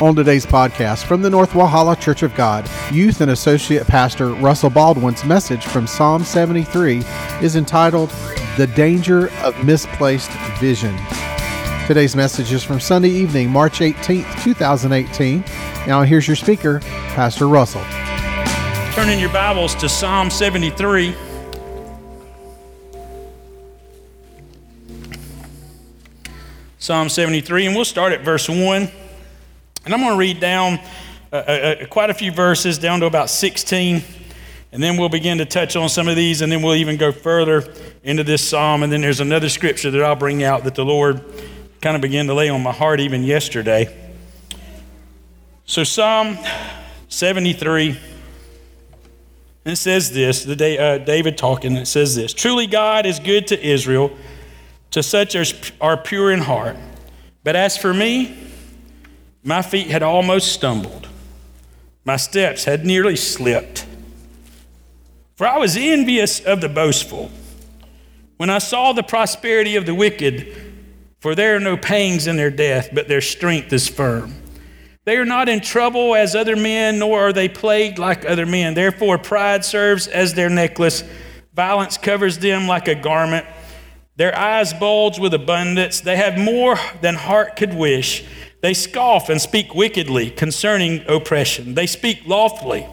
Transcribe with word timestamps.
On 0.00 0.14
today's 0.14 0.46
podcast 0.46 1.06
from 1.06 1.22
the 1.22 1.30
North 1.30 1.50
Walhalla 1.54 2.00
Church 2.00 2.22
of 2.22 2.32
God, 2.36 2.70
Youth 2.92 3.20
and 3.20 3.32
Associate 3.32 3.84
Pastor 3.84 4.28
Russell 4.28 4.70
Baldwin's 4.70 5.24
message 5.24 5.66
from 5.66 5.88
Psalm 5.88 6.22
73 6.22 7.02
is 7.42 7.56
entitled 7.56 8.10
The 8.56 8.68
Danger 8.76 9.28
of 9.42 9.64
Misplaced 9.64 10.30
Vision. 10.60 10.96
Today's 11.88 12.14
message 12.14 12.52
is 12.52 12.62
from 12.62 12.78
Sunday 12.78 13.08
evening, 13.08 13.50
March 13.50 13.80
18th, 13.80 14.40
2018. 14.44 15.42
Now, 15.88 16.02
here's 16.02 16.28
your 16.28 16.36
speaker, 16.36 16.78
Pastor 17.16 17.48
Russell. 17.48 17.82
Turn 18.92 19.08
in 19.08 19.18
your 19.18 19.32
Bibles 19.32 19.74
to 19.74 19.88
Psalm 19.88 20.30
73. 20.30 21.12
Psalm 26.78 27.08
73, 27.08 27.66
and 27.66 27.74
we'll 27.74 27.84
start 27.84 28.12
at 28.12 28.20
verse 28.20 28.48
1. 28.48 28.88
And 29.88 29.94
I'm 29.94 30.02
going 30.02 30.12
to 30.12 30.18
read 30.18 30.38
down 30.38 30.80
uh, 31.32 31.36
uh, 31.36 31.38
uh, 31.38 31.86
quite 31.86 32.10
a 32.10 32.14
few 32.14 32.30
verses, 32.30 32.76
down 32.76 33.00
to 33.00 33.06
about 33.06 33.30
16. 33.30 34.02
And 34.70 34.82
then 34.82 34.98
we'll 34.98 35.08
begin 35.08 35.38
to 35.38 35.46
touch 35.46 35.76
on 35.76 35.88
some 35.88 36.08
of 36.08 36.14
these, 36.14 36.42
and 36.42 36.52
then 36.52 36.60
we'll 36.60 36.74
even 36.74 36.98
go 36.98 37.10
further 37.10 37.64
into 38.02 38.22
this 38.22 38.46
psalm. 38.46 38.82
And 38.82 38.92
then 38.92 39.00
there's 39.00 39.20
another 39.20 39.48
scripture 39.48 39.90
that 39.90 40.02
I'll 40.02 40.14
bring 40.14 40.42
out 40.42 40.64
that 40.64 40.74
the 40.74 40.84
Lord 40.84 41.24
kind 41.80 41.96
of 41.96 42.02
began 42.02 42.26
to 42.26 42.34
lay 42.34 42.50
on 42.50 42.62
my 42.62 42.70
heart 42.70 43.00
even 43.00 43.24
yesterday. 43.24 44.12
So, 45.64 45.84
Psalm 45.84 46.36
73, 47.08 47.88
and 47.88 47.98
it 49.64 49.76
says 49.76 50.12
this 50.12 50.44
the 50.44 50.54
day, 50.54 50.76
uh, 50.76 50.98
David 50.98 51.38
talking, 51.38 51.76
it 51.76 51.86
says 51.86 52.14
this 52.14 52.34
Truly, 52.34 52.66
God 52.66 53.06
is 53.06 53.20
good 53.20 53.46
to 53.46 53.66
Israel, 53.66 54.14
to 54.90 55.02
such 55.02 55.34
as 55.34 55.72
are 55.80 55.96
pure 55.96 56.30
in 56.30 56.40
heart. 56.40 56.76
But 57.42 57.56
as 57.56 57.78
for 57.78 57.94
me, 57.94 58.47
my 59.42 59.62
feet 59.62 59.88
had 59.88 60.02
almost 60.02 60.52
stumbled, 60.52 61.08
my 62.04 62.16
steps 62.16 62.64
had 62.64 62.84
nearly 62.84 63.16
slipped. 63.16 63.86
For 65.36 65.46
I 65.46 65.58
was 65.58 65.76
envious 65.76 66.40
of 66.40 66.60
the 66.60 66.68
boastful 66.68 67.30
when 68.38 68.50
I 68.50 68.58
saw 68.58 68.92
the 68.92 69.02
prosperity 69.02 69.76
of 69.76 69.84
the 69.84 69.94
wicked, 69.94 70.56
for 71.20 71.34
there 71.34 71.56
are 71.56 71.60
no 71.60 71.76
pangs 71.76 72.26
in 72.26 72.36
their 72.36 72.50
death, 72.50 72.90
but 72.92 73.08
their 73.08 73.20
strength 73.20 73.72
is 73.72 73.88
firm. 73.88 74.34
They 75.04 75.16
are 75.16 75.24
not 75.24 75.48
in 75.48 75.60
trouble 75.60 76.14
as 76.14 76.36
other 76.36 76.54
men, 76.54 76.98
nor 77.00 77.28
are 77.28 77.32
they 77.32 77.48
plagued 77.48 77.98
like 77.98 78.24
other 78.24 78.46
men. 78.46 78.74
Therefore, 78.74 79.18
pride 79.18 79.64
serves 79.64 80.06
as 80.06 80.34
their 80.34 80.48
necklace, 80.48 81.02
violence 81.52 81.98
covers 81.98 82.38
them 82.38 82.68
like 82.68 82.86
a 82.86 82.94
garment. 82.94 83.44
Their 84.14 84.36
eyes 84.36 84.72
bulge 84.72 85.18
with 85.18 85.34
abundance. 85.34 86.00
They 86.00 86.16
have 86.16 86.38
more 86.38 86.76
than 87.00 87.14
heart 87.14 87.56
could 87.56 87.74
wish. 87.74 88.24
They 88.60 88.74
scoff 88.74 89.28
and 89.28 89.40
speak 89.40 89.74
wickedly 89.74 90.30
concerning 90.30 91.04
oppression. 91.08 91.74
They 91.74 91.86
speak 91.86 92.22
lawfully. 92.26 92.86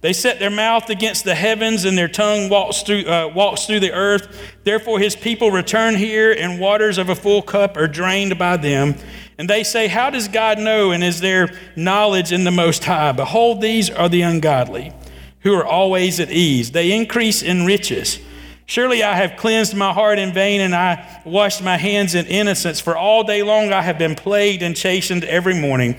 They 0.00 0.12
set 0.12 0.38
their 0.38 0.50
mouth 0.50 0.90
against 0.90 1.24
the 1.24 1.34
heavens, 1.34 1.86
and 1.86 1.96
their 1.96 2.08
tongue 2.08 2.50
walks 2.50 2.82
through, 2.82 3.06
uh, 3.06 3.32
walks 3.34 3.64
through 3.64 3.80
the 3.80 3.92
earth. 3.92 4.52
Therefore, 4.62 4.98
his 4.98 5.16
people 5.16 5.50
return 5.50 5.96
here, 5.96 6.30
and 6.30 6.60
waters 6.60 6.98
of 6.98 7.08
a 7.08 7.14
full 7.14 7.40
cup 7.40 7.76
are 7.78 7.88
drained 7.88 8.38
by 8.38 8.58
them. 8.58 8.96
And 9.38 9.48
they 9.48 9.64
say, 9.64 9.88
How 9.88 10.10
does 10.10 10.28
God 10.28 10.58
know? 10.58 10.90
And 10.90 11.02
is 11.02 11.20
there 11.20 11.50
knowledge 11.74 12.32
in 12.32 12.44
the 12.44 12.50
Most 12.50 12.84
High? 12.84 13.12
Behold, 13.12 13.62
these 13.62 13.88
are 13.88 14.10
the 14.10 14.22
ungodly, 14.22 14.92
who 15.40 15.54
are 15.54 15.64
always 15.64 16.20
at 16.20 16.30
ease. 16.30 16.72
They 16.72 16.92
increase 16.92 17.42
in 17.42 17.64
riches. 17.64 18.18
Surely 18.66 19.02
I 19.02 19.14
have 19.14 19.36
cleansed 19.36 19.74
my 19.74 19.92
heart 19.92 20.18
in 20.18 20.32
vain, 20.32 20.60
and 20.60 20.74
I 20.74 21.22
washed 21.24 21.62
my 21.62 21.76
hands 21.76 22.14
in 22.14 22.26
innocence. 22.26 22.80
For 22.80 22.96
all 22.96 23.22
day 23.22 23.42
long 23.42 23.72
I 23.72 23.82
have 23.82 23.98
been 23.98 24.14
plagued 24.14 24.62
and 24.62 24.74
chastened 24.74 25.24
every 25.24 25.54
morning. 25.54 25.96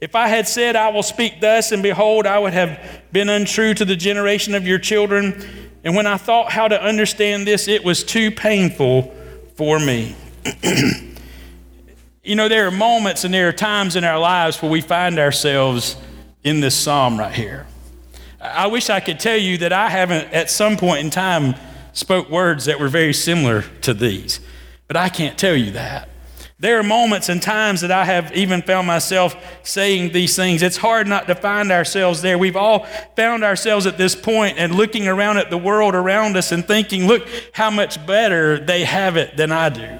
If 0.00 0.14
I 0.14 0.28
had 0.28 0.46
said, 0.46 0.76
I 0.76 0.90
will 0.90 1.02
speak 1.02 1.40
thus, 1.40 1.72
and 1.72 1.82
behold, 1.82 2.26
I 2.26 2.38
would 2.38 2.52
have 2.52 3.02
been 3.10 3.28
untrue 3.28 3.74
to 3.74 3.84
the 3.84 3.96
generation 3.96 4.54
of 4.54 4.66
your 4.66 4.78
children. 4.78 5.44
And 5.82 5.96
when 5.96 6.06
I 6.06 6.16
thought 6.16 6.52
how 6.52 6.68
to 6.68 6.80
understand 6.80 7.46
this, 7.46 7.68
it 7.68 7.84
was 7.84 8.04
too 8.04 8.30
painful 8.30 9.14
for 9.56 9.78
me. 9.80 10.14
you 12.22 12.36
know, 12.36 12.48
there 12.48 12.66
are 12.66 12.70
moments 12.70 13.24
and 13.24 13.34
there 13.34 13.48
are 13.48 13.52
times 13.52 13.96
in 13.96 14.04
our 14.04 14.18
lives 14.18 14.60
where 14.62 14.70
we 14.70 14.80
find 14.80 15.18
ourselves 15.18 15.96
in 16.42 16.60
this 16.60 16.76
psalm 16.76 17.18
right 17.18 17.34
here. 17.34 17.66
I 18.40 18.66
wish 18.66 18.90
I 18.90 19.00
could 19.00 19.18
tell 19.18 19.36
you 19.36 19.58
that 19.58 19.72
I 19.72 19.88
haven't, 19.88 20.32
at 20.32 20.50
some 20.50 20.76
point 20.76 21.00
in 21.00 21.10
time, 21.10 21.54
spoke 21.94 22.28
words 22.28 22.66
that 22.66 22.78
were 22.78 22.88
very 22.88 23.14
similar 23.14 23.62
to 23.80 23.94
these, 23.94 24.40
but 24.86 24.96
I 24.96 25.08
can't 25.08 25.38
tell 25.38 25.56
you 25.56 25.70
that. 25.70 26.10
There 26.58 26.78
are 26.78 26.84
moments 26.84 27.28
and 27.28 27.42
times 27.42 27.80
that 27.80 27.90
I 27.90 28.04
have 28.04 28.34
even 28.34 28.62
found 28.62 28.86
myself 28.86 29.36
saying 29.64 30.12
these 30.12 30.36
things. 30.36 30.62
It's 30.62 30.76
hard 30.76 31.06
not 31.06 31.26
to 31.26 31.34
find 31.34 31.72
ourselves 31.72 32.22
there. 32.22 32.38
We've 32.38 32.56
all 32.56 32.86
found 33.16 33.42
ourselves 33.42 33.86
at 33.86 33.98
this 33.98 34.14
point 34.14 34.56
and 34.56 34.74
looking 34.74 35.08
around 35.08 35.38
at 35.38 35.50
the 35.50 35.58
world 35.58 35.94
around 35.94 36.36
us 36.36 36.52
and 36.52 36.64
thinking, 36.64 37.06
look 37.06 37.28
how 37.52 37.70
much 37.70 38.04
better 38.06 38.58
they 38.58 38.84
have 38.84 39.16
it 39.16 39.36
than 39.36 39.50
I 39.50 39.68
do. 39.68 39.98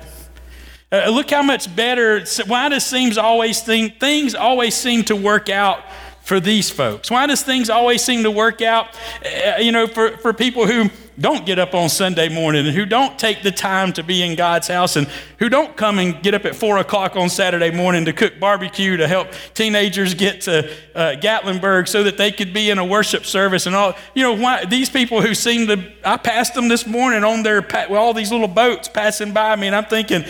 Uh, 0.93 1.11
look 1.11 1.31
how 1.31 1.43
much 1.43 1.75
better. 1.75 2.25
Why 2.47 2.69
does 2.69 2.87
seems 2.87 3.19
always 3.19 3.61
think, 3.61 3.99
things 3.99 4.37
always 4.37 4.77
seem 4.77 5.03
to 5.05 5.17
work 5.17 5.49
out 5.49 5.81
for 6.25 6.41
these 6.41 6.71
folks? 6.71 7.11
Why 7.11 7.27
does 7.27 7.43
things 7.43 7.71
always 7.71 8.03
seem 8.03 8.23
to 8.23 8.31
work 8.31 8.63
out, 8.63 8.89
uh, 9.25 9.59
you 9.59 9.71
know, 9.71 9.87
for, 9.87 10.17
for 10.17 10.33
people 10.33 10.67
who 10.67 10.91
don't 11.21 11.47
get 11.47 11.59
up 11.59 11.75
on 11.75 11.89
Sunday 11.89 12.29
morning 12.29 12.67
and 12.67 12.75
who 12.75 12.87
don't 12.87 13.17
take 13.19 13.43
the 13.43 13.53
time 13.53 13.93
to 13.93 14.03
be 14.03 14.23
in 14.23 14.35
God's 14.35 14.67
house 14.67 14.97
and 14.97 15.07
who 15.39 15.49
don't 15.49 15.77
come 15.77 15.99
and 15.99 16.21
get 16.23 16.35
up 16.35 16.45
at 16.45 16.57
four 16.57 16.79
o'clock 16.79 17.15
on 17.15 17.29
Saturday 17.29 17.71
morning 17.71 18.07
to 18.07 18.13
cook 18.13 18.41
barbecue 18.41 18.97
to 18.97 19.07
help 19.07 19.29
teenagers 19.53 20.15
get 20.15 20.41
to 20.43 20.69
uh, 20.95 21.15
Gatlinburg 21.21 21.87
so 21.89 22.03
that 22.03 22.17
they 22.17 22.33
could 22.33 22.53
be 22.53 22.71
in 22.71 22.79
a 22.79 22.85
worship 22.85 23.27
service 23.27 23.67
and 23.67 23.77
all. 23.77 23.95
You 24.15 24.25
know, 24.25 24.33
why, 24.33 24.65
these 24.65 24.91
people 24.91 25.21
who 25.21 25.35
seem 25.35 25.69
to, 25.69 25.93
I 26.05 26.17
passed 26.17 26.55
them 26.55 26.69
this 26.69 26.87
morning 26.87 27.23
on 27.23 27.43
their, 27.43 27.65
all 27.95 28.15
these 28.15 28.33
little 28.33 28.49
boats 28.49 28.89
passing 28.89 29.33
by 29.33 29.55
me 29.57 29.69
and 29.69 29.77
I'm 29.77 29.85
thinking, 29.85 30.25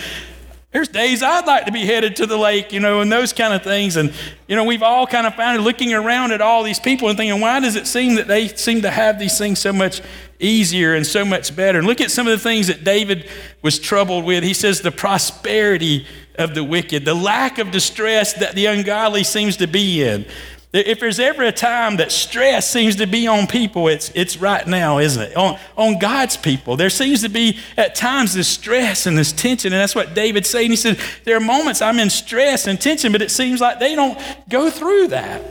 there's 0.75 0.89
days 0.89 1.23
I'd 1.23 1.47
like 1.47 1.67
to 1.67 1.73
be 1.73 1.87
headed 1.87 2.17
to 2.17 2.27
the 2.27 2.37
lake, 2.37 2.73
you 2.73 2.81
know, 2.81 3.01
and 3.01 3.11
those 3.11 3.33
kind 3.33 3.55
of 3.55 3.62
things. 3.62 3.95
And, 3.95 4.12
you 4.49 4.57
know, 4.57 4.65
we've 4.65 4.83
all 4.83 5.07
kind 5.07 5.25
of 5.25 5.37
found 5.37 5.62
looking 5.62 5.95
around 5.95 6.33
at 6.33 6.41
all 6.41 6.65
these 6.65 6.81
people 6.81 7.09
and 7.09 7.17
thinking, 7.17 7.41
why 7.41 7.61
does 7.61 7.77
it 7.77 7.87
seem 7.87 8.17
that 8.17 8.27
they 8.27 8.49
seem 8.49 8.83
to 8.83 8.91
have 8.91 9.21
these 9.21 9.39
things 9.39 9.61
so 9.61 9.73
much 9.73 10.03
easier 10.41 10.97
and 10.97 11.07
so 11.07 11.25
much 11.25 11.55
better? 11.55 11.79
And 11.79 11.87
look 11.87 12.01
at 12.01 12.11
some 12.11 12.27
of 12.27 12.33
the 12.33 12.43
things 12.43 12.67
that 12.67 12.83
David 12.83 13.31
was 13.62 13.79
troubled 13.79 14.25
with. 14.25 14.43
He 14.43 14.53
says, 14.53 14.81
the 14.81 14.91
prosperity 14.91 16.09
of 16.35 16.57
the 16.57 16.65
wicked, 16.65 17.05
the 17.05 17.15
lack 17.15 17.59
of 17.59 17.71
distress 17.71 18.33
that 18.33 18.56
the 18.56 18.67
ungodly 18.67 19.23
seems 19.23 19.56
to 19.59 19.69
be 19.69 20.03
in. 20.03 20.27
If 20.75 20.99
there's 20.99 21.21
ever 21.21 21.45
a 21.45 21.53
time 21.53 21.99
that 21.99 22.11
stress 22.11 22.69
seems 22.69 22.97
to 22.97 23.07
be 23.07 23.29
on 23.29 23.47
people, 23.47 23.87
it's, 23.87 24.11
it's 24.12 24.39
right 24.39 24.67
now, 24.67 24.99
isn't 24.99 25.23
it? 25.23 25.37
On, 25.37 25.57
on 25.77 26.01
God's 26.01 26.37
people. 26.37 26.77
There 26.77 26.91
seems 26.91 27.23
to 27.23 27.29
be 27.29 27.61
at 27.77 27.95
times 27.95 28.35
this 28.35 28.49
stress 28.49 29.07
and 29.07 29.17
this 29.17 29.31
tension, 29.31 29.73
and 29.73 29.81
that's 29.81 29.95
what 29.95 30.15
David's 30.15 30.51
saying. 30.51 30.71
He 30.71 30.77
said, 30.77 30.99
There 31.23 31.37
are 31.37 31.41
moments 31.41 31.81
I'm 31.81 32.01
in 32.01 32.11
stress 32.11 32.67
and 32.67 32.81
tension, 32.81 33.12
but 33.12 33.23
it 33.23 33.31
seems 33.31 33.61
like 33.61 33.79
they 33.79 33.95
don't 33.95 34.19
go 34.49 34.69
through 34.69 35.09
that. 35.09 35.43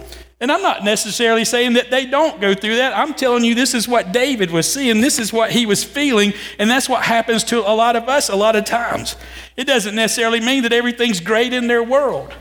And 0.42 0.52
I'm 0.52 0.62
not 0.62 0.84
necessarily 0.84 1.46
saying 1.46 1.76
that 1.76 1.90
they 1.90 2.06
don't 2.06 2.42
go 2.42 2.54
through 2.54 2.76
that. 2.76 2.92
I'm 2.98 3.14
telling 3.14 3.46
you, 3.46 3.56
this 3.56 3.74
is 3.74 3.88
what 3.88 4.12
David 4.12 4.52
was 4.52 4.70
seeing, 4.70 5.00
this 5.00 5.20
is 5.20 5.32
what 5.32 5.52
he 5.52 5.66
was 5.66 5.86
feeling, 5.86 6.34
and 6.60 6.70
that's 6.70 6.90
what 6.90 7.02
happens 7.02 7.46
to 7.46 7.60
a 7.60 7.72
lot 7.72 7.96
of 7.96 8.10
us 8.10 8.28
a 8.28 8.36
lot 8.36 8.58
of 8.58 8.66
times. 8.66 9.16
It 9.56 9.68
doesn't 9.68 9.96
necessarily 9.96 10.42
mean 10.42 10.64
that 10.64 10.74
everything's 10.74 11.22
great 11.22 11.54
in 11.54 11.68
their 11.68 11.82
world. 11.82 12.34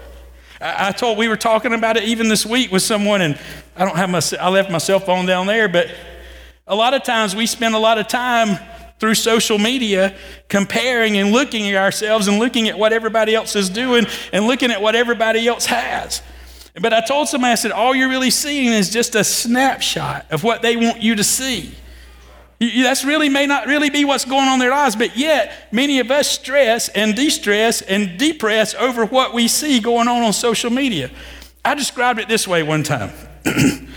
I, 0.62 0.92
told 0.92 1.18
we 1.18 1.26
were 1.26 1.36
talking 1.36 1.74
about 1.74 1.96
it 1.96 2.04
even 2.04 2.28
this 2.28 2.46
week 2.46 2.70
with 2.70 2.82
someone, 2.82 3.20
and 3.20 3.38
I 3.76 3.84
don't 3.84 3.96
have 3.96 4.08
my 4.08 4.20
I 4.40 4.48
left 4.48 4.70
my 4.70 4.78
cell 4.78 5.00
phone 5.00 5.26
down 5.26 5.46
there, 5.46 5.68
but 5.68 5.88
a 6.68 6.76
lot 6.76 6.94
of 6.94 7.02
times 7.02 7.34
we 7.34 7.46
spend 7.46 7.74
a 7.74 7.78
lot 7.78 7.98
of 7.98 8.06
time 8.06 8.58
through 9.00 9.16
social 9.16 9.58
media 9.58 10.16
comparing 10.48 11.16
and 11.16 11.32
looking 11.32 11.68
at 11.68 11.74
ourselves 11.74 12.28
and 12.28 12.38
looking 12.38 12.68
at 12.68 12.78
what 12.78 12.92
everybody 12.92 13.34
else 13.34 13.56
is 13.56 13.68
doing 13.68 14.06
and 14.32 14.46
looking 14.46 14.70
at 14.70 14.81
what 14.81 14.94
everybody 14.94 15.48
else 15.48 15.66
has. 15.66 16.22
But 16.81 16.92
I 16.92 17.00
told 17.00 17.28
somebody, 17.28 17.50
I 17.50 17.56
said, 17.56 17.72
all 17.72 17.94
you're 17.96 18.08
really 18.08 18.31
seeing 18.31 18.72
is 18.72 18.90
just 18.90 19.16
a 19.16 19.25
snapshot 19.25 20.26
of 20.31 20.44
what 20.44 20.62
they 20.62 20.76
want 20.76 21.02
you 21.02 21.16
to 21.16 21.25
see. 21.25 21.75
That's 22.82 23.05
really 23.05 23.29
may 23.29 23.47
not 23.47 23.67
really 23.67 23.91
be 23.91 24.05
what's 24.05 24.25
going 24.25 24.47
on 24.47 24.55
in 24.55 24.59
their 24.61 24.70
lives, 24.70 24.94
but 24.94 25.17
yet 25.17 25.69
many 25.73 25.99
of 26.00 26.11
us 26.11 26.29
stress 26.29 26.88
and 26.91 27.17
de-stress 27.17 27.82
and 27.82 28.19
depress 28.19 28.75
over 28.75 29.05
what 29.05 29.35
we 29.35 29.49
see 29.49 29.81
going 29.81 30.06
on 30.06 30.23
on 30.23 30.32
social 30.32 30.70
media. 30.70 31.11
I 31.64 31.75
described 31.75 32.20
it 32.20 32.29
this 32.29 32.47
way 32.47 32.62
one 32.62 32.82
time. 32.82 33.11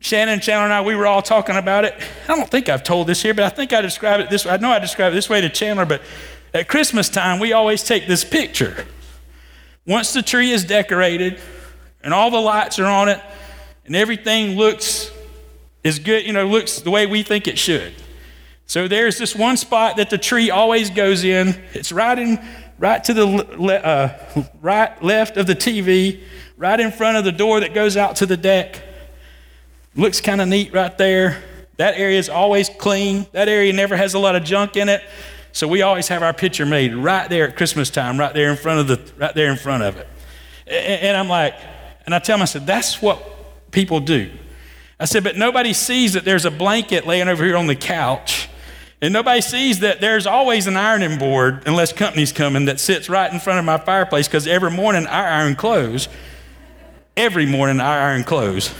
Shannon, 0.00 0.40
Chandler, 0.40 0.64
and 0.64 0.72
I, 0.72 0.80
we 0.80 0.94
were 0.94 1.06
all 1.06 1.22
talking 1.22 1.56
about 1.56 1.84
it. 1.84 1.94
I 2.28 2.36
don't 2.36 2.48
think 2.48 2.68
I've 2.68 2.84
told 2.84 3.08
this 3.08 3.22
here, 3.22 3.34
but 3.34 3.44
I 3.44 3.48
think 3.48 3.72
I 3.72 3.80
described 3.80 4.22
it 4.22 4.30
this 4.30 4.44
way. 4.44 4.52
I 4.52 4.56
know 4.58 4.70
I 4.70 4.78
described 4.78 5.12
it 5.12 5.16
this 5.16 5.28
way 5.28 5.40
to 5.40 5.48
Chandler, 5.48 5.84
but 5.84 6.02
at 6.54 6.68
Christmas 6.68 7.08
time, 7.08 7.40
we 7.40 7.52
always 7.52 7.82
take 7.82 8.06
this 8.06 8.24
picture. 8.24 8.86
Once 9.86 10.12
the 10.12 10.22
tree 10.22 10.52
is 10.52 10.64
decorated 10.64 11.40
and 12.02 12.14
all 12.14 12.30
the 12.30 12.40
lights 12.40 12.78
are 12.78 12.86
on 12.86 13.08
it 13.08 13.20
and 13.86 13.96
everything 13.96 14.56
looks 14.56 15.10
is 15.84 15.98
good, 15.98 16.26
you 16.26 16.32
know, 16.32 16.46
looks 16.46 16.80
the 16.80 16.90
way 16.90 17.06
we 17.06 17.22
think 17.22 17.46
it 17.46 17.58
should. 17.58 17.94
So 18.66 18.88
there's 18.88 19.18
this 19.18 19.34
one 19.34 19.56
spot 19.56 19.96
that 19.96 20.10
the 20.10 20.18
tree 20.18 20.50
always 20.50 20.90
goes 20.90 21.24
in. 21.24 21.60
It's 21.72 21.90
right 21.90 22.18
in, 22.18 22.38
right 22.78 23.02
to 23.04 23.14
the 23.14 23.26
le- 23.26 23.74
uh, 23.74 24.44
right 24.60 25.02
left 25.02 25.36
of 25.36 25.46
the 25.46 25.54
TV 25.54 26.22
right 26.58 26.80
in 26.80 26.90
front 26.90 27.16
of 27.16 27.24
the 27.24 27.32
door 27.32 27.60
that 27.60 27.72
goes 27.72 27.96
out 27.96 28.16
to 28.16 28.26
the 28.26 28.36
deck. 28.36 28.82
Looks 29.94 30.20
kind 30.20 30.40
of 30.40 30.48
neat 30.48 30.74
right 30.74 30.96
there. 30.98 31.42
That 31.76 31.96
area 31.96 32.18
is 32.18 32.28
always 32.28 32.68
clean. 32.68 33.26
That 33.32 33.48
area 33.48 33.72
never 33.72 33.96
has 33.96 34.14
a 34.14 34.18
lot 34.18 34.34
of 34.36 34.42
junk 34.42 34.76
in 34.76 34.88
it. 34.88 35.02
So 35.52 35.66
we 35.66 35.82
always 35.82 36.08
have 36.08 36.22
our 36.22 36.34
picture 36.34 36.66
made 36.66 36.94
right 36.94 37.30
there 37.30 37.48
at 37.48 37.56
Christmas 37.56 37.88
time, 37.88 38.18
right 38.18 38.34
there 38.34 38.50
in 38.50 38.56
front 38.56 38.80
of 38.80 38.88
the, 38.88 39.12
right 39.16 39.34
there 39.34 39.50
in 39.50 39.56
front 39.56 39.84
of 39.84 39.96
it. 39.96 40.08
And, 40.66 41.02
and 41.02 41.16
I'm 41.16 41.28
like, 41.28 41.54
and 42.04 42.14
I 42.14 42.18
tell 42.18 42.44
said, 42.46 42.66
that's 42.66 43.00
what 43.00 43.70
people 43.70 44.00
do. 44.00 44.30
I 45.00 45.04
said, 45.04 45.22
but 45.22 45.36
nobody 45.36 45.72
sees 45.72 46.14
that 46.14 46.24
there's 46.24 46.44
a 46.44 46.50
blanket 46.50 47.06
laying 47.06 47.28
over 47.28 47.44
here 47.44 47.56
on 47.56 47.66
the 47.66 47.76
couch. 47.76 48.48
And 49.00 49.12
nobody 49.12 49.40
sees 49.40 49.80
that 49.80 50.00
there's 50.00 50.26
always 50.26 50.66
an 50.66 50.76
ironing 50.76 51.18
board, 51.18 51.62
unless 51.66 51.92
company's 51.92 52.32
coming, 52.32 52.64
that 52.64 52.80
sits 52.80 53.08
right 53.08 53.32
in 53.32 53.38
front 53.38 53.60
of 53.60 53.64
my 53.64 53.78
fireplace 53.78 54.26
because 54.26 54.48
every 54.48 54.72
morning 54.72 55.06
I 55.06 55.40
iron 55.40 55.54
clothes. 55.54 56.08
Every 57.16 57.46
morning 57.46 57.80
I 57.80 58.10
iron 58.10 58.24
clothes. 58.24 58.74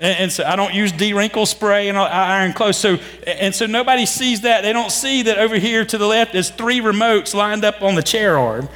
And, 0.00 0.18
and 0.18 0.32
so 0.32 0.44
I 0.44 0.56
don't 0.56 0.74
use 0.74 0.90
de-wrinkle 0.90 1.46
spray 1.46 1.88
and 1.88 1.96
I 1.96 2.40
iron 2.40 2.52
clothes. 2.52 2.78
So, 2.78 2.98
and 3.26 3.54
so 3.54 3.66
nobody 3.66 4.06
sees 4.06 4.40
that. 4.40 4.62
They 4.62 4.72
don't 4.72 4.90
see 4.90 5.22
that 5.22 5.38
over 5.38 5.56
here 5.56 5.84
to 5.84 5.98
the 5.98 6.06
left 6.06 6.34
is 6.34 6.50
three 6.50 6.80
remotes 6.80 7.32
lined 7.32 7.64
up 7.64 7.80
on 7.80 7.94
the 7.94 8.02
chair 8.02 8.38
arm. 8.38 8.68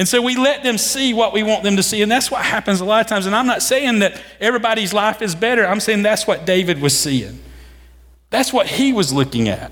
And 0.00 0.08
so 0.08 0.22
we 0.22 0.34
let 0.34 0.62
them 0.62 0.78
see 0.78 1.12
what 1.12 1.34
we 1.34 1.42
want 1.42 1.62
them 1.62 1.76
to 1.76 1.82
see. 1.82 2.00
And 2.00 2.10
that's 2.10 2.30
what 2.30 2.42
happens 2.42 2.80
a 2.80 2.86
lot 2.86 3.02
of 3.02 3.06
times. 3.06 3.26
And 3.26 3.36
I'm 3.36 3.46
not 3.46 3.60
saying 3.60 3.98
that 3.98 4.18
everybody's 4.40 4.94
life 4.94 5.20
is 5.20 5.34
better. 5.34 5.66
I'm 5.66 5.78
saying 5.78 6.04
that's 6.04 6.26
what 6.26 6.46
David 6.46 6.80
was 6.80 6.98
seeing. 6.98 7.38
That's 8.30 8.50
what 8.50 8.66
he 8.66 8.94
was 8.94 9.12
looking 9.12 9.50
at. 9.50 9.70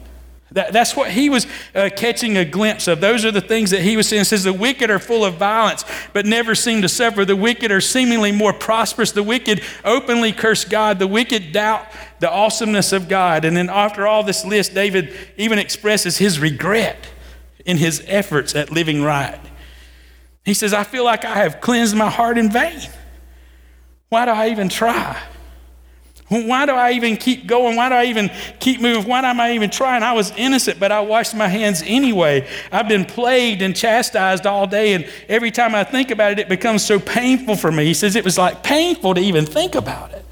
That, 0.52 0.75
that's 0.75 0.94
what 0.94 1.10
he 1.12 1.30
was 1.30 1.46
uh, 1.75 1.88
catching 1.96 2.36
a 2.36 2.44
glimpse 2.44 2.88
of. 2.88 3.00
Those 3.00 3.25
are 3.25 3.30
the 3.30 3.40
things 3.40 3.70
that 3.70 3.80
he 3.80 3.96
was 3.96 4.06
saying. 4.06 4.20
It 4.20 4.25
says, 4.26 4.44
The 4.44 4.52
wicked 4.52 4.90
are 4.90 4.98
full 4.98 5.25
of 5.25 5.36
violence, 5.36 5.86
but 6.12 6.26
never 6.26 6.54
seem 6.54 6.82
to 6.82 6.90
suffer. 6.90 7.25
The 7.25 7.34
wicked 7.34 7.72
are 7.72 7.80
seemingly 7.80 8.30
more 8.30 8.52
prosperous. 8.52 9.12
The 9.12 9.22
wicked 9.22 9.62
openly 9.82 10.32
curse 10.32 10.66
God. 10.66 10.98
The 10.98 11.08
wicked 11.08 11.52
doubt 11.52 11.86
the 12.20 12.30
awesomeness 12.30 12.92
of 12.92 13.08
God. 13.08 13.46
And 13.46 13.56
then, 13.56 13.70
after 13.70 14.06
all 14.06 14.22
this 14.22 14.44
list, 14.44 14.75
David 14.75 15.10
even 15.38 15.58
expresses 15.58 16.19
his 16.19 16.38
regret 16.38 16.98
in 17.64 17.78
his 17.78 18.04
efforts 18.06 18.54
at 18.54 18.70
living 18.70 19.02
right. 19.02 19.40
He 20.49 20.55
says, 20.55 20.73
I 20.73 20.83
feel 20.83 21.05
like 21.05 21.27
I 21.27 21.35
have 21.35 21.61
cleansed 21.61 21.95
my 21.95 22.09
heart 22.09 22.39
in 22.39 22.50
vain. 22.50 22.81
Why 24.09 24.25
do 24.25 24.31
I 24.31 24.49
even 24.49 24.71
try? 24.71 25.21
Why 26.29 26.65
do 26.65 26.73
I 26.73 26.93
even 26.93 27.19
keep 27.19 27.47
going? 27.47 27.77
Why 27.77 27.91
do 27.91 27.95
I 27.95 28.05
even 28.06 28.31
keep 28.59 28.81
moving? 28.81 29.06
Why 29.06 29.21
am 29.21 29.41
I 29.41 29.53
even 29.53 29.69
trying? 29.69 30.03
I 30.03 30.15
was 30.15 30.33
innocent, 30.39 30.81
but 30.81 30.91
I 30.91 31.00
washed 31.00 31.35
my 31.35 31.49
hands 31.49 31.83
anyway. 31.85 32.49
I've 32.73 32.89
been 32.89 33.05
plagued 33.05 33.61
and 33.61 33.77
chastised 33.77 34.47
all 34.47 34.67
day, 34.67 34.95
and 34.95 35.06
every 35.29 35.50
time 35.50 35.75
I 35.75 35.85
think 35.85 36.11
about 36.11 36.33
it, 36.33 36.39
it 36.39 36.49
becomes 36.49 36.83
so 36.83 36.99
painful 36.99 37.56
for 37.56 37.71
me. 37.71 37.85
He 37.85 37.93
says 37.93 38.17
it 38.17 38.25
was 38.25 38.39
like 38.39 38.62
painful 38.62 39.12
to 39.17 39.21
even 39.21 39.45
think 39.45 39.75
about 39.75 40.12
it. 40.12 40.25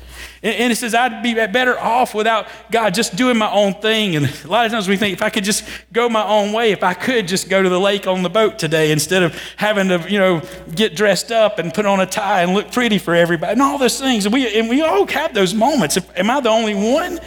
And 0.47 0.73
it 0.73 0.77
says, 0.77 0.95
I'd 0.95 1.25
be 1.25 1.35
better 1.35 1.77
off 1.79 2.15
without 2.15 2.47
God 2.71 2.95
just 2.95 3.17
doing 3.17 3.37
my 3.37 3.51
own 3.51 3.75
thing. 3.75 4.15
And 4.15 4.27
a 4.45 4.49
lot 4.49 4.65
of 4.65 4.71
times 4.71 4.87
we 4.87 4.97
think, 4.97 5.15
if 5.15 5.23
I 5.23 5.29
could 5.29 5.43
just 5.43 5.65
go 5.93 6.09
my 6.09 6.25
own 6.25 6.53
way, 6.53 6.71
if 6.71 6.85
I 6.85 6.95
could 6.95 7.27
just 7.27 7.49
go 7.49 7.63
to 7.63 7.69
the 7.69 7.81
lake 7.81 8.07
on 8.07 8.23
the 8.23 8.31
boat 8.31 8.57
today 8.57 8.93
instead 8.93 9.25
of 9.25 9.37
having 9.57 9.89
to, 9.89 10.07
you 10.09 10.19
know, 10.21 10.41
get 10.75 10.95
dressed 10.95 11.33
up 11.33 11.59
and 11.59 11.75
put 11.75 11.85
on 11.85 11.99
a 11.99 12.07
tie 12.07 12.43
and 12.43 12.55
look 12.55 12.71
pretty 12.71 12.99
for 12.99 13.15
everybody 13.15 13.53
and 13.53 13.63
all 13.63 13.77
those 13.77 13.99
things. 13.99 14.25
And 14.25 14.33
we, 14.33 14.57
and 14.59 14.69
we 14.69 14.83
all 14.83 15.07
have 15.09 15.35
those 15.35 15.53
moments. 15.53 15.99
Am 16.17 16.31
I 16.31 16.41
the 16.41 16.51
only 16.51 16.75
one? 16.75 17.19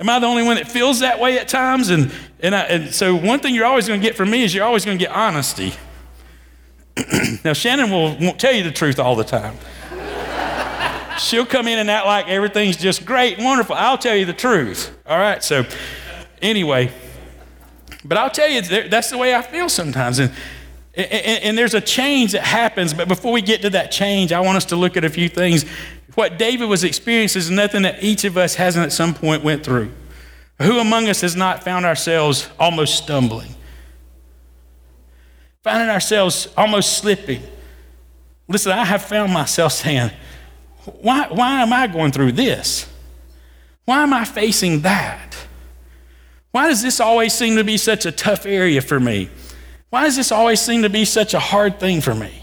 Am 0.00 0.08
I 0.08 0.18
the 0.18 0.26
only 0.26 0.42
one 0.42 0.56
that 0.56 0.68
feels 0.68 0.98
that 0.98 1.20
way 1.20 1.38
at 1.38 1.46
times? 1.46 1.90
And, 1.90 2.10
and, 2.40 2.56
I, 2.56 2.62
and 2.62 2.92
so, 2.92 3.14
one 3.14 3.38
thing 3.38 3.54
you're 3.54 3.66
always 3.66 3.86
going 3.86 4.00
to 4.00 4.04
get 4.04 4.16
from 4.16 4.30
me 4.30 4.42
is 4.42 4.52
you're 4.52 4.64
always 4.64 4.84
going 4.84 4.98
to 4.98 5.04
get 5.04 5.14
honesty. 5.14 5.74
now, 7.44 7.52
Shannon 7.52 7.88
will, 7.88 8.18
won't 8.18 8.40
tell 8.40 8.52
you 8.52 8.64
the 8.64 8.72
truth 8.72 8.98
all 8.98 9.14
the 9.14 9.22
time. 9.22 9.56
She'll 11.22 11.46
come 11.46 11.68
in 11.68 11.78
and 11.78 11.90
act 11.90 12.06
like 12.06 12.28
everything's 12.28 12.76
just 12.76 13.04
great 13.04 13.36
and 13.36 13.44
wonderful. 13.44 13.74
I'll 13.76 13.98
tell 13.98 14.16
you 14.16 14.24
the 14.24 14.32
truth. 14.32 14.96
All 15.06 15.18
right. 15.18 15.42
So, 15.42 15.64
anyway, 16.40 16.90
but 18.04 18.18
I'll 18.18 18.30
tell 18.30 18.48
you, 18.48 18.62
that's 18.88 19.10
the 19.10 19.18
way 19.18 19.34
I 19.34 19.42
feel 19.42 19.68
sometimes. 19.68 20.18
And, 20.18 20.32
and, 20.94 21.44
and, 21.44 21.58
there's 21.58 21.74
a 21.74 21.80
change 21.80 22.32
that 22.32 22.42
happens. 22.42 22.92
But 22.92 23.08
before 23.08 23.32
we 23.32 23.40
get 23.40 23.62
to 23.62 23.70
that 23.70 23.90
change, 23.90 24.32
I 24.32 24.40
want 24.40 24.56
us 24.56 24.66
to 24.66 24.76
look 24.76 24.96
at 24.96 25.04
a 25.04 25.10
few 25.10 25.28
things. 25.28 25.64
What 26.14 26.38
David 26.38 26.68
was 26.68 26.84
experiencing 26.84 27.40
is 27.40 27.50
nothing 27.50 27.82
that 27.82 28.02
each 28.02 28.24
of 28.24 28.36
us 28.36 28.56
hasn't 28.56 28.84
at 28.84 28.92
some 28.92 29.14
point 29.14 29.42
went 29.42 29.64
through. 29.64 29.90
Who 30.60 30.78
among 30.78 31.08
us 31.08 31.22
has 31.22 31.34
not 31.34 31.64
found 31.64 31.86
ourselves 31.86 32.48
almost 32.58 33.02
stumbling? 33.02 33.54
Finding 35.62 35.88
ourselves 35.88 36.48
almost 36.56 36.98
slipping. 36.98 37.42
Listen, 38.48 38.72
I 38.72 38.84
have 38.84 39.02
found 39.02 39.32
myself 39.32 39.72
saying, 39.72 40.10
why, 40.84 41.28
why 41.28 41.62
am 41.62 41.72
I 41.72 41.86
going 41.86 42.12
through 42.12 42.32
this? 42.32 42.88
Why 43.84 44.02
am 44.02 44.12
I 44.12 44.24
facing 44.24 44.80
that? 44.82 45.36
Why 46.50 46.68
does 46.68 46.82
this 46.82 47.00
always 47.00 47.32
seem 47.32 47.56
to 47.56 47.64
be 47.64 47.76
such 47.76 48.06
a 48.06 48.12
tough 48.12 48.46
area 48.46 48.80
for 48.80 49.00
me? 49.00 49.30
Why 49.90 50.04
does 50.04 50.16
this 50.16 50.32
always 50.32 50.60
seem 50.60 50.82
to 50.82 50.90
be 50.90 51.04
such 51.04 51.34
a 51.34 51.38
hard 51.38 51.80
thing 51.80 52.00
for 52.00 52.14
me? 52.14 52.42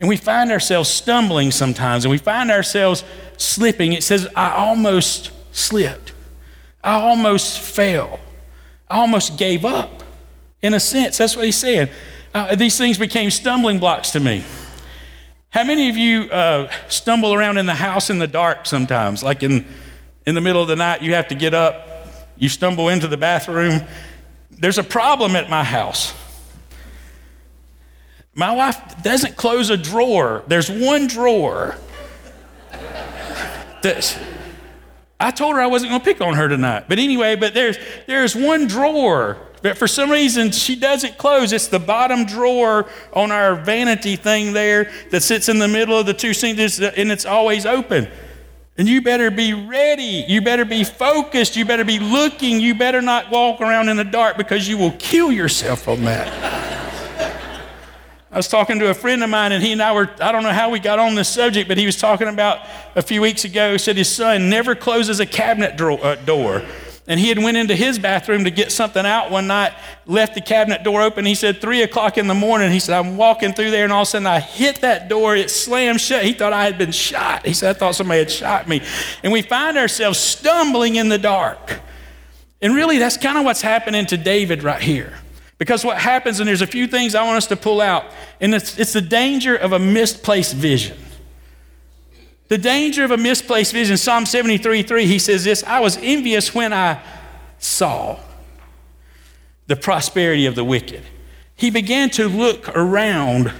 And 0.00 0.08
we 0.08 0.16
find 0.16 0.50
ourselves 0.50 0.88
stumbling 0.88 1.50
sometimes 1.50 2.04
and 2.04 2.10
we 2.10 2.18
find 2.18 2.50
ourselves 2.50 3.04
slipping. 3.36 3.92
It 3.92 4.02
says, 4.02 4.28
I 4.34 4.50
almost 4.52 5.30
slipped. 5.52 6.12
I 6.82 6.94
almost 6.94 7.60
fell. 7.60 8.20
I 8.88 8.98
almost 8.98 9.38
gave 9.38 9.64
up. 9.64 10.02
In 10.62 10.74
a 10.74 10.80
sense, 10.80 11.18
that's 11.18 11.36
what 11.36 11.44
he's 11.44 11.56
saying. 11.56 11.88
Uh, 12.34 12.54
these 12.54 12.76
things 12.76 12.98
became 12.98 13.30
stumbling 13.30 13.78
blocks 13.78 14.10
to 14.10 14.20
me. 14.20 14.44
How 15.54 15.62
many 15.62 15.88
of 15.88 15.96
you 15.96 16.22
uh, 16.32 16.68
stumble 16.88 17.32
around 17.32 17.58
in 17.58 17.66
the 17.66 17.76
house 17.76 18.10
in 18.10 18.18
the 18.18 18.26
dark 18.26 18.66
sometimes? 18.66 19.22
Like 19.22 19.44
in, 19.44 19.64
in 20.26 20.34
the 20.34 20.40
middle 20.40 20.60
of 20.60 20.66
the 20.66 20.74
night, 20.74 21.00
you 21.00 21.14
have 21.14 21.28
to 21.28 21.36
get 21.36 21.54
up, 21.54 22.08
you 22.36 22.48
stumble 22.48 22.88
into 22.88 23.06
the 23.06 23.16
bathroom. 23.16 23.82
There's 24.50 24.78
a 24.78 24.82
problem 24.82 25.36
at 25.36 25.48
my 25.48 25.62
house. 25.62 26.12
My 28.34 28.50
wife 28.50 29.00
doesn't 29.04 29.36
close 29.36 29.70
a 29.70 29.76
drawer. 29.76 30.42
There's 30.48 30.68
one 30.68 31.06
drawer. 31.06 31.76
That's, 33.80 34.18
I 35.20 35.30
told 35.30 35.54
her 35.54 35.60
I 35.60 35.66
wasn't 35.66 35.90
going 35.90 36.00
to 36.00 36.04
pick 36.04 36.20
on 36.20 36.34
her 36.34 36.48
tonight. 36.48 36.84
But 36.88 36.98
anyway, 36.98 37.36
but 37.36 37.54
there's, 37.54 37.78
there's 38.06 38.34
one 38.34 38.66
drawer 38.66 39.38
that 39.62 39.78
for 39.78 39.86
some 39.86 40.10
reason, 40.10 40.50
she 40.50 40.76
doesn't 40.76 41.16
close. 41.16 41.52
It's 41.52 41.68
the 41.68 41.78
bottom 41.78 42.26
drawer 42.26 42.86
on 43.14 43.30
our 43.30 43.54
vanity 43.54 44.16
thing 44.16 44.52
there 44.52 44.92
that 45.10 45.22
sits 45.22 45.48
in 45.48 45.58
the 45.58 45.68
middle 45.68 45.98
of 45.98 46.04
the 46.04 46.12
two 46.12 46.34
sinks, 46.34 46.78
and 46.80 47.10
it's 47.10 47.24
always 47.24 47.64
open. 47.64 48.08
And 48.76 48.88
you 48.88 49.00
better 49.00 49.30
be 49.30 49.54
ready. 49.54 50.24
You 50.28 50.42
better 50.42 50.64
be 50.64 50.84
focused. 50.84 51.56
You 51.56 51.64
better 51.64 51.84
be 51.84 52.00
looking. 52.00 52.60
You 52.60 52.74
better 52.74 53.00
not 53.00 53.30
walk 53.30 53.60
around 53.60 53.88
in 53.88 53.96
the 53.96 54.04
dark 54.04 54.36
because 54.36 54.68
you 54.68 54.76
will 54.76 54.92
kill 54.98 55.30
yourself 55.30 55.88
on 55.88 56.02
that. 56.04 56.80
I 58.34 58.36
was 58.36 58.48
talking 58.48 58.80
to 58.80 58.90
a 58.90 58.94
friend 58.94 59.22
of 59.22 59.30
mine, 59.30 59.52
and 59.52 59.62
he 59.62 59.70
and 59.70 59.80
I 59.80 59.92
were, 59.92 60.10
I 60.20 60.32
don't 60.32 60.42
know 60.42 60.52
how 60.52 60.68
we 60.68 60.80
got 60.80 60.98
on 60.98 61.14
this 61.14 61.28
subject, 61.28 61.68
but 61.68 61.78
he 61.78 61.86
was 61.86 61.96
talking 61.96 62.26
about 62.26 62.66
a 62.96 63.00
few 63.00 63.22
weeks 63.22 63.44
ago. 63.44 63.70
He 63.70 63.78
said 63.78 63.96
his 63.96 64.12
son 64.12 64.50
never 64.50 64.74
closes 64.74 65.20
a 65.20 65.26
cabinet 65.26 65.80
uh, 65.80 66.16
door. 66.16 66.64
And 67.06 67.20
he 67.20 67.28
had 67.28 67.38
went 67.38 67.56
into 67.56 67.76
his 67.76 67.96
bathroom 67.96 68.42
to 68.42 68.50
get 68.50 68.72
something 68.72 69.06
out 69.06 69.30
one 69.30 69.46
night, 69.46 69.72
left 70.04 70.34
the 70.34 70.40
cabinet 70.40 70.82
door 70.82 71.00
open. 71.02 71.24
He 71.24 71.36
said, 71.36 71.60
three 71.60 71.82
o'clock 71.82 72.18
in 72.18 72.26
the 72.26 72.34
morning, 72.34 72.72
he 72.72 72.80
said, 72.80 72.98
I'm 72.98 73.16
walking 73.16 73.52
through 73.52 73.70
there 73.70 73.84
and 73.84 73.92
all 73.92 74.02
of 74.02 74.08
a 74.08 74.10
sudden 74.10 74.26
I 74.26 74.40
hit 74.40 74.80
that 74.80 75.08
door. 75.08 75.36
It 75.36 75.50
slammed 75.50 76.00
shut. 76.00 76.24
He 76.24 76.32
thought 76.32 76.52
I 76.52 76.64
had 76.64 76.76
been 76.76 76.92
shot. 76.92 77.46
He 77.46 77.52
said, 77.52 77.76
I 77.76 77.78
thought 77.78 77.94
somebody 77.94 78.20
had 78.20 78.30
shot 78.30 78.66
me. 78.66 78.82
And 79.22 79.32
we 79.32 79.42
find 79.42 79.76
ourselves 79.76 80.18
stumbling 80.18 80.96
in 80.96 81.08
the 81.08 81.18
dark. 81.18 81.80
And 82.60 82.74
really, 82.74 82.98
that's 82.98 83.18
kind 83.18 83.38
of 83.38 83.44
what's 83.44 83.62
happening 83.62 84.06
to 84.06 84.16
David 84.16 84.64
right 84.64 84.80
here. 84.82 85.12
Because 85.58 85.84
what 85.84 85.98
happens, 85.98 86.40
and 86.40 86.48
there's 86.48 86.62
a 86.62 86.66
few 86.66 86.86
things 86.86 87.14
I 87.14 87.22
want 87.24 87.36
us 87.36 87.46
to 87.48 87.56
pull 87.56 87.80
out, 87.80 88.06
and 88.40 88.54
it's, 88.54 88.78
it's 88.78 88.92
the 88.92 89.00
danger 89.00 89.54
of 89.54 89.72
a 89.72 89.78
misplaced 89.78 90.54
vision. 90.54 90.98
The 92.48 92.58
danger 92.58 93.04
of 93.04 93.10
a 93.10 93.16
misplaced 93.16 93.72
vision. 93.72 93.96
Psalm 93.96 94.26
73 94.26 94.82
3, 94.82 95.06
he 95.06 95.18
says 95.18 95.44
this 95.44 95.64
I 95.64 95.80
was 95.80 95.96
envious 95.98 96.54
when 96.54 96.72
I 96.72 97.02
saw 97.58 98.18
the 99.66 99.76
prosperity 99.76 100.46
of 100.46 100.54
the 100.54 100.64
wicked. 100.64 101.02
He 101.56 101.70
began 101.70 102.10
to 102.10 102.28
look 102.28 102.68
around 102.76 103.52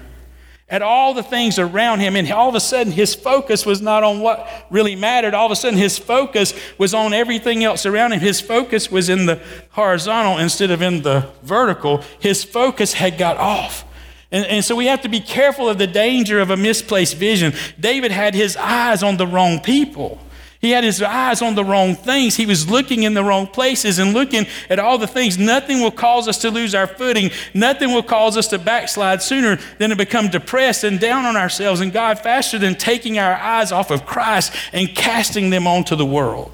at 0.68 0.80
all 0.80 1.12
the 1.12 1.22
things 1.22 1.58
around 1.58 2.00
him, 2.00 2.16
and 2.16 2.30
all 2.32 2.48
of 2.48 2.54
a 2.54 2.60
sudden 2.60 2.92
his 2.92 3.14
focus 3.14 3.66
was 3.66 3.82
not 3.82 4.02
on 4.02 4.20
what 4.20 4.48
really 4.70 4.96
mattered. 4.96 5.34
All 5.34 5.46
of 5.46 5.52
a 5.52 5.56
sudden 5.56 5.78
his 5.78 5.98
focus 5.98 6.54
was 6.78 6.94
on 6.94 7.12
everything 7.12 7.62
else 7.62 7.84
around 7.84 8.12
him. 8.12 8.20
His 8.20 8.40
focus 8.40 8.90
was 8.90 9.08
in 9.08 9.26
the 9.26 9.40
horizontal 9.70 10.38
instead 10.38 10.70
of 10.70 10.80
in 10.80 11.02
the 11.02 11.28
vertical. 11.42 12.02
His 12.18 12.44
focus 12.44 12.94
had 12.94 13.18
got 13.18 13.36
off. 13.36 13.84
And, 14.32 14.46
and 14.46 14.64
so 14.64 14.74
we 14.74 14.86
have 14.86 15.02
to 15.02 15.08
be 15.08 15.20
careful 15.20 15.68
of 15.68 15.78
the 15.78 15.86
danger 15.86 16.40
of 16.40 16.50
a 16.50 16.56
misplaced 16.56 17.16
vision. 17.16 17.52
David 17.78 18.10
had 18.10 18.34
his 18.34 18.56
eyes 18.56 19.02
on 19.02 19.16
the 19.16 19.26
wrong 19.26 19.60
people. 19.60 20.18
He 20.64 20.70
had 20.70 20.82
his 20.82 21.02
eyes 21.02 21.42
on 21.42 21.56
the 21.56 21.62
wrong 21.62 21.94
things. 21.94 22.36
He 22.36 22.46
was 22.46 22.70
looking 22.70 23.02
in 23.02 23.12
the 23.12 23.22
wrong 23.22 23.46
places 23.46 23.98
and 23.98 24.14
looking 24.14 24.46
at 24.70 24.78
all 24.78 24.96
the 24.96 25.06
things. 25.06 25.36
Nothing 25.36 25.82
will 25.82 25.90
cause 25.90 26.26
us 26.26 26.38
to 26.38 26.50
lose 26.50 26.74
our 26.74 26.86
footing. 26.86 27.30
Nothing 27.52 27.92
will 27.92 28.02
cause 28.02 28.38
us 28.38 28.48
to 28.48 28.58
backslide 28.58 29.20
sooner 29.20 29.58
than 29.76 29.90
to 29.90 29.96
become 29.96 30.30
depressed 30.30 30.82
and 30.82 30.98
down 30.98 31.26
on 31.26 31.36
ourselves 31.36 31.82
and 31.82 31.92
God 31.92 32.18
faster 32.18 32.58
than 32.58 32.76
taking 32.76 33.18
our 33.18 33.34
eyes 33.34 33.72
off 33.72 33.90
of 33.90 34.06
Christ 34.06 34.54
and 34.72 34.88
casting 34.88 35.50
them 35.50 35.66
onto 35.66 35.96
the 35.96 36.06
world. 36.06 36.50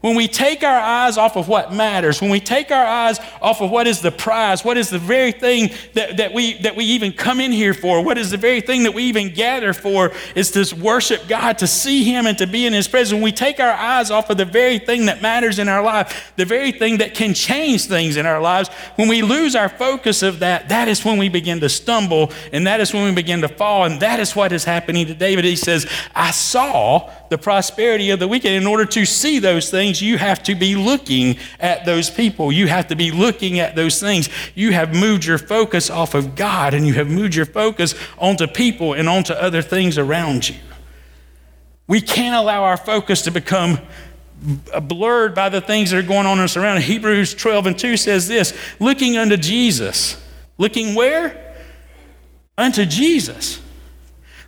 When 0.00 0.14
we 0.14 0.28
take 0.28 0.62
our 0.62 0.78
eyes 0.78 1.18
off 1.18 1.36
of 1.36 1.48
what 1.48 1.72
matters, 1.72 2.20
when 2.20 2.30
we 2.30 2.38
take 2.38 2.70
our 2.70 2.86
eyes 2.86 3.18
off 3.42 3.60
of 3.60 3.68
what 3.72 3.88
is 3.88 4.00
the 4.00 4.12
prize, 4.12 4.64
what 4.64 4.76
is 4.76 4.90
the 4.90 4.98
very 5.00 5.32
thing 5.32 5.70
that, 5.94 6.18
that, 6.18 6.32
we, 6.32 6.54
that 6.62 6.76
we 6.76 6.84
even 6.84 7.10
come 7.10 7.40
in 7.40 7.50
here 7.50 7.74
for, 7.74 8.04
what 8.04 8.16
is 8.16 8.30
the 8.30 8.36
very 8.36 8.60
thing 8.60 8.84
that 8.84 8.94
we 8.94 9.02
even 9.04 9.34
gather 9.34 9.72
for, 9.72 10.12
is 10.36 10.52
to 10.52 10.76
worship 10.76 11.26
God, 11.26 11.58
to 11.58 11.66
see 11.66 12.04
Him 12.04 12.26
and 12.26 12.38
to 12.38 12.46
be 12.46 12.64
in 12.64 12.72
His 12.72 12.86
presence. 12.86 13.12
When 13.12 13.24
we 13.24 13.32
take 13.32 13.58
our 13.58 13.72
eyes 13.72 14.12
off 14.12 14.30
of 14.30 14.36
the 14.36 14.44
very 14.44 14.78
thing 14.78 15.06
that 15.06 15.20
matters 15.20 15.58
in 15.58 15.68
our 15.68 15.82
life, 15.82 16.32
the 16.36 16.44
very 16.44 16.70
thing 16.70 16.98
that 16.98 17.14
can 17.14 17.34
change 17.34 17.86
things 17.86 18.16
in 18.16 18.24
our 18.24 18.40
lives, 18.40 18.68
when 18.94 19.08
we 19.08 19.22
lose 19.22 19.56
our 19.56 19.68
focus 19.68 20.22
of 20.22 20.38
that, 20.38 20.68
that 20.68 20.86
is 20.86 21.04
when 21.04 21.18
we 21.18 21.28
begin 21.28 21.58
to 21.58 21.68
stumble 21.68 22.32
and 22.52 22.68
that 22.68 22.80
is 22.80 22.94
when 22.94 23.04
we 23.04 23.12
begin 23.12 23.40
to 23.40 23.48
fall. 23.48 23.84
And 23.84 23.98
that 23.98 24.20
is 24.20 24.36
what 24.36 24.52
is 24.52 24.62
happening 24.62 25.08
to 25.08 25.14
David. 25.14 25.44
He 25.44 25.56
says, 25.56 25.90
I 26.14 26.30
saw 26.30 27.10
the 27.28 27.38
prosperity 27.38 28.10
of 28.10 28.18
the 28.18 28.28
wicked. 28.28 28.52
In 28.52 28.66
order 28.66 28.84
to 28.86 29.04
see 29.04 29.38
those 29.38 29.70
things, 29.70 30.00
you 30.00 30.18
have 30.18 30.42
to 30.44 30.54
be 30.54 30.74
looking 30.76 31.38
at 31.60 31.84
those 31.84 32.10
people. 32.10 32.50
You 32.50 32.66
have 32.68 32.88
to 32.88 32.96
be 32.96 33.10
looking 33.10 33.58
at 33.60 33.76
those 33.76 34.00
things. 34.00 34.28
You 34.54 34.72
have 34.72 34.94
moved 34.94 35.24
your 35.24 35.38
focus 35.38 35.90
off 35.90 36.14
of 36.14 36.34
God 36.34 36.74
and 36.74 36.86
you 36.86 36.94
have 36.94 37.08
moved 37.08 37.34
your 37.34 37.46
focus 37.46 37.94
onto 38.18 38.46
people 38.46 38.94
and 38.94 39.08
onto 39.08 39.32
other 39.32 39.62
things 39.62 39.98
around 39.98 40.48
you. 40.48 40.56
We 41.86 42.00
can't 42.00 42.36
allow 42.36 42.64
our 42.64 42.76
focus 42.76 43.22
to 43.22 43.30
become 43.30 43.78
blurred 44.82 45.34
by 45.34 45.48
the 45.48 45.60
things 45.60 45.90
that 45.90 45.98
are 45.98 46.06
going 46.06 46.26
on 46.26 46.38
in 46.38 46.44
us 46.44 46.56
around. 46.56 46.82
Hebrews 46.82 47.34
12 47.34 47.66
and 47.66 47.78
2 47.78 47.96
says 47.96 48.28
this 48.28 48.56
looking 48.78 49.16
unto 49.16 49.36
Jesus. 49.36 50.22
Looking 50.58 50.94
where? 50.94 51.56
Unto 52.56 52.84
Jesus 52.84 53.60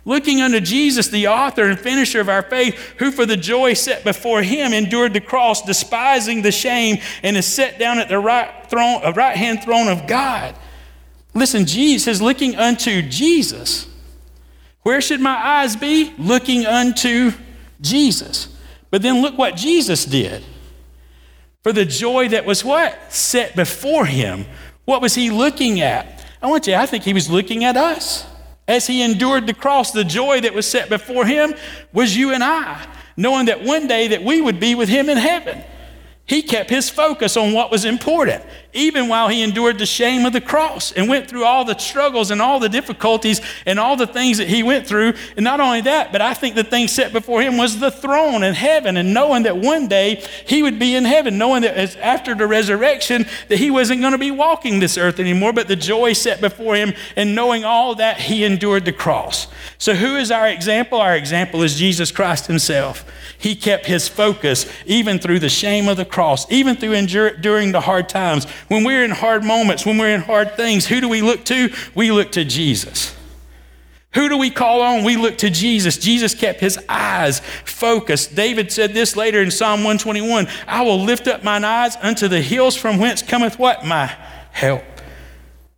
Looking 0.03 0.41
unto 0.41 0.59
Jesus, 0.59 1.09
the 1.09 1.27
author 1.27 1.69
and 1.69 1.79
finisher 1.79 2.19
of 2.19 2.29
our 2.29 2.41
faith, 2.41 2.75
who 2.97 3.11
for 3.11 3.25
the 3.25 3.37
joy 3.37 3.73
set 3.73 4.03
before 4.03 4.41
him 4.41 4.73
endured 4.73 5.13
the 5.13 5.21
cross, 5.21 5.61
despising 5.61 6.41
the 6.41 6.51
shame, 6.51 6.97
and 7.21 7.37
is 7.37 7.45
set 7.45 7.77
down 7.77 7.99
at 7.99 8.09
the 8.09 8.17
right, 8.17 8.67
throne, 8.67 9.01
right 9.13 9.37
hand 9.37 9.63
throne 9.63 9.87
of 9.87 10.07
God. 10.07 10.55
Listen, 11.35 11.65
Jesus 11.65 12.07
is 12.07 12.21
looking 12.21 12.55
unto 12.55 13.03
Jesus. 13.03 13.87
Where 14.81 15.01
should 15.01 15.21
my 15.21 15.35
eyes 15.35 15.75
be? 15.75 16.13
Looking 16.17 16.65
unto 16.65 17.31
Jesus. 17.79 18.47
But 18.89 19.03
then 19.03 19.21
look 19.21 19.37
what 19.37 19.55
Jesus 19.55 20.03
did. 20.03 20.43
For 21.61 21.71
the 21.71 21.85
joy 21.85 22.29
that 22.29 22.45
was 22.45 22.65
what? 22.65 23.13
Set 23.13 23.55
before 23.55 24.05
him. 24.05 24.45
What 24.85 24.99
was 25.01 25.13
he 25.13 25.29
looking 25.29 25.79
at? 25.79 26.25
I 26.41 26.47
want 26.47 26.65
you, 26.65 26.73
I 26.73 26.87
think 26.87 27.03
he 27.03 27.13
was 27.13 27.29
looking 27.29 27.63
at 27.63 27.77
us 27.77 28.25
as 28.71 28.87
he 28.87 29.01
endured 29.01 29.47
the 29.47 29.53
cross, 29.53 29.91
the 29.91 30.05
joy 30.05 30.39
that 30.41 30.53
was 30.53 30.65
set 30.65 30.87
before 30.87 31.25
him 31.25 31.53
was 31.91 32.15
you 32.15 32.33
and 32.33 32.41
I, 32.41 32.87
knowing 33.17 33.47
that 33.47 33.61
one 33.61 33.85
day 33.85 34.07
that 34.07 34.23
we 34.23 34.39
would 34.39 34.61
be 34.61 34.75
with 34.75 34.87
him 34.87 35.09
in 35.09 35.17
heaven. 35.17 35.61
He 36.31 36.41
kept 36.41 36.69
his 36.69 36.89
focus 36.89 37.35
on 37.35 37.51
what 37.51 37.71
was 37.71 37.83
important, 37.83 38.41
even 38.71 39.09
while 39.09 39.27
he 39.27 39.41
endured 39.41 39.77
the 39.77 39.85
shame 39.85 40.25
of 40.25 40.31
the 40.31 40.39
cross 40.39 40.93
and 40.93 41.09
went 41.09 41.27
through 41.27 41.43
all 41.43 41.65
the 41.65 41.77
struggles 41.77 42.31
and 42.31 42.41
all 42.41 42.57
the 42.57 42.69
difficulties 42.69 43.41
and 43.65 43.77
all 43.77 43.97
the 43.97 44.07
things 44.07 44.37
that 44.37 44.47
he 44.47 44.63
went 44.63 44.87
through. 44.87 45.11
And 45.35 45.43
not 45.43 45.59
only 45.59 45.81
that, 45.81 46.13
but 46.13 46.21
I 46.21 46.33
think 46.33 46.55
the 46.55 46.63
thing 46.63 46.87
set 46.87 47.11
before 47.11 47.41
him 47.41 47.57
was 47.57 47.79
the 47.81 47.91
throne 47.91 48.43
in 48.43 48.53
heaven 48.53 48.95
and 48.95 49.13
knowing 49.13 49.43
that 49.43 49.57
one 49.57 49.89
day 49.89 50.25
he 50.47 50.63
would 50.63 50.79
be 50.79 50.95
in 50.95 51.03
heaven, 51.03 51.37
knowing 51.37 51.63
that 51.63 51.97
after 51.97 52.33
the 52.33 52.47
resurrection 52.47 53.25
that 53.49 53.57
he 53.57 53.69
wasn't 53.69 53.99
going 53.99 54.13
to 54.13 54.17
be 54.17 54.31
walking 54.31 54.79
this 54.79 54.97
earth 54.97 55.19
anymore, 55.19 55.51
but 55.51 55.67
the 55.67 55.75
joy 55.75 56.13
set 56.13 56.39
before 56.39 56.77
him 56.77 56.93
and 57.17 57.35
knowing 57.35 57.65
all 57.65 57.95
that 57.95 58.21
he 58.21 58.45
endured 58.45 58.85
the 58.85 58.93
cross. 58.93 59.47
So 59.77 59.95
who 59.95 60.15
is 60.15 60.31
our 60.31 60.47
example? 60.47 61.01
Our 61.01 61.17
example 61.17 61.61
is 61.61 61.75
Jesus 61.75 62.09
Christ 62.09 62.47
himself. 62.47 63.03
He 63.37 63.55
kept 63.55 63.87
his 63.87 64.07
focus 64.07 64.71
even 64.85 65.17
through 65.17 65.39
the 65.39 65.49
shame 65.49 65.87
of 65.87 65.97
the 65.97 66.05
cross, 66.05 66.20
even 66.49 66.75
through 66.75 67.37
during 67.41 67.71
the 67.71 67.81
hard 67.81 68.09
times. 68.09 68.45
When 68.67 68.83
we're 68.83 69.03
in 69.03 69.11
hard 69.11 69.43
moments, 69.43 69.85
when 69.85 69.97
we're 69.97 70.13
in 70.13 70.21
hard 70.21 70.55
things, 70.55 70.87
who 70.87 71.01
do 71.01 71.09
we 71.09 71.21
look 71.21 71.43
to? 71.45 71.73
We 71.95 72.11
look 72.11 72.31
to 72.33 72.45
Jesus. 72.45 73.15
Who 74.13 74.27
do 74.27 74.37
we 74.37 74.49
call 74.49 74.81
on? 74.81 75.03
We 75.03 75.15
look 75.15 75.37
to 75.39 75.49
Jesus. 75.49 75.97
Jesus 75.97 76.35
kept 76.35 76.59
his 76.59 76.77
eyes 76.89 77.39
focused. 77.39 78.35
David 78.35 78.71
said 78.71 78.93
this 78.93 79.15
later 79.15 79.41
in 79.41 79.51
Psalm 79.51 79.83
121 79.83 80.47
I 80.67 80.81
will 80.81 81.01
lift 81.01 81.27
up 81.27 81.43
mine 81.43 81.63
eyes 81.63 81.95
unto 82.01 82.27
the 82.27 82.41
hills 82.41 82.75
from 82.75 82.97
whence 82.97 83.21
cometh 83.21 83.57
what? 83.57 83.85
My 83.85 84.07
help 84.51 84.83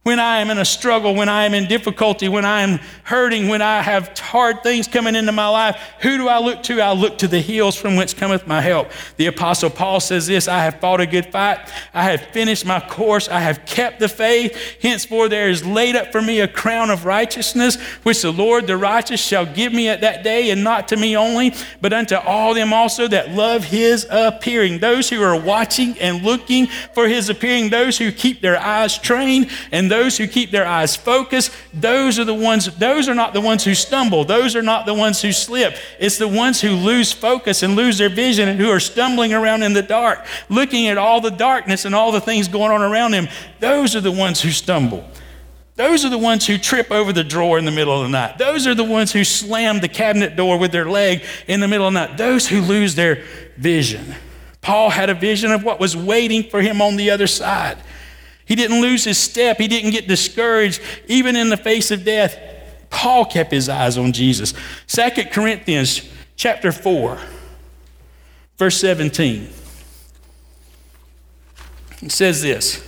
when 0.03 0.19
I 0.19 0.39
am 0.39 0.49
in 0.49 0.57
a 0.57 0.65
struggle, 0.65 1.15
when 1.15 1.29
I 1.29 1.45
am 1.45 1.53
in 1.53 1.65
difficulty, 1.65 2.27
when 2.27 2.43
I 2.43 2.61
am 2.61 2.79
hurting, 3.03 3.47
when 3.47 3.61
I 3.61 3.81
have 3.81 4.17
hard 4.19 4.61
things 4.61 4.85
coming 4.85 5.15
into 5.15 5.31
my 5.31 5.47
life, 5.47 5.79
who 6.01 6.17
do 6.17 6.27
I 6.27 6.39
look 6.39 6.61
to? 6.63 6.81
I 6.81 6.91
look 6.91 7.19
to 7.19 7.27
the 7.29 7.39
hills 7.39 7.77
from 7.77 7.95
whence 7.95 8.13
cometh 8.13 8.45
my 8.45 8.59
help. 8.59 8.91
The 9.15 9.27
Apostle 9.27 9.69
Paul 9.69 10.01
says 10.01 10.27
this 10.27 10.49
I 10.49 10.59
have 10.59 10.81
fought 10.81 10.99
a 10.99 11.05
good 11.05 11.27
fight, 11.27 11.71
I 11.93 12.03
have 12.03 12.21
finished 12.27 12.65
my 12.65 12.81
course, 12.81 13.29
I 13.29 13.39
have 13.39 13.65
kept 13.65 14.01
the 14.01 14.09
faith. 14.09 14.77
Henceforth, 14.81 15.29
there 15.29 15.49
is 15.49 15.65
laid 15.65 15.95
up 15.95 16.11
for 16.11 16.21
me 16.21 16.41
a 16.41 16.49
crown 16.49 16.89
of 16.89 17.05
righteousness, 17.05 17.81
which 18.03 18.23
the 18.23 18.31
Lord 18.31 18.67
the 18.67 18.75
righteous 18.75 19.25
shall 19.25 19.45
give 19.45 19.71
me 19.71 19.87
at 19.87 20.01
that 20.01 20.21
day, 20.21 20.49
and 20.49 20.65
not 20.65 20.89
to 20.89 20.97
me 20.97 21.15
only, 21.15 21.53
but 21.79 21.93
unto 21.93 22.15
all 22.15 22.53
them 22.53 22.73
also 22.73 23.07
that 23.07 23.31
love 23.31 23.63
his 23.63 24.05
appearing. 24.09 24.79
Those 24.79 25.09
who 25.09 25.21
are 25.23 25.39
watching 25.39 25.97
and 25.99 26.23
looking 26.23 26.67
for 26.93 27.07
his 27.07 27.29
appearing, 27.29 27.69
those 27.69 27.97
who 27.97 28.11
keep 28.11 28.41
their 28.41 28.59
eyes 28.59 28.97
trained, 28.97 29.49
and 29.71 29.92
those 29.93 30.17
who 30.17 30.25
keep 30.25 30.49
their 30.49 30.65
eyes 30.65 30.95
focused, 30.95 31.51
those 31.71 32.17
are 32.17 32.25
the 32.25 32.33
ones, 32.33 32.65
those 32.77 33.07
are 33.07 33.13
not 33.13 33.31
the 33.35 33.41
ones 33.41 33.63
who 33.63 33.75
stumble. 33.75 34.25
Those 34.25 34.55
are 34.55 34.63
not 34.63 34.87
the 34.87 34.93
ones 34.95 35.21
who 35.21 35.31
slip. 35.31 35.75
It's 35.99 36.17
the 36.17 36.27
ones 36.27 36.59
who 36.61 36.71
lose 36.71 37.11
focus 37.11 37.61
and 37.61 37.75
lose 37.75 37.99
their 37.99 38.09
vision 38.09 38.49
and 38.49 38.59
who 38.59 38.71
are 38.71 38.79
stumbling 38.79 39.33
around 39.33 39.61
in 39.61 39.73
the 39.73 39.83
dark, 39.83 40.25
looking 40.49 40.87
at 40.87 40.97
all 40.97 41.21
the 41.21 41.29
darkness 41.29 41.85
and 41.85 41.93
all 41.93 42.11
the 42.11 42.19
things 42.19 42.47
going 42.47 42.71
on 42.71 42.81
around 42.81 43.11
them. 43.11 43.27
Those 43.59 43.95
are 43.95 44.01
the 44.01 44.11
ones 44.11 44.41
who 44.41 44.49
stumble. 44.49 45.07
Those 45.75 46.03
are 46.03 46.09
the 46.09 46.17
ones 46.17 46.47
who 46.47 46.57
trip 46.57 46.91
over 46.91 47.13
the 47.13 47.23
drawer 47.23 47.59
in 47.59 47.65
the 47.65 47.71
middle 47.71 47.95
of 47.95 48.01
the 48.01 48.09
night. 48.09 48.39
Those 48.39 48.65
are 48.65 48.73
the 48.73 48.83
ones 48.83 49.11
who 49.11 49.23
slam 49.23 49.79
the 49.79 49.87
cabinet 49.87 50.35
door 50.35 50.57
with 50.57 50.71
their 50.71 50.89
leg 50.89 51.23
in 51.47 51.59
the 51.59 51.67
middle 51.67 51.87
of 51.87 51.93
the 51.93 52.07
night. 52.07 52.17
Those 52.17 52.47
who 52.47 52.61
lose 52.61 52.95
their 52.95 53.23
vision. 53.57 54.15
Paul 54.61 54.89
had 54.89 55.11
a 55.11 55.13
vision 55.13 55.51
of 55.51 55.63
what 55.63 55.79
was 55.79 55.95
waiting 55.95 56.41
for 56.41 56.63
him 56.63 56.81
on 56.81 56.95
the 56.95 57.11
other 57.11 57.27
side. 57.27 57.77
He 58.45 58.55
didn't 58.55 58.81
lose 58.81 59.03
his 59.03 59.17
step. 59.17 59.57
He 59.57 59.67
didn't 59.67 59.91
get 59.91 60.07
discouraged, 60.07 60.81
even 61.07 61.35
in 61.35 61.49
the 61.49 61.57
face 61.57 61.91
of 61.91 62.03
death. 62.03 62.37
Paul 62.89 63.25
kept 63.25 63.51
his 63.51 63.69
eyes 63.69 63.97
on 63.97 64.11
Jesus. 64.11 64.53
Second 64.85 65.31
Corinthians 65.31 66.09
chapter 66.35 66.71
4, 66.71 67.17
verse 68.57 68.77
17. 68.77 69.49
It 72.01 72.11
says 72.11 72.41
this 72.41 72.85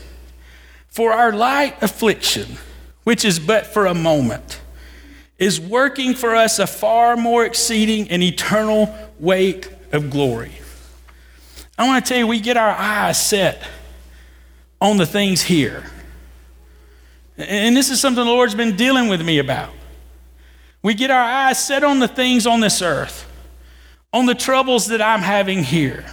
For 0.89 1.11
our 1.11 1.31
light 1.31 1.81
affliction, 1.81 2.57
which 3.03 3.23
is 3.23 3.39
but 3.39 3.65
for 3.65 3.85
a 3.85 3.93
moment, 3.93 4.61
is 5.37 5.59
working 5.59 6.13
for 6.13 6.35
us 6.35 6.59
a 6.59 6.67
far 6.67 7.15
more 7.15 7.45
exceeding 7.45 8.09
and 8.09 8.21
eternal 8.21 8.93
weight 9.19 9.69
of 9.91 10.09
glory. 10.09 10.51
I 11.77 11.87
want 11.87 12.05
to 12.05 12.09
tell 12.09 12.19
you, 12.19 12.27
we 12.27 12.39
get 12.39 12.57
our 12.57 12.71
eyes 12.71 13.21
set 13.21 13.61
on 14.81 14.97
the 14.97 15.05
things 15.05 15.41
here. 15.41 15.83
And 17.37 17.75
this 17.75 17.89
is 17.89 17.99
something 17.99 18.23
the 18.23 18.29
Lord's 18.29 18.55
been 18.55 18.75
dealing 18.75 19.07
with 19.07 19.21
me 19.21 19.39
about. 19.39 19.71
We 20.81 20.93
get 20.93 21.11
our 21.11 21.23
eyes 21.23 21.63
set 21.63 21.83
on 21.83 21.99
the 21.99 22.07
things 22.07 22.45
on 22.45 22.59
this 22.59 22.81
earth, 22.81 23.29
on 24.13 24.25
the 24.25 24.35
troubles 24.35 24.87
that 24.87 25.01
I'm 25.01 25.21
having 25.21 25.63
here, 25.63 26.05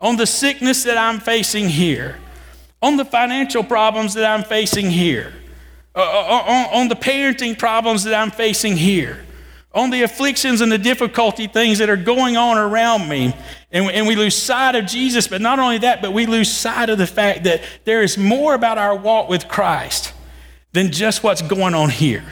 on 0.00 0.16
the 0.16 0.26
sickness 0.26 0.84
that 0.84 0.96
I'm 0.96 1.20
facing 1.20 1.68
here, 1.68 2.18
on 2.80 2.96
the 2.96 3.04
financial 3.04 3.64
problems 3.64 4.14
that 4.14 4.24
I'm 4.24 4.44
facing 4.44 4.90
here, 4.90 5.32
uh, 5.94 6.00
uh 6.00 6.42
on, 6.46 6.80
on 6.80 6.88
the 6.88 6.96
parenting 6.96 7.58
problems 7.58 8.04
that 8.04 8.14
I'm 8.14 8.30
facing 8.30 8.76
here 8.76 9.24
on 9.74 9.90
the 9.90 10.02
afflictions 10.02 10.60
and 10.60 10.70
the 10.70 10.78
difficulty 10.78 11.48
things 11.48 11.78
that 11.78 11.90
are 11.90 11.96
going 11.96 12.36
on 12.36 12.56
around 12.56 13.08
me. 13.08 13.34
And, 13.72 13.90
and 13.90 14.06
we 14.06 14.14
lose 14.14 14.36
sight 14.36 14.76
of 14.76 14.86
Jesus, 14.86 15.26
but 15.26 15.40
not 15.40 15.58
only 15.58 15.78
that, 15.78 16.00
but 16.00 16.12
we 16.12 16.26
lose 16.26 16.50
sight 16.50 16.90
of 16.90 16.98
the 16.98 17.06
fact 17.06 17.44
that 17.44 17.62
there 17.84 18.02
is 18.02 18.16
more 18.16 18.54
about 18.54 18.78
our 18.78 18.94
walk 18.94 19.28
with 19.28 19.48
Christ 19.48 20.12
than 20.72 20.92
just 20.92 21.24
what's 21.24 21.42
going 21.42 21.74
on 21.74 21.90
here. 21.90 22.24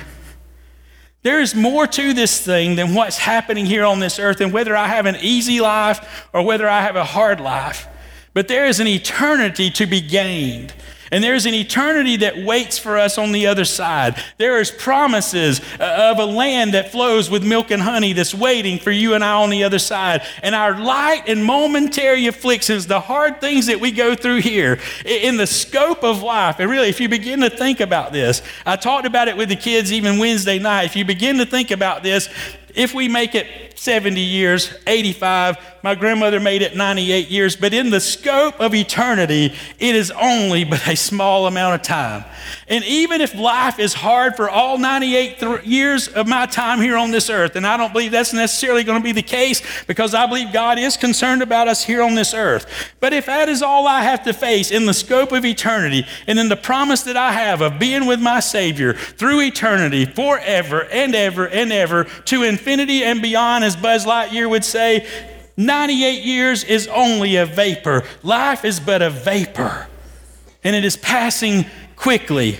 There 1.22 1.40
is 1.40 1.54
more 1.54 1.86
to 1.86 2.12
this 2.12 2.40
thing 2.40 2.76
than 2.76 2.94
what's 2.94 3.18
happening 3.18 3.66
here 3.66 3.84
on 3.84 4.00
this 4.00 4.18
earth, 4.18 4.40
and 4.40 4.52
whether 4.52 4.76
I 4.76 4.88
have 4.88 5.06
an 5.06 5.16
easy 5.20 5.60
life 5.60 6.28
or 6.32 6.42
whether 6.42 6.68
I 6.68 6.82
have 6.82 6.96
a 6.96 7.04
hard 7.04 7.40
life. 7.40 7.86
But 8.34 8.48
there 8.48 8.66
is 8.66 8.80
an 8.80 8.86
eternity 8.86 9.70
to 9.70 9.86
be 9.86 10.00
gained. 10.00 10.72
And 11.12 11.22
there's 11.22 11.44
an 11.44 11.52
eternity 11.52 12.16
that 12.16 12.38
waits 12.38 12.78
for 12.78 12.96
us 12.96 13.18
on 13.18 13.32
the 13.32 13.46
other 13.46 13.66
side. 13.66 14.16
There 14.38 14.58
is 14.58 14.70
promises 14.70 15.60
uh, 15.78 16.12
of 16.12 16.18
a 16.18 16.24
land 16.24 16.72
that 16.72 16.90
flows 16.90 17.28
with 17.28 17.44
milk 17.44 17.70
and 17.70 17.82
honey 17.82 18.14
that's 18.14 18.34
waiting 18.34 18.78
for 18.78 18.90
you 18.90 19.12
and 19.12 19.22
I 19.22 19.34
on 19.34 19.50
the 19.50 19.62
other 19.62 19.78
side. 19.78 20.22
And 20.42 20.54
our 20.54 20.80
light 20.80 21.24
and 21.28 21.44
momentary 21.44 22.26
afflictions, 22.28 22.86
the 22.86 22.98
hard 22.98 23.42
things 23.42 23.66
that 23.66 23.78
we 23.78 23.90
go 23.90 24.14
through 24.14 24.40
here, 24.40 24.80
in 25.04 25.36
the 25.36 25.46
scope 25.46 26.02
of 26.02 26.22
life, 26.22 26.58
and 26.60 26.70
really, 26.70 26.88
if 26.88 26.98
you 26.98 27.10
begin 27.10 27.40
to 27.40 27.50
think 27.50 27.80
about 27.80 28.12
this, 28.12 28.40
I 28.64 28.76
talked 28.76 29.06
about 29.06 29.28
it 29.28 29.36
with 29.36 29.50
the 29.50 29.56
kids 29.56 29.92
even 29.92 30.18
Wednesday 30.18 30.58
night. 30.58 30.84
If 30.84 30.96
you 30.96 31.04
begin 31.04 31.36
to 31.38 31.46
think 31.46 31.70
about 31.70 32.02
this, 32.02 32.30
if 32.74 32.94
we 32.94 33.06
make 33.08 33.34
it 33.34 33.71
70 33.78 34.20
years, 34.20 34.74
85, 34.86 35.56
my 35.82 35.94
grandmother 35.96 36.38
made 36.38 36.62
it 36.62 36.76
98 36.76 37.28
years, 37.28 37.56
but 37.56 37.74
in 37.74 37.90
the 37.90 38.00
scope 38.00 38.60
of 38.60 38.74
eternity, 38.74 39.54
it 39.78 39.94
is 39.94 40.10
only 40.12 40.64
but 40.72 40.86
a 40.86 40.96
small 40.96 41.46
amount 41.46 41.74
of 41.74 41.82
time. 41.82 42.24
And 42.68 42.84
even 42.84 43.20
if 43.20 43.34
life 43.34 43.78
is 43.78 43.94
hard 43.94 44.36
for 44.36 44.48
all 44.48 44.78
98 44.78 45.38
th- 45.38 45.64
years 45.64 46.08
of 46.08 46.28
my 46.28 46.46
time 46.46 46.80
here 46.80 46.96
on 46.96 47.10
this 47.10 47.28
earth, 47.28 47.56
and 47.56 47.66
I 47.66 47.76
don't 47.76 47.92
believe 47.92 48.12
that's 48.12 48.32
necessarily 48.32 48.84
going 48.84 49.00
to 49.00 49.04
be 49.04 49.12
the 49.12 49.22
case 49.22 49.62
because 49.86 50.14
I 50.14 50.26
believe 50.26 50.52
God 50.52 50.78
is 50.78 50.96
concerned 50.96 51.42
about 51.42 51.68
us 51.68 51.84
here 51.84 52.02
on 52.02 52.14
this 52.14 52.32
earth. 52.32 52.92
But 53.00 53.12
if 53.12 53.26
that 53.26 53.48
is 53.48 53.62
all 53.62 53.86
I 53.86 54.02
have 54.02 54.22
to 54.24 54.32
face 54.32 54.70
in 54.70 54.86
the 54.86 54.94
scope 54.94 55.32
of 55.32 55.44
eternity, 55.44 56.06
and 56.26 56.38
in 56.38 56.48
the 56.48 56.56
promise 56.56 57.02
that 57.02 57.16
I 57.16 57.32
have 57.32 57.60
of 57.60 57.78
being 57.78 58.06
with 58.06 58.20
my 58.20 58.40
Savior 58.40 58.94
through 58.94 59.40
eternity, 59.40 60.04
forever 60.04 60.84
and 60.84 61.14
ever 61.14 61.48
and 61.48 61.72
ever, 61.72 62.04
to 62.04 62.42
infinity 62.42 63.02
and 63.04 63.20
beyond, 63.20 63.64
as 63.74 63.82
Buzz 63.82 64.04
Lightyear 64.04 64.48
would 64.48 64.64
say, 64.64 65.06
98 65.56 66.22
years 66.22 66.64
is 66.64 66.88
only 66.88 67.36
a 67.36 67.46
vapor. 67.46 68.04
Life 68.22 68.64
is 68.64 68.80
but 68.80 69.02
a 69.02 69.10
vapor, 69.10 69.86
and 70.64 70.76
it 70.76 70.84
is 70.84 70.96
passing 70.96 71.66
quickly. 71.96 72.58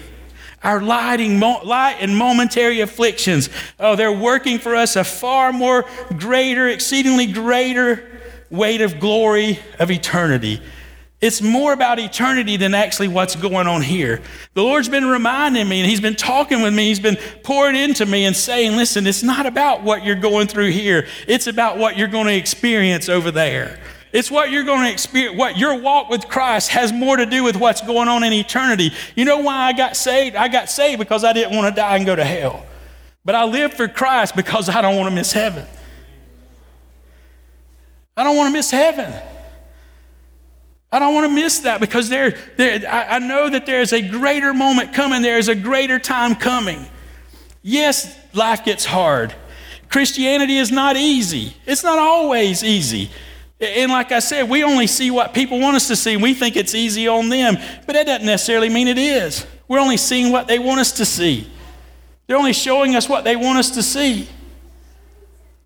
Our 0.63 0.81
lighting, 0.81 1.41
light 1.41 1.97
and 2.01 2.17
momentary 2.17 2.81
afflictions, 2.81 3.51
oh, 3.81 3.97
they're 3.97 4.13
working 4.13 4.59
for 4.59 4.77
us 4.77 4.95
a 4.95 5.05
far 5.05 5.53
more 5.53 5.85
greater, 6.17 6.69
exceedingly 6.69 7.27
greater 7.27 8.09
weight 8.49 8.81
of 8.81 9.01
glory 9.01 9.59
of 9.79 9.91
eternity. 9.91 10.63
It's 11.23 11.41
more 11.41 11.73
about 11.73 12.01
eternity 12.01 12.57
than 12.57 12.75
actually 12.75 13.07
what's 13.07 13.37
going 13.37 13.69
on 13.69 13.81
here. 13.81 14.21
The 14.55 14.63
Lord's 14.63 14.89
been 14.89 15.07
reminding 15.07 15.69
me 15.69 15.81
and 15.81 15.89
He's 15.89 16.01
been 16.01 16.17
talking 16.17 16.63
with 16.63 16.75
me. 16.75 16.89
He's 16.89 16.99
been 16.99 17.17
pouring 17.45 17.77
into 17.77 18.05
me 18.05 18.25
and 18.25 18.35
saying, 18.35 18.77
listen, 18.77 19.07
it's 19.07 19.23
not 19.23 19.47
about 19.47 19.85
what 19.85 20.05
you're 20.05 20.17
going 20.17 20.49
through 20.49 20.73
here, 20.73 21.07
it's 21.29 21.47
about 21.47 21.79
what 21.79 21.97
you're 21.97 22.09
going 22.09 22.27
to 22.27 22.35
experience 22.35 23.09
over 23.09 23.31
there. 23.31 23.79
It's 24.13 24.31
what 24.31 24.51
you're 24.51 24.65
going 24.65 24.85
to 24.85 24.93
experience. 24.93 25.39
What 25.39 25.57
your 25.57 25.81
walk 25.81 26.11
with 26.11 26.29
Christ 26.29 26.69
has 26.71 26.93
more 26.93 27.17
to 27.17 27.25
do 27.25 27.45
with 27.45 27.57
what's 27.57 27.81
going 27.81 28.09
on 28.09 28.25
in 28.25 28.33
eternity. 28.33 28.91
You 29.15 29.25
know 29.25 29.39
why 29.39 29.69
I 29.69 29.73
got 29.73 29.97
saved? 29.97 30.37
I 30.37 30.49
got 30.49 30.69
saved 30.69 30.99
because 30.99 31.25
I 31.25 31.33
didn't 31.33 31.57
want 31.57 31.75
to 31.75 31.81
die 31.81 31.97
and 31.97 32.05
go 32.05 32.15
to 32.15 32.25
hell. 32.25 32.67
But 33.25 33.37
I 33.37 33.45
live 33.45 33.73
for 33.73 33.89
Christ 33.89 34.37
because 34.37 34.69
I 34.69 34.83
don't 34.83 34.97
want 34.97 35.09
to 35.09 35.15
miss 35.15 35.33
heaven. 35.33 35.67
I 38.17 38.25
don't 38.25 38.37
want 38.37 38.49
to 38.49 38.53
miss 38.53 38.71
heaven. 38.71 39.15
I 40.93 40.99
don't 40.99 41.15
want 41.15 41.27
to 41.27 41.35
miss 41.35 41.61
that 41.61 41.81
because 41.81 42.11
there, 42.11 42.39
there, 42.59 42.87
I, 42.87 43.17
I 43.17 43.19
know 43.19 43.49
that 43.49 43.65
there 43.65 43.81
is 43.81 43.95
a 43.95 44.07
greater 44.07 44.53
moment 44.53 44.93
coming. 44.93 45.23
There 45.23 45.39
is 45.39 45.49
a 45.49 45.55
greater 45.55 45.99
time 45.99 46.35
coming. 46.35 46.87
Yes, 47.63 48.15
life 48.35 48.63
gets 48.63 48.85
hard. 48.85 49.35
Christianity 49.89 50.59
is 50.59 50.71
not 50.71 50.97
easy. 50.97 51.57
It's 51.65 51.83
not 51.83 51.99
always 51.99 52.63
easy. 52.63 53.11
And 53.59 53.91
like 53.91 54.13
I 54.13 54.19
said, 54.19 54.51
we 54.51 54.65
only 54.65 54.87
see 54.87 55.11
what 55.11 55.33
people 55.33 55.61
want 55.61 55.77
us 55.77 55.89
to 55.89 55.97
see. 55.97 56.17
We 56.17 56.35
think 56.35 56.57
it's 56.57 56.75
easy 56.75 57.09
on 57.09 57.31
them, 57.31 57.57
but 57.87 57.95
that 57.95 58.07
doesn't 58.07 58.27
necessarily 58.27 58.69
mean 58.69 58.89
it 58.89 58.99
is. 58.99 59.47
We're 59.69 59.79
only 59.79 59.97
seeing 59.97 60.31
what 60.31 60.47
they 60.47 60.59
want 60.59 60.81
us 60.81 60.93
to 60.93 61.07
see. 61.07 61.49
They're 62.27 62.37
only 62.37 62.53
showing 62.53 62.97
us 62.97 63.09
what 63.09 63.25
they 63.25 63.37
want 63.37 63.59
us 63.59 63.71
to 63.71 63.83
see. 63.83 64.29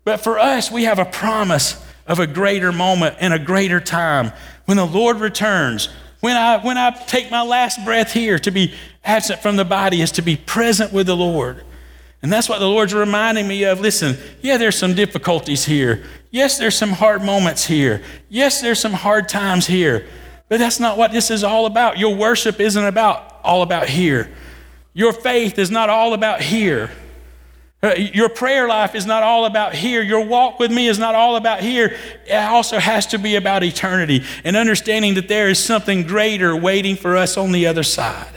But 0.03 0.21
for 0.21 0.39
us, 0.39 0.71
we 0.71 0.83
have 0.83 0.99
a 0.99 1.05
promise 1.05 1.83
of 2.07 2.19
a 2.19 2.27
greater 2.27 2.71
moment 2.71 3.17
and 3.19 3.33
a 3.33 3.39
greater 3.39 3.79
time 3.79 4.31
when 4.65 4.77
the 4.77 4.85
Lord 4.85 5.17
returns, 5.17 5.89
when 6.19 6.35
I, 6.35 6.57
when 6.57 6.77
I 6.77 6.91
take 6.91 7.29
my 7.29 7.43
last 7.43 7.83
breath 7.85 8.11
here, 8.13 8.39
to 8.39 8.51
be 8.51 8.73
absent 9.03 9.41
from 9.41 9.55
the 9.55 9.65
body 9.65 10.01
is 10.01 10.11
to 10.13 10.21
be 10.21 10.35
present 10.35 10.91
with 10.91 11.07
the 11.07 11.15
Lord. 11.15 11.63
And 12.21 12.33
that's 12.33 12.49
what 12.49 12.59
the 12.59 12.67
Lord's 12.67 12.93
reminding 12.93 13.47
me 13.47 13.63
of. 13.63 13.79
Listen, 13.79 14.17
yeah, 14.41 14.57
there's 14.57 14.77
some 14.77 14.95
difficulties 14.95 15.65
here. 15.65 16.03
Yes, 16.31 16.57
there's 16.57 16.75
some 16.75 16.89
hard 16.89 17.23
moments 17.23 17.65
here. 17.65 18.01
Yes, 18.29 18.61
there's 18.61 18.79
some 18.79 18.93
hard 18.93 19.29
times 19.29 19.67
here. 19.67 20.07
But 20.49 20.59
that's 20.59 20.79
not 20.79 20.97
what 20.97 21.11
this 21.11 21.29
is 21.29 21.43
all 21.43 21.65
about. 21.65 21.97
Your 21.97 22.15
worship 22.15 22.59
isn't 22.59 22.83
about 22.83 23.39
all 23.43 23.61
about 23.61 23.87
here. 23.87 24.29
Your 24.93 25.13
faith 25.13 25.59
is 25.59 25.69
not 25.69 25.89
all 25.89 26.13
about 26.13 26.41
here. 26.41 26.89
Your 27.83 28.29
prayer 28.29 28.67
life 28.67 28.95
is 28.95 29.05
not 29.05 29.21
all 29.21 29.45
about 29.45 29.75
here. 29.75 30.01
Your 30.01 30.25
walk 30.25 30.59
with 30.59 30.71
me 30.71 30.87
is 30.87 30.97
not 30.97 31.13
all 31.13 31.35
about 31.35 31.59
here. 31.59 31.95
It 32.25 32.33
also 32.33 32.79
has 32.79 33.05
to 33.07 33.19
be 33.19 33.35
about 33.35 33.63
eternity 33.63 34.23
and 34.43 34.55
understanding 34.55 35.13
that 35.13 35.27
there 35.27 35.47
is 35.47 35.63
something 35.63 36.01
greater 36.01 36.55
waiting 36.55 36.95
for 36.95 37.15
us 37.15 37.37
on 37.37 37.51
the 37.51 37.67
other 37.67 37.83
side. 37.83 38.31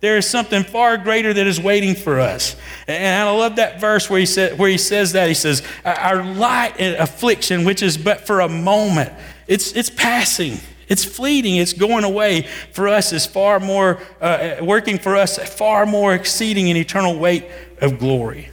There 0.00 0.16
is 0.16 0.26
something 0.26 0.62
far 0.62 0.96
greater 0.96 1.34
that 1.34 1.46
is 1.46 1.60
waiting 1.60 1.96
for 1.96 2.18
us. 2.18 2.56
And 2.86 3.28
I 3.28 3.30
love 3.30 3.56
that 3.56 3.78
verse 3.78 4.08
where 4.08 4.20
he, 4.20 4.26
said, 4.26 4.58
where 4.58 4.70
he 4.70 4.78
says 4.78 5.12
that. 5.12 5.28
He 5.28 5.34
says, 5.34 5.62
Our 5.84 6.24
light 6.24 6.74
and 6.78 6.96
affliction, 6.96 7.64
which 7.64 7.82
is 7.82 7.98
but 7.98 8.26
for 8.26 8.40
a 8.40 8.48
moment, 8.48 9.12
it's, 9.48 9.72
it's 9.72 9.90
passing. 9.90 10.58
It's 10.88 11.04
fleeting. 11.04 11.56
It's 11.56 11.74
going 11.74 12.04
away. 12.04 12.48
For 12.72 12.88
us, 12.88 13.12
is 13.12 13.26
far 13.26 13.60
more, 13.60 14.00
uh, 14.20 14.56
working 14.62 14.98
for 14.98 15.16
us, 15.16 15.36
far 15.36 15.84
more 15.84 16.14
exceeding 16.14 16.70
an 16.70 16.76
eternal 16.76 17.18
weight 17.18 17.46
of 17.82 17.98
glory. 17.98 18.50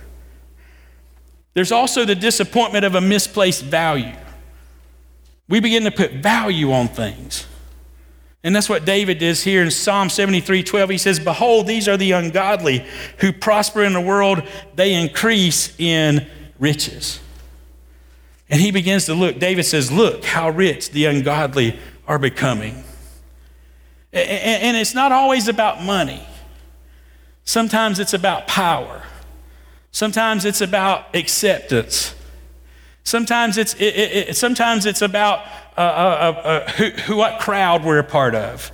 There's 1.55 1.71
also 1.71 2.05
the 2.05 2.15
disappointment 2.15 2.85
of 2.85 2.93
a 2.93 3.01
misplaced 3.01 3.63
value. 3.63 4.13
We 5.47 5.59
begin 5.59 5.85
to 5.85 5.91
put 5.91 6.11
value 6.11 6.71
on 6.71 6.89
things. 6.89 7.47
And 8.43 8.55
that's 8.55 8.69
what 8.69 8.85
David 8.85 9.17
does 9.17 9.43
here 9.43 9.63
in 9.63 9.71
Psalm 9.71 10.09
73 10.09 10.61
12. 10.61 10.89
He 10.91 10.97
says, 10.99 11.19
Behold, 11.19 11.65
these 11.65 11.87
are 11.87 11.97
the 11.97 12.11
ungodly 12.11 12.85
who 13.19 13.33
prosper 13.33 13.83
in 13.83 13.93
the 13.93 14.01
world, 14.01 14.43
they 14.75 14.93
increase 14.93 15.73
in 15.79 16.27
riches. 16.59 17.19
And 18.49 18.61
he 18.61 18.71
begins 18.71 19.05
to 19.05 19.15
look. 19.15 19.39
David 19.39 19.63
says, 19.63 19.91
Look 19.91 20.25
how 20.25 20.49
rich 20.49 20.91
the 20.91 21.05
ungodly 21.05 21.79
are 22.07 22.19
becoming. 22.19 22.83
And 24.13 24.77
it's 24.77 24.93
not 24.93 25.11
always 25.11 25.47
about 25.47 25.81
money, 25.81 26.21
sometimes 27.45 27.99
it's 27.99 28.13
about 28.13 28.47
power. 28.47 29.03
Sometimes 29.95 30.43
it's 30.43 30.59
about 30.59 31.15
acceptance. 31.15 32.13
Sometimes 33.05 33.57
it's, 33.57 33.75
it, 33.75 33.95
it, 33.95 34.29
it, 34.29 34.35
sometimes 34.35 34.85
it's 34.85 35.01
about 35.01 35.39
uh, 35.77 35.79
uh, 35.79 35.83
uh, 36.35 36.39
uh, 36.41 36.71
who, 36.71 36.89
who, 36.89 37.15
what 37.15 37.39
crowd 37.39 37.85
we're 37.85 37.99
a 37.99 38.03
part 38.03 38.35
of. 38.35 38.73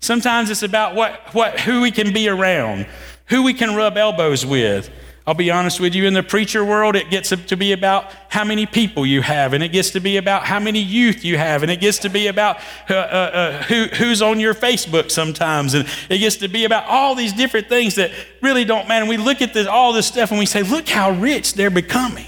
Sometimes 0.00 0.48
it's 0.48 0.62
about 0.62 0.94
what, 0.94 1.20
what, 1.34 1.60
who 1.60 1.82
we 1.82 1.90
can 1.90 2.14
be 2.14 2.30
around, 2.30 2.86
who 3.26 3.42
we 3.42 3.52
can 3.52 3.76
rub 3.76 3.98
elbows 3.98 4.46
with. 4.46 4.88
I'll 5.26 5.32
be 5.32 5.50
honest 5.50 5.80
with 5.80 5.94
you, 5.94 6.06
in 6.06 6.12
the 6.12 6.22
preacher 6.22 6.62
world, 6.62 6.96
it 6.96 7.08
gets 7.08 7.30
to 7.30 7.56
be 7.56 7.72
about 7.72 8.12
how 8.28 8.44
many 8.44 8.66
people 8.66 9.06
you 9.06 9.22
have, 9.22 9.54
and 9.54 9.64
it 9.64 9.70
gets 9.70 9.88
to 9.92 10.00
be 10.00 10.18
about 10.18 10.44
how 10.44 10.60
many 10.60 10.80
youth 10.80 11.24
you 11.24 11.38
have, 11.38 11.62
and 11.62 11.72
it 11.72 11.80
gets 11.80 11.98
to 12.00 12.10
be 12.10 12.26
about 12.26 12.58
uh, 12.90 12.94
uh, 12.94 12.96
uh, 12.96 13.62
who, 13.62 13.84
who's 13.84 14.20
on 14.20 14.38
your 14.38 14.52
Facebook 14.52 15.10
sometimes, 15.10 15.72
and 15.72 15.88
it 16.10 16.18
gets 16.18 16.36
to 16.36 16.48
be 16.48 16.66
about 16.66 16.84
all 16.84 17.14
these 17.14 17.32
different 17.32 17.70
things 17.70 17.94
that 17.94 18.10
really 18.42 18.66
don't 18.66 18.86
matter. 18.86 19.00
And 19.00 19.08
we 19.08 19.16
look 19.16 19.40
at 19.40 19.54
this, 19.54 19.66
all 19.66 19.94
this 19.94 20.06
stuff 20.06 20.30
and 20.30 20.38
we 20.38 20.44
say, 20.44 20.62
look 20.62 20.88
how 20.88 21.12
rich 21.12 21.54
they're 21.54 21.70
becoming. 21.70 22.26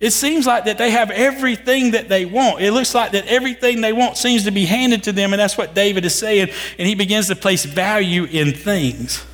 It 0.00 0.10
seems 0.10 0.46
like 0.46 0.64
that 0.64 0.78
they 0.78 0.90
have 0.90 1.12
everything 1.12 1.92
that 1.92 2.08
they 2.08 2.24
want. 2.24 2.60
It 2.60 2.72
looks 2.72 2.92
like 2.92 3.12
that 3.12 3.26
everything 3.28 3.80
they 3.80 3.92
want 3.92 4.16
seems 4.16 4.44
to 4.44 4.50
be 4.50 4.64
handed 4.64 5.04
to 5.04 5.12
them, 5.12 5.32
and 5.32 5.38
that's 5.38 5.56
what 5.56 5.74
David 5.74 6.04
is 6.04 6.14
saying, 6.16 6.50
and 6.76 6.88
he 6.88 6.96
begins 6.96 7.28
to 7.28 7.36
place 7.36 7.64
value 7.64 8.24
in 8.24 8.52
things. 8.52 9.24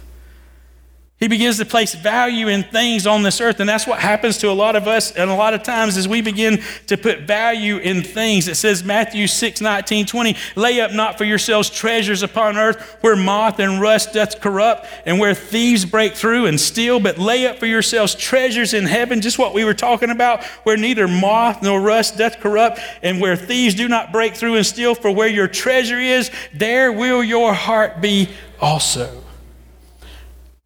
He 1.20 1.28
begins 1.28 1.58
to 1.58 1.66
place 1.66 1.94
value 1.94 2.48
in 2.48 2.62
things 2.62 3.06
on 3.06 3.22
this 3.22 3.42
earth. 3.42 3.60
And 3.60 3.68
that's 3.68 3.86
what 3.86 3.98
happens 3.98 4.38
to 4.38 4.48
a 4.48 4.52
lot 4.52 4.74
of 4.74 4.88
us. 4.88 5.12
And 5.12 5.30
a 5.30 5.34
lot 5.34 5.52
of 5.52 5.62
times 5.62 5.98
as 5.98 6.08
we 6.08 6.22
begin 6.22 6.62
to 6.86 6.96
put 6.96 7.20
value 7.20 7.76
in 7.76 8.02
things, 8.02 8.48
it 8.48 8.54
says 8.54 8.82
Matthew 8.82 9.26
6, 9.26 9.60
19, 9.60 10.06
20, 10.06 10.34
lay 10.56 10.80
up 10.80 10.92
not 10.92 11.18
for 11.18 11.24
yourselves 11.24 11.68
treasures 11.68 12.22
upon 12.22 12.56
earth 12.56 12.96
where 13.02 13.16
moth 13.16 13.58
and 13.58 13.82
rust 13.82 14.14
doth 14.14 14.40
corrupt 14.40 14.86
and 15.04 15.18
where 15.18 15.34
thieves 15.34 15.84
break 15.84 16.14
through 16.14 16.46
and 16.46 16.58
steal, 16.58 16.98
but 16.98 17.18
lay 17.18 17.46
up 17.46 17.58
for 17.58 17.66
yourselves 17.66 18.14
treasures 18.14 18.72
in 18.72 18.86
heaven, 18.86 19.20
just 19.20 19.38
what 19.38 19.52
we 19.52 19.62
were 19.62 19.74
talking 19.74 20.08
about, 20.08 20.42
where 20.62 20.78
neither 20.78 21.06
moth 21.06 21.62
nor 21.62 21.82
rust 21.82 22.16
doth 22.16 22.40
corrupt 22.40 22.80
and 23.02 23.20
where 23.20 23.36
thieves 23.36 23.74
do 23.74 23.88
not 23.88 24.10
break 24.10 24.34
through 24.34 24.54
and 24.54 24.64
steal. 24.64 24.94
For 24.94 25.10
where 25.10 25.28
your 25.28 25.48
treasure 25.48 25.98
is, 25.98 26.30
there 26.54 26.90
will 26.90 27.22
your 27.22 27.52
heart 27.52 28.00
be 28.00 28.30
also. 28.58 29.22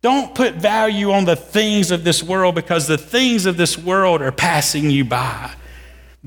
Don't 0.05 0.35
put 0.35 0.57
value 0.57 1.13
on 1.13 1.25
the 1.25 1.35
things 1.35 1.91
of 1.91 2.05
this 2.05 2.23
world 2.23 2.55
because 2.55 2.87
the 2.87 2.99
things 2.99 3.47
of 3.47 3.57
this 3.57 3.79
world 3.79 4.21
are 4.21 4.33
passing 4.33 4.91
you 4.91 5.03
by. 5.03 5.51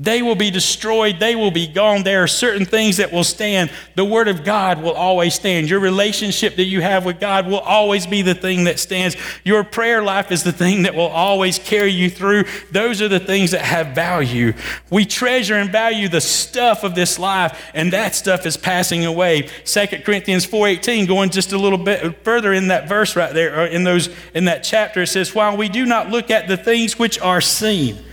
They 0.00 0.22
will 0.22 0.36
be 0.36 0.52
destroyed. 0.52 1.18
They 1.18 1.34
will 1.34 1.50
be 1.50 1.66
gone. 1.66 2.04
There 2.04 2.22
are 2.22 2.28
certain 2.28 2.64
things 2.64 2.98
that 2.98 3.12
will 3.12 3.24
stand. 3.24 3.68
The 3.96 4.04
Word 4.04 4.28
of 4.28 4.44
God 4.44 4.80
will 4.80 4.92
always 4.92 5.34
stand. 5.34 5.68
Your 5.68 5.80
relationship 5.80 6.54
that 6.54 6.66
you 6.66 6.80
have 6.80 7.04
with 7.04 7.18
God 7.18 7.48
will 7.48 7.58
always 7.58 8.06
be 8.06 8.22
the 8.22 8.36
thing 8.36 8.64
that 8.64 8.78
stands. 8.78 9.16
Your 9.42 9.64
prayer 9.64 10.00
life 10.00 10.30
is 10.30 10.44
the 10.44 10.52
thing 10.52 10.84
that 10.84 10.94
will 10.94 11.08
always 11.08 11.58
carry 11.58 11.90
you 11.90 12.10
through. 12.10 12.44
Those 12.70 13.02
are 13.02 13.08
the 13.08 13.18
things 13.18 13.50
that 13.50 13.62
have 13.62 13.88
value. 13.88 14.52
We 14.88 15.04
treasure 15.04 15.56
and 15.56 15.68
value 15.68 16.08
the 16.08 16.20
stuff 16.20 16.84
of 16.84 16.94
this 16.94 17.18
life, 17.18 17.60
and 17.74 17.92
that 17.92 18.14
stuff 18.14 18.46
is 18.46 18.56
passing 18.56 19.04
away. 19.04 19.48
2 19.64 19.86
Corinthians 20.04 20.46
4.18, 20.46 21.08
going 21.08 21.30
just 21.30 21.52
a 21.52 21.58
little 21.58 21.76
bit 21.76 22.22
further 22.22 22.52
in 22.52 22.68
that 22.68 22.88
verse 22.88 23.16
right 23.16 23.34
there, 23.34 23.62
or 23.62 23.66
in, 23.66 23.82
those, 23.82 24.10
in 24.32 24.44
that 24.44 24.62
chapter, 24.62 25.02
it 25.02 25.08
says, 25.08 25.34
While 25.34 25.56
we 25.56 25.68
do 25.68 25.84
not 25.84 26.08
look 26.08 26.30
at 26.30 26.46
the 26.46 26.56
things 26.56 27.00
which 27.00 27.18
are 27.18 27.40
seen, 27.40 28.04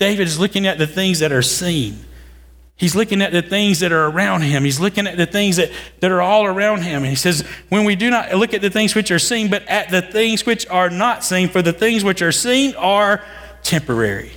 David 0.00 0.26
is 0.26 0.40
looking 0.40 0.66
at 0.66 0.78
the 0.78 0.86
things 0.86 1.18
that 1.18 1.30
are 1.30 1.42
seen. 1.42 1.98
He's 2.74 2.96
looking 2.96 3.20
at 3.20 3.32
the 3.32 3.42
things 3.42 3.80
that 3.80 3.92
are 3.92 4.06
around 4.06 4.40
him. 4.40 4.64
He's 4.64 4.80
looking 4.80 5.06
at 5.06 5.18
the 5.18 5.26
things 5.26 5.56
that, 5.56 5.70
that 6.00 6.10
are 6.10 6.22
all 6.22 6.46
around 6.46 6.80
him. 6.80 7.02
And 7.02 7.10
he 7.10 7.14
says, 7.14 7.42
When 7.68 7.84
we 7.84 7.94
do 7.94 8.08
not 8.08 8.34
look 8.34 8.54
at 8.54 8.62
the 8.62 8.70
things 8.70 8.94
which 8.94 9.10
are 9.10 9.18
seen, 9.18 9.50
but 9.50 9.68
at 9.68 9.90
the 9.90 10.00
things 10.00 10.46
which 10.46 10.66
are 10.68 10.88
not 10.88 11.22
seen, 11.22 11.50
for 11.50 11.60
the 11.60 11.74
things 11.74 12.02
which 12.02 12.22
are 12.22 12.32
seen 12.32 12.74
are 12.76 13.22
temporary. 13.62 14.32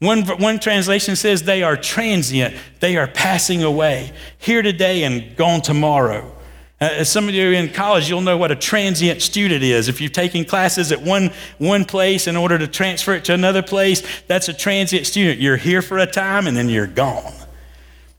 One, 0.00 0.22
one 0.40 0.58
translation 0.58 1.14
says 1.14 1.44
they 1.44 1.62
are 1.62 1.76
transient, 1.76 2.56
they 2.80 2.96
are 2.96 3.06
passing 3.06 3.62
away, 3.62 4.12
here 4.38 4.62
today 4.62 5.04
and 5.04 5.36
gone 5.36 5.62
tomorrow. 5.62 6.34
Uh, 6.82 7.04
some 7.04 7.28
of 7.28 7.34
you 7.34 7.52
in 7.52 7.68
college, 7.68 8.08
you'll 8.08 8.20
know 8.20 8.36
what 8.36 8.50
a 8.50 8.56
transient 8.56 9.22
student 9.22 9.62
is. 9.62 9.88
If 9.88 10.00
you've 10.00 10.12
taken 10.12 10.44
classes 10.44 10.90
at 10.90 11.00
one, 11.00 11.30
one 11.58 11.84
place 11.84 12.26
in 12.26 12.36
order 12.36 12.58
to 12.58 12.66
transfer 12.66 13.14
it 13.14 13.24
to 13.26 13.34
another 13.34 13.62
place, 13.62 14.02
that's 14.26 14.48
a 14.48 14.52
transient 14.52 15.06
student. 15.06 15.38
You're 15.38 15.56
here 15.56 15.80
for 15.80 15.98
a 15.98 16.06
time 16.06 16.48
and 16.48 16.56
then 16.56 16.68
you're 16.68 16.88
gone. 16.88 17.34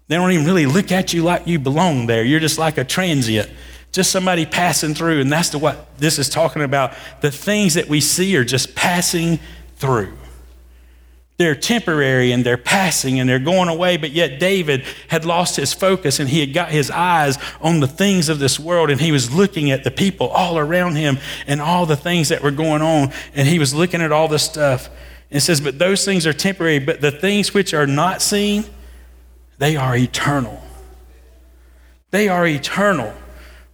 They 0.07 0.15
don't 0.15 0.31
even 0.31 0.45
really 0.45 0.65
look 0.65 0.93
at 0.93 1.11
you 1.11 1.23
like 1.23 1.45
you 1.45 1.59
belong 1.59 2.07
there. 2.07 2.23
You're 2.23 2.39
just 2.39 2.57
like 2.57 2.77
a 2.77 2.85
transient, 2.85 3.51
just 3.91 4.13
somebody 4.13 4.45
passing 4.45 4.95
through. 4.95 5.19
And 5.19 5.29
that's 5.29 5.49
the, 5.49 5.57
what 5.57 5.97
this 5.97 6.17
is 6.17 6.29
talking 6.29 6.61
about. 6.61 6.93
The 7.19 7.31
things 7.31 7.73
that 7.73 7.89
we 7.89 7.99
see 7.99 8.37
are 8.37 8.45
just 8.45 8.75
passing 8.75 9.41
through. 9.75 10.13
They're 11.37 11.55
temporary 11.55 12.31
and 12.31 12.45
they're 12.45 12.57
passing 12.57 13.19
and 13.19 13.27
they're 13.27 13.39
going 13.39 13.67
away, 13.67 13.97
but 13.97 14.11
yet 14.11 14.39
David 14.39 14.83
had 15.07 15.25
lost 15.25 15.55
his 15.55 15.73
focus 15.73 16.19
and 16.19 16.29
he 16.29 16.39
had 16.39 16.53
got 16.53 16.69
his 16.69 16.91
eyes 16.91 17.39
on 17.59 17.79
the 17.79 17.87
things 17.87 18.29
of 18.29 18.37
this 18.37 18.59
world 18.59 18.91
and 18.91 19.01
he 19.01 19.11
was 19.11 19.33
looking 19.33 19.71
at 19.71 19.83
the 19.83 19.89
people 19.89 20.27
all 20.27 20.59
around 20.59 20.95
him 20.95 21.17
and 21.47 21.59
all 21.59 21.87
the 21.87 21.95
things 21.95 22.29
that 22.29 22.43
were 22.43 22.51
going 22.51 22.83
on 22.83 23.11
and 23.33 23.47
he 23.47 23.57
was 23.57 23.73
looking 23.73 24.01
at 24.01 24.11
all 24.11 24.27
the 24.27 24.39
stuff. 24.39 24.89
And 25.31 25.41
says, 25.41 25.59
But 25.59 25.79
those 25.79 26.05
things 26.05 26.27
are 26.27 26.33
temporary, 26.33 26.77
but 26.77 27.01
the 27.01 27.09
things 27.09 27.55
which 27.55 27.73
are 27.73 27.87
not 27.87 28.21
seen, 28.21 28.65
they 29.57 29.75
are 29.75 29.97
eternal. 29.97 30.61
They 32.11 32.29
are 32.29 32.45
eternal. 32.45 33.11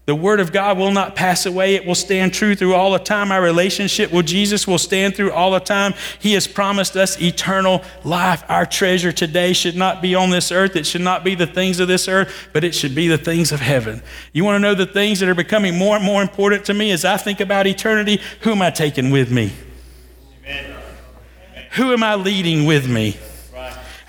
The 0.10 0.16
Word 0.16 0.40
of 0.40 0.52
God 0.52 0.80
will 0.80 0.90
not 0.90 1.16
pass 1.16 1.46
away. 1.46 1.76
It 1.76 1.86
will 1.86 1.94
stand 1.94 2.34
true 2.34 2.56
through 2.56 2.74
all 2.74 2.94
the 2.94 2.98
time. 2.98 3.32
Our 3.32 3.44
relationship 3.44 4.12
with 4.12 4.26
Jesus 4.26 4.66
will 4.66 4.80
stand 4.80 5.16
through 5.16 5.32
all 5.32 5.52
the 5.52 5.60
time. 5.60 5.94
He 6.18 6.34
has 6.34 6.48
promised 6.48 6.96
us 6.96 7.22
eternal 7.22 7.84
life. 8.04 8.44
Our 8.50 8.66
treasure 8.66 9.12
today 9.12 9.54
should 9.54 9.76
not 9.76 10.02
be 10.02 10.16
on 10.16 10.32
this 10.32 10.52
earth. 10.52 10.76
It 10.76 10.88
should 10.88 11.02
not 11.02 11.24
be 11.24 11.36
the 11.36 11.46
things 11.46 11.80
of 11.80 11.88
this 11.88 12.08
earth, 12.08 12.50
but 12.54 12.64
it 12.64 12.74
should 12.74 12.96
be 12.96 13.08
the 13.08 13.20
things 13.20 13.52
of 13.52 13.60
heaven. 13.60 14.02
You 14.34 14.44
want 14.44 14.56
to 14.56 14.60
know 14.60 14.74
the 14.74 14.88
things 14.88 15.20
that 15.20 15.30
are 15.30 15.36
becoming 15.36 15.78
more 15.78 15.96
and 15.96 16.04
more 16.04 16.24
important 16.24 16.66
to 16.66 16.74
me 16.74 16.90
as 16.90 17.06
I 17.06 17.18
think 17.18 17.40
about 17.40 17.68
eternity? 17.68 18.20
Who 18.42 18.54
am 18.54 18.64
I 18.64 18.72
taking 18.72 19.12
with 19.12 19.30
me? 19.30 19.54
Amen. 20.44 20.76
Who 21.74 21.94
am 21.94 22.02
I 22.02 22.16
leading 22.16 22.66
with 22.66 22.90
me? 22.90 23.16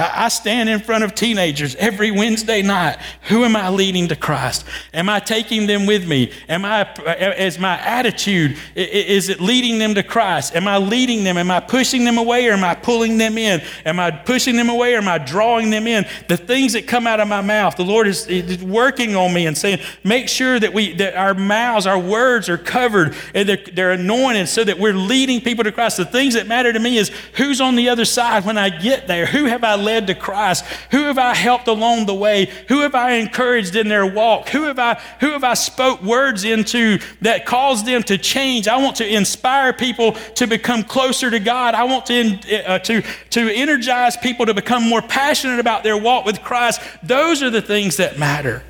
I 0.00 0.28
stand 0.28 0.70
in 0.70 0.80
front 0.80 1.04
of 1.04 1.14
teenagers 1.14 1.76
every 1.76 2.10
Wednesday 2.10 2.62
night. 2.62 2.98
Who 3.24 3.44
am 3.44 3.54
I 3.54 3.68
leading 3.68 4.08
to 4.08 4.16
Christ? 4.16 4.64
Am 4.94 5.10
I 5.10 5.20
taking 5.20 5.66
them 5.66 5.84
with 5.84 6.08
me? 6.08 6.32
Am 6.48 6.64
I, 6.64 6.90
is 7.36 7.58
my 7.58 7.78
attitude, 7.78 8.56
is 8.74 9.28
it 9.28 9.40
leading 9.40 9.78
them 9.78 9.94
to 9.96 10.02
Christ? 10.02 10.56
Am 10.56 10.66
I 10.66 10.78
leading 10.78 11.22
them? 11.22 11.36
Am 11.36 11.50
I 11.50 11.60
pushing 11.60 12.04
them 12.04 12.16
away 12.16 12.48
or 12.48 12.52
am 12.52 12.64
I 12.64 12.74
pulling 12.74 13.18
them 13.18 13.36
in? 13.36 13.60
Am 13.84 14.00
I 14.00 14.10
pushing 14.10 14.56
them 14.56 14.70
away 14.70 14.94
or 14.94 14.98
am 14.98 15.08
I 15.08 15.18
drawing 15.18 15.68
them 15.68 15.86
in? 15.86 16.06
The 16.28 16.38
things 16.38 16.72
that 16.72 16.86
come 16.86 17.06
out 17.06 17.20
of 17.20 17.28
my 17.28 17.42
mouth, 17.42 17.76
the 17.76 17.84
Lord 17.84 18.06
is, 18.06 18.26
working 18.62 19.16
on 19.16 19.34
me 19.34 19.46
and 19.46 19.56
saying, 19.56 19.80
make 20.02 20.28
sure 20.28 20.58
that 20.58 20.72
we, 20.72 20.94
that 20.94 21.14
our 21.14 21.34
mouths, 21.34 21.86
our 21.86 21.98
words 21.98 22.48
are 22.48 22.58
covered 22.58 23.14
and 23.34 23.46
they're, 23.46 23.64
they're 23.74 23.92
anointed 23.92 24.48
so 24.48 24.64
that 24.64 24.78
we're 24.78 24.94
leading 24.94 25.42
people 25.42 25.64
to 25.64 25.72
Christ. 25.72 25.98
The 25.98 26.06
things 26.06 26.34
that 26.34 26.46
matter 26.46 26.72
to 26.72 26.78
me 26.78 26.96
is 26.96 27.10
who's 27.36 27.60
on 27.60 27.76
the 27.76 27.90
other 27.90 28.06
side 28.06 28.46
when 28.46 28.56
I 28.56 28.70
get 28.70 29.06
there? 29.06 29.26
Who 29.26 29.44
have 29.44 29.62
I 29.62 29.74
led 29.74 29.89
led 29.90 30.06
to 30.06 30.14
Christ? 30.14 30.64
Who 30.92 31.02
have 31.04 31.18
I 31.18 31.34
helped 31.34 31.66
along 31.66 32.06
the 32.06 32.14
way? 32.14 32.48
Who 32.68 32.80
have 32.80 32.94
I 32.94 33.12
encouraged 33.14 33.74
in 33.74 33.88
their 33.88 34.06
walk? 34.06 34.48
Who 34.50 34.62
have 34.64 34.78
I, 34.78 34.94
who 35.18 35.30
have 35.30 35.42
I 35.42 35.54
spoke 35.54 36.00
words 36.02 36.44
into 36.44 36.98
that 37.22 37.44
caused 37.44 37.86
them 37.86 38.02
to 38.04 38.16
change? 38.16 38.68
I 38.68 38.76
want 38.76 38.96
to 38.96 39.06
inspire 39.06 39.72
people 39.72 40.12
to 40.12 40.46
become 40.46 40.84
closer 40.84 41.30
to 41.30 41.40
God. 41.40 41.74
I 41.74 41.84
want 41.84 42.06
to, 42.06 42.64
uh, 42.66 42.78
to, 42.78 43.02
to 43.30 43.54
energize 43.54 44.16
people 44.16 44.46
to 44.46 44.54
become 44.54 44.88
more 44.88 45.02
passionate 45.02 45.58
about 45.58 45.82
their 45.82 45.96
walk 45.96 46.24
with 46.24 46.40
Christ. 46.42 46.80
Those 47.02 47.42
are 47.42 47.50
the 47.50 47.62
things 47.62 47.96
that 47.96 48.18
matter. 48.18 48.62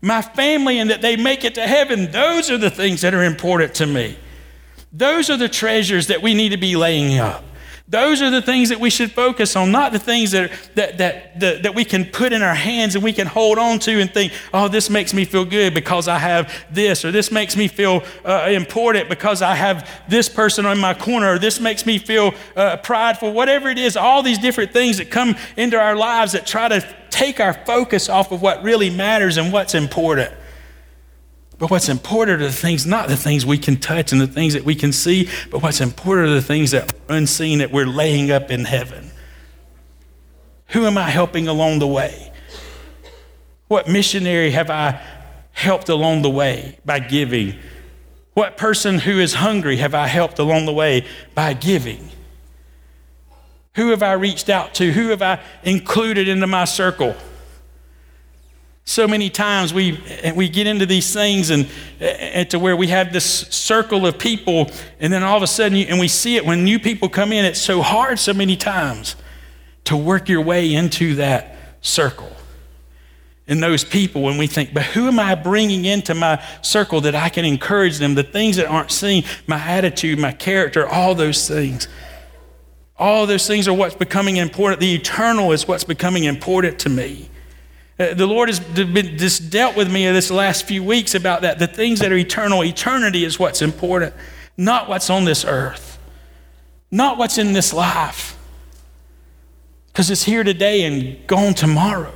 My 0.00 0.22
family 0.22 0.78
and 0.78 0.90
that 0.90 1.02
they 1.02 1.16
make 1.16 1.44
it 1.44 1.56
to 1.56 1.66
heaven, 1.66 2.12
those 2.12 2.50
are 2.50 2.58
the 2.58 2.70
things 2.70 3.00
that 3.00 3.14
are 3.14 3.24
important 3.24 3.74
to 3.76 3.86
me. 3.86 4.16
Those 4.92 5.28
are 5.28 5.36
the 5.36 5.48
treasures 5.48 6.06
that 6.06 6.22
we 6.22 6.34
need 6.34 6.50
to 6.50 6.56
be 6.56 6.76
laying 6.76 7.18
up. 7.18 7.44
Those 7.90 8.20
are 8.20 8.28
the 8.28 8.42
things 8.42 8.68
that 8.68 8.80
we 8.80 8.90
should 8.90 9.12
focus 9.12 9.56
on, 9.56 9.72
not 9.72 9.92
the 9.92 9.98
things 9.98 10.32
that, 10.32 10.50
that, 10.74 10.98
that, 10.98 11.40
that, 11.40 11.62
that, 11.62 11.74
we 11.74 11.86
can 11.86 12.04
put 12.04 12.34
in 12.34 12.42
our 12.42 12.54
hands 12.54 12.94
and 12.94 13.02
we 13.02 13.14
can 13.14 13.26
hold 13.26 13.56
on 13.56 13.78
to 13.80 13.98
and 13.98 14.12
think, 14.12 14.34
oh, 14.52 14.68
this 14.68 14.90
makes 14.90 15.14
me 15.14 15.24
feel 15.24 15.46
good 15.46 15.72
because 15.72 16.06
I 16.06 16.18
have 16.18 16.52
this, 16.70 17.02
or 17.06 17.12
this 17.12 17.32
makes 17.32 17.56
me 17.56 17.66
feel 17.66 18.02
uh, 18.26 18.48
important 18.50 19.08
because 19.08 19.40
I 19.40 19.54
have 19.54 19.88
this 20.06 20.28
person 20.28 20.66
on 20.66 20.78
my 20.78 20.92
corner, 20.92 21.32
or 21.32 21.38
this 21.38 21.60
makes 21.60 21.86
me 21.86 21.98
feel 21.98 22.34
uh, 22.56 22.76
prideful, 22.76 23.32
whatever 23.32 23.70
it 23.70 23.78
is, 23.78 23.96
all 23.96 24.22
these 24.22 24.38
different 24.38 24.74
things 24.74 24.98
that 24.98 25.10
come 25.10 25.34
into 25.56 25.80
our 25.80 25.96
lives 25.96 26.32
that 26.32 26.46
try 26.46 26.68
to 26.68 26.86
take 27.08 27.40
our 27.40 27.54
focus 27.54 28.10
off 28.10 28.32
of 28.32 28.42
what 28.42 28.62
really 28.62 28.90
matters 28.90 29.38
and 29.38 29.50
what's 29.50 29.74
important. 29.74 30.30
But 31.58 31.70
what's 31.70 31.88
important 31.88 32.40
are 32.40 32.44
the 32.44 32.52
things, 32.52 32.86
not 32.86 33.08
the 33.08 33.16
things 33.16 33.44
we 33.44 33.58
can 33.58 33.76
touch 33.76 34.12
and 34.12 34.20
the 34.20 34.28
things 34.28 34.54
that 34.54 34.64
we 34.64 34.76
can 34.76 34.92
see, 34.92 35.28
but 35.50 35.62
what's 35.62 35.80
important 35.80 36.28
are 36.28 36.34
the 36.34 36.42
things 36.42 36.70
that 36.70 36.92
are 36.92 37.16
unseen 37.16 37.58
that 37.58 37.72
we're 37.72 37.86
laying 37.86 38.30
up 38.30 38.50
in 38.50 38.64
heaven. 38.64 39.10
Who 40.68 40.86
am 40.86 40.96
I 40.96 41.10
helping 41.10 41.48
along 41.48 41.80
the 41.80 41.86
way? 41.86 42.32
What 43.66 43.88
missionary 43.88 44.52
have 44.52 44.70
I 44.70 45.00
helped 45.52 45.88
along 45.88 46.22
the 46.22 46.30
way 46.30 46.78
by 46.84 47.00
giving? 47.00 47.58
What 48.34 48.56
person 48.56 49.00
who 49.00 49.18
is 49.18 49.34
hungry 49.34 49.78
have 49.78 49.94
I 49.94 50.06
helped 50.06 50.38
along 50.38 50.66
the 50.66 50.72
way 50.72 51.04
by 51.34 51.54
giving? 51.54 52.10
Who 53.74 53.90
have 53.90 54.02
I 54.02 54.12
reached 54.12 54.48
out 54.48 54.74
to? 54.74 54.92
Who 54.92 55.08
have 55.08 55.22
I 55.22 55.40
included 55.64 56.28
into 56.28 56.46
my 56.46 56.64
circle? 56.64 57.16
So 58.88 59.06
many 59.06 59.28
times 59.28 59.74
we 59.74 60.00
we 60.34 60.48
get 60.48 60.66
into 60.66 60.86
these 60.86 61.12
things 61.12 61.50
and, 61.50 61.68
and, 62.00 62.50
to 62.50 62.58
where 62.58 62.74
we 62.74 62.86
have 62.86 63.12
this 63.12 63.26
circle 63.26 64.06
of 64.06 64.18
people 64.18 64.70
and 64.98 65.12
then 65.12 65.22
all 65.22 65.36
of 65.36 65.42
a 65.42 65.46
sudden 65.46 65.76
you, 65.76 65.84
and 65.90 66.00
we 66.00 66.08
see 66.08 66.36
it 66.36 66.46
when 66.46 66.64
new 66.64 66.78
people 66.78 67.06
come 67.06 67.30
in 67.30 67.44
it's 67.44 67.60
so 67.60 67.82
hard 67.82 68.18
so 68.18 68.32
many 68.32 68.56
times 68.56 69.14
to 69.84 69.94
work 69.94 70.30
your 70.30 70.40
way 70.40 70.72
into 70.74 71.16
that 71.16 71.54
circle. 71.82 72.32
And 73.46 73.62
those 73.62 73.84
people 73.84 74.22
when 74.22 74.38
we 74.38 74.46
think 74.46 74.72
but 74.72 74.84
who 74.84 75.06
am 75.08 75.20
i 75.20 75.34
bringing 75.34 75.84
into 75.84 76.14
my 76.14 76.42
circle 76.62 77.02
that 77.02 77.14
i 77.14 77.28
can 77.28 77.44
encourage 77.44 77.98
them? 77.98 78.14
The 78.14 78.22
things 78.22 78.56
that 78.56 78.68
aren't 78.68 78.90
seen 78.90 79.24
my 79.46 79.58
attitude 79.58 80.18
my 80.18 80.32
character 80.32 80.88
all 80.88 81.14
those 81.14 81.46
things. 81.46 81.88
All 82.96 83.26
those 83.26 83.46
things 83.46 83.68
are 83.68 83.74
what's 83.74 83.94
becoming 83.94 84.38
important. 84.38 84.80
The 84.80 84.94
eternal 84.94 85.52
is 85.52 85.68
what's 85.68 85.84
becoming 85.84 86.24
important 86.24 86.78
to 86.80 86.88
me 86.88 87.28
Uh, 87.98 88.14
the 88.14 88.26
Lord 88.26 88.48
has 88.48 88.60
been, 88.60 89.18
just 89.18 89.50
dealt 89.50 89.76
with 89.76 89.90
me 89.90 90.10
this 90.12 90.30
last 90.30 90.64
few 90.66 90.84
weeks 90.84 91.14
about 91.14 91.42
that. 91.42 91.58
The 91.58 91.66
things 91.66 91.98
that 92.00 92.12
are 92.12 92.16
eternal, 92.16 92.62
eternity 92.62 93.24
is 93.24 93.38
what's 93.38 93.60
important, 93.60 94.14
not 94.56 94.88
what's 94.88 95.10
on 95.10 95.24
this 95.24 95.44
earth, 95.44 95.98
not 96.90 97.18
what's 97.18 97.38
in 97.38 97.52
this 97.52 97.72
life. 97.72 98.36
Because 99.88 100.10
it's 100.10 100.22
here 100.22 100.44
today 100.44 100.84
and 100.84 101.26
gone 101.26 101.54
tomorrow. 101.54 102.14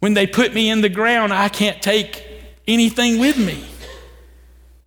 When 0.00 0.14
they 0.14 0.26
put 0.26 0.52
me 0.52 0.68
in 0.68 0.80
the 0.80 0.88
ground, 0.88 1.32
I 1.32 1.48
can't 1.48 1.80
take 1.80 2.26
anything 2.66 3.20
with 3.20 3.38
me. 3.38 3.64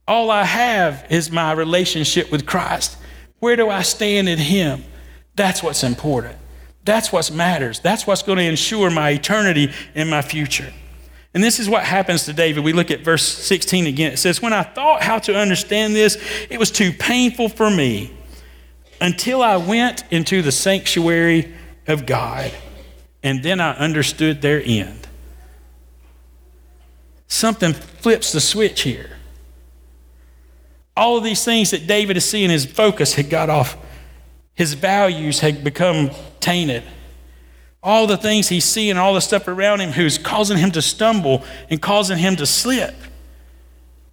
All 0.08 0.30
I 0.30 0.44
have 0.44 1.06
is 1.10 1.32
my 1.32 1.54
relationship 1.54 2.32
with 2.32 2.46
Christ. 2.46 2.98
Where 3.40 3.56
do 3.56 3.70
I 3.70 3.82
stand 3.82 4.28
in 4.28 4.40
Him? 4.40 4.84
That's 5.36 5.64
what's 5.64 5.84
important. 5.84 6.38
That's 6.88 7.12
what 7.12 7.30
matters. 7.32 7.82
That's 7.82 8.08
what's 8.08 8.24
going 8.24 8.38
to 8.38 8.46
ensure 8.46 8.90
my 8.90 9.10
eternity 9.12 9.72
and 9.94 10.10
my 10.10 10.22
future. 10.22 10.72
And 11.34 11.44
this 11.44 11.60
is 11.60 11.70
what 11.70 11.84
happens 11.84 12.24
to 12.26 12.34
David. 12.34 12.64
We 12.64 12.72
look 12.74 12.90
at 12.90 13.02
verse 13.02 13.28
16 13.28 13.86
again. 13.86 14.14
It 14.14 14.18
says, 14.18 14.42
When 14.42 14.54
I 14.54 14.64
thought 14.64 15.04
how 15.04 15.20
to 15.20 15.38
understand 15.38 15.94
this, 15.94 16.18
it 16.50 16.58
was 16.58 16.72
too 16.72 16.94
painful 16.94 17.50
for 17.50 17.70
me. 17.70 18.14
until 19.00 19.44
I 19.44 19.58
went 19.58 20.04
into 20.10 20.42
the 20.42 20.52
sanctuary 20.52 21.54
of 21.88 22.08
God, 22.08 22.52
and 23.22 23.44
then 23.44 23.60
I 23.60 23.74
understood 23.74 24.42
their 24.42 24.60
end. 24.66 25.08
Something 27.28 27.74
flips 27.74 28.32
the 28.32 28.42
switch 28.42 28.82
here. 28.82 29.12
All 30.96 31.18
of 31.18 31.24
these 31.24 31.46
things 31.46 31.72
that 31.72 31.86
David 31.86 32.18
is 32.18 32.28
seeing, 32.28 32.50
his 32.50 32.66
focus 32.66 33.14
had 33.14 33.30
got 33.30 33.52
off, 33.52 33.78
his 34.58 34.74
values 34.74 35.40
had 35.40 35.64
become 35.64 36.12
tainted. 36.42 36.84
All 37.82 38.08
the 38.08 38.18
things 38.18 38.50
he's 38.50 38.66
seeing, 38.66 38.98
all 38.98 39.14
the 39.14 39.22
stuff 39.22 39.48
around 39.48 39.80
him 39.80 39.92
who's 39.92 40.18
causing 40.18 40.58
him 40.58 40.72
to 40.72 40.82
stumble 40.82 41.46
and 41.70 41.82
causing 41.82 42.18
him 42.18 42.36
to 42.36 42.46
slip 42.46 42.94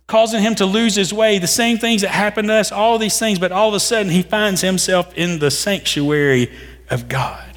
causing 0.06 0.42
him 0.42 0.54
to 0.56 0.66
lose 0.66 0.94
his 0.94 1.12
way, 1.12 1.38
the 1.38 1.46
same 1.46 1.78
things 1.78 2.02
that 2.02 2.10
happened 2.10 2.48
to 2.48 2.54
us, 2.54 2.70
all 2.70 2.98
these 2.98 3.18
things, 3.18 3.38
but 3.38 3.52
all 3.52 3.68
of 3.68 3.74
a 3.74 3.80
sudden 3.80 4.10
he 4.12 4.22
finds 4.22 4.60
himself 4.60 5.12
in 5.14 5.38
the 5.38 5.50
sanctuary 5.50 6.52
of 6.90 7.08
God, 7.08 7.52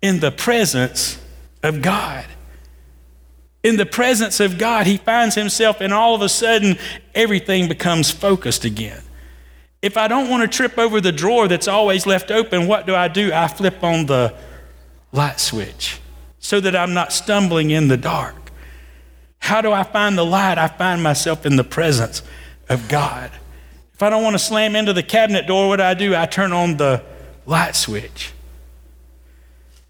in 0.00 0.20
the 0.20 0.30
presence 0.30 1.18
of 1.62 1.82
God. 1.82 2.26
In 3.62 3.76
the 3.76 3.86
presence 3.86 4.40
of 4.40 4.58
God, 4.58 4.86
he 4.86 4.96
finds 4.96 5.36
himself, 5.36 5.80
and 5.80 5.92
all 5.92 6.16
of 6.16 6.20
a 6.20 6.28
sudden, 6.28 6.76
everything 7.14 7.68
becomes 7.68 8.10
focused 8.10 8.64
again. 8.64 9.00
If 9.82 9.96
I 9.96 10.06
don't 10.06 10.30
want 10.30 10.42
to 10.42 10.56
trip 10.56 10.78
over 10.78 11.00
the 11.00 11.10
drawer 11.10 11.48
that's 11.48 11.66
always 11.66 12.06
left 12.06 12.30
open, 12.30 12.68
what 12.68 12.86
do 12.86 12.94
I 12.94 13.08
do? 13.08 13.32
I 13.32 13.48
flip 13.48 13.82
on 13.82 14.06
the 14.06 14.32
light 15.10 15.40
switch 15.40 16.00
so 16.38 16.60
that 16.60 16.74
I'm 16.76 16.94
not 16.94 17.12
stumbling 17.12 17.70
in 17.70 17.88
the 17.88 17.96
dark. 17.96 18.36
How 19.40 19.60
do 19.60 19.72
I 19.72 19.82
find 19.82 20.16
the 20.16 20.24
light? 20.24 20.56
I 20.56 20.68
find 20.68 21.02
myself 21.02 21.44
in 21.44 21.56
the 21.56 21.64
presence 21.64 22.22
of 22.68 22.88
God. 22.88 23.32
If 23.92 24.02
I 24.02 24.08
don't 24.08 24.22
want 24.22 24.34
to 24.34 24.38
slam 24.38 24.76
into 24.76 24.92
the 24.92 25.02
cabinet 25.02 25.48
door, 25.48 25.68
what 25.68 25.76
do 25.76 25.82
I 25.82 25.94
do? 25.94 26.14
I 26.14 26.26
turn 26.26 26.52
on 26.52 26.76
the 26.76 27.02
light 27.44 27.74
switch 27.74 28.32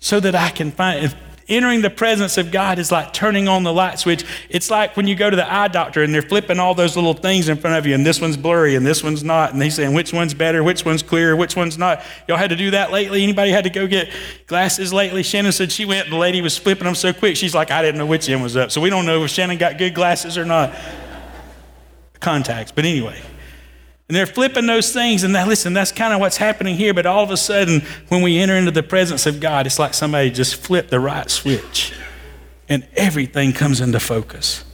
so 0.00 0.20
that 0.20 0.34
I 0.34 0.48
can 0.48 0.70
find 0.70 1.14
entering 1.48 1.82
the 1.82 1.90
presence 1.90 2.38
of 2.38 2.50
God 2.50 2.78
is 2.78 2.92
like 2.92 3.12
turning 3.12 3.48
on 3.48 3.62
the 3.62 3.72
light 3.72 3.98
switch. 3.98 4.24
It's 4.48 4.70
like 4.70 4.96
when 4.96 5.06
you 5.06 5.14
go 5.14 5.30
to 5.30 5.36
the 5.36 5.52
eye 5.52 5.68
doctor 5.68 6.02
and 6.02 6.14
they're 6.14 6.22
flipping 6.22 6.58
all 6.58 6.74
those 6.74 6.96
little 6.96 7.14
things 7.14 7.48
in 7.48 7.56
front 7.56 7.76
of 7.76 7.86
you, 7.86 7.94
and 7.94 8.04
this 8.06 8.20
one's 8.20 8.36
blurry 8.36 8.74
and 8.74 8.86
this 8.86 9.02
one's 9.02 9.24
not, 9.24 9.52
and 9.52 9.60
they're 9.60 9.70
saying 9.70 9.94
which 9.94 10.12
one's 10.12 10.34
better, 10.34 10.62
which 10.62 10.84
one's 10.84 11.02
clearer, 11.02 11.34
which 11.36 11.56
one's 11.56 11.78
not. 11.78 12.02
Y'all 12.28 12.36
had 12.36 12.50
to 12.50 12.56
do 12.56 12.70
that 12.72 12.92
lately? 12.92 13.22
Anybody 13.22 13.50
had 13.50 13.64
to 13.64 13.70
go 13.70 13.86
get 13.86 14.10
glasses 14.46 14.92
lately? 14.92 15.22
Shannon 15.22 15.52
said 15.52 15.72
she 15.72 15.84
went 15.84 16.04
and 16.04 16.12
the 16.12 16.18
lady 16.18 16.40
was 16.40 16.56
flipping 16.58 16.84
them 16.84 16.94
so 16.94 17.12
quick, 17.12 17.36
she's 17.36 17.54
like, 17.54 17.70
I 17.70 17.82
didn't 17.82 17.98
know 17.98 18.06
which 18.06 18.28
end 18.28 18.42
was 18.42 18.56
up. 18.56 18.70
So 18.70 18.80
we 18.80 18.90
don't 18.90 19.06
know 19.06 19.24
if 19.24 19.30
Shannon 19.30 19.58
got 19.58 19.78
good 19.78 19.94
glasses 19.94 20.38
or 20.38 20.44
not. 20.44 20.74
Contacts, 22.20 22.70
but 22.70 22.84
anyway. 22.84 23.20
And 24.08 24.16
they're 24.16 24.26
flipping 24.26 24.66
those 24.66 24.92
things, 24.92 25.22
and 25.22 25.34
that, 25.34 25.48
listen, 25.48 25.72
that's 25.72 25.92
kind 25.92 26.12
of 26.12 26.20
what's 26.20 26.36
happening 26.36 26.76
here. 26.76 26.92
But 26.92 27.06
all 27.06 27.22
of 27.22 27.30
a 27.30 27.36
sudden, 27.36 27.82
when 28.08 28.20
we 28.20 28.38
enter 28.38 28.54
into 28.56 28.70
the 28.70 28.82
presence 28.82 29.26
of 29.26 29.40
God, 29.40 29.66
it's 29.66 29.78
like 29.78 29.94
somebody 29.94 30.30
just 30.30 30.56
flipped 30.56 30.90
the 30.90 31.00
right 31.00 31.30
switch, 31.30 31.92
and 32.68 32.86
everything 32.94 33.52
comes 33.52 33.80
into 33.80 34.00
focus. 34.00 34.64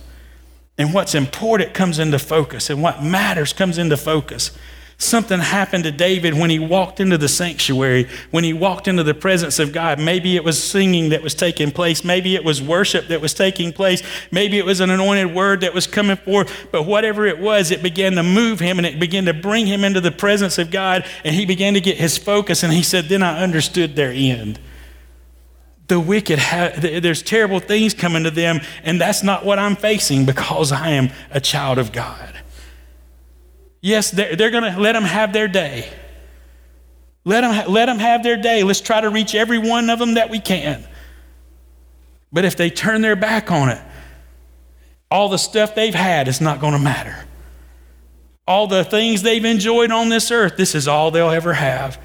And 0.77 0.95
what's 0.95 1.15
important 1.15 1.75
comes 1.75 1.99
into 1.99 2.19
focus, 2.19 2.71
and 2.71 2.83
what 2.83 3.03
matters 3.03 3.53
comes 3.53 3.79
into 3.79 3.97
focus. 3.97 4.51
Something 5.01 5.39
happened 5.39 5.85
to 5.85 5.93
David 5.93 6.35
when 6.35 6.51
he 6.51 6.59
walked 6.59 6.99
into 6.99 7.17
the 7.17 7.29
sanctuary, 7.29 8.09
when 8.33 8.43
he 8.43 8.53
walked 8.53 8.89
into 8.89 9.05
the 9.05 9.15
presence 9.15 9.61
of 9.61 9.73
God. 9.73 10.01
Maybe 10.01 10.35
it 10.35 10.43
was 10.43 10.61
singing 10.61 11.11
that 11.11 11.23
was 11.23 11.37
taking 11.37 11.71
place. 11.71 12.03
Maybe 12.03 12.35
it 12.35 12.45
was 12.45 12.61
worship 12.61 13.07
that 13.07 13.21
was 13.21 13.33
taking 13.33 13.73
place. 13.73 14.03
Maybe 14.33 14.59
it 14.59 14.65
was 14.65 14.81
an 14.81 14.91
anointed 14.91 15.33
word 15.33 15.61
that 15.61 15.73
was 15.73 15.87
coming 15.87 16.17
forth. 16.17 16.53
But 16.73 16.83
whatever 16.83 17.27
it 17.27 17.39
was, 17.39 17.71
it 17.71 17.81
began 17.81 18.15
to 18.15 18.25
move 18.25 18.59
him 18.59 18.77
and 18.77 18.85
it 18.85 18.99
began 18.99 19.25
to 19.27 19.33
bring 19.33 19.69
him 19.69 19.85
into 19.85 20.01
the 20.01 20.11
presence 20.11 20.59
of 20.59 20.73
God. 20.73 21.07
And 21.23 21.33
he 21.33 21.47
began 21.47 21.75
to 21.75 21.81
get 21.81 21.97
his 21.97 22.19
focus. 22.19 22.65
And 22.65 22.73
he 22.73 22.83
said, 22.83 23.05
Then 23.05 23.23
I 23.23 23.41
understood 23.41 23.95
their 23.95 24.11
end 24.13 24.59
the 25.87 25.99
wicked 25.99 26.39
have, 26.39 26.83
there's 26.83 27.23
terrible 27.23 27.61
things 27.61 27.95
coming 27.95 28.25
to 28.25 28.31
them 28.31 28.61
and 28.83 29.01
that's 29.01 29.23
not 29.23 29.43
what 29.43 29.59
i'm 29.59 29.75
facing 29.75 30.27
because 30.27 30.71
i 30.71 30.91
am 30.91 31.09
a 31.31 31.41
child 31.41 31.79
of 31.79 31.93
god 31.93 32.38
Yes, 33.81 34.11
they're, 34.11 34.37
they're 34.37 34.51
going 34.51 34.73
to 34.73 34.81
let 34.81 34.93
them 34.93 35.05
have 35.05 35.33
their 35.33 35.49
day. 35.49 35.89
Let 37.25 37.43
them, 37.43 37.73
let 37.73 37.87
them 37.87 37.99
have 37.99 38.23
their 38.23 38.37
day. 38.37 38.63
Let's 38.63 38.81
try 38.81 39.01
to 39.01 39.11
reach 39.11 39.35
every 39.35 39.59
one 39.59 39.91
of 39.91 39.99
them 39.99 40.15
that 40.15 40.31
we 40.31 40.41
can. 40.41 40.87
But 42.33 42.45
if 42.45 42.57
they 42.57 42.71
turn 42.71 43.01
their 43.01 43.17
back 43.17 43.51
on 43.51 43.69
it, 43.69 43.83
all 45.11 45.29
the 45.29 45.39
stuff 45.39 45.75
they've 45.75 45.95
had 45.95 46.29
is 46.29 46.41
not 46.41 46.61
going 46.61 46.75
to 46.75 46.79
matter. 46.79 47.17
All 48.47 48.67
the 48.67 48.85
things 48.85 49.23
they've 49.23 49.45
enjoyed 49.45 49.91
on 49.91 50.09
this 50.09 50.31
earth, 50.31 50.57
this 50.57 50.75
is 50.75 50.89
all 50.89 51.11
they'll 51.11 51.31
ever 51.31 51.55
have. 51.55 52.01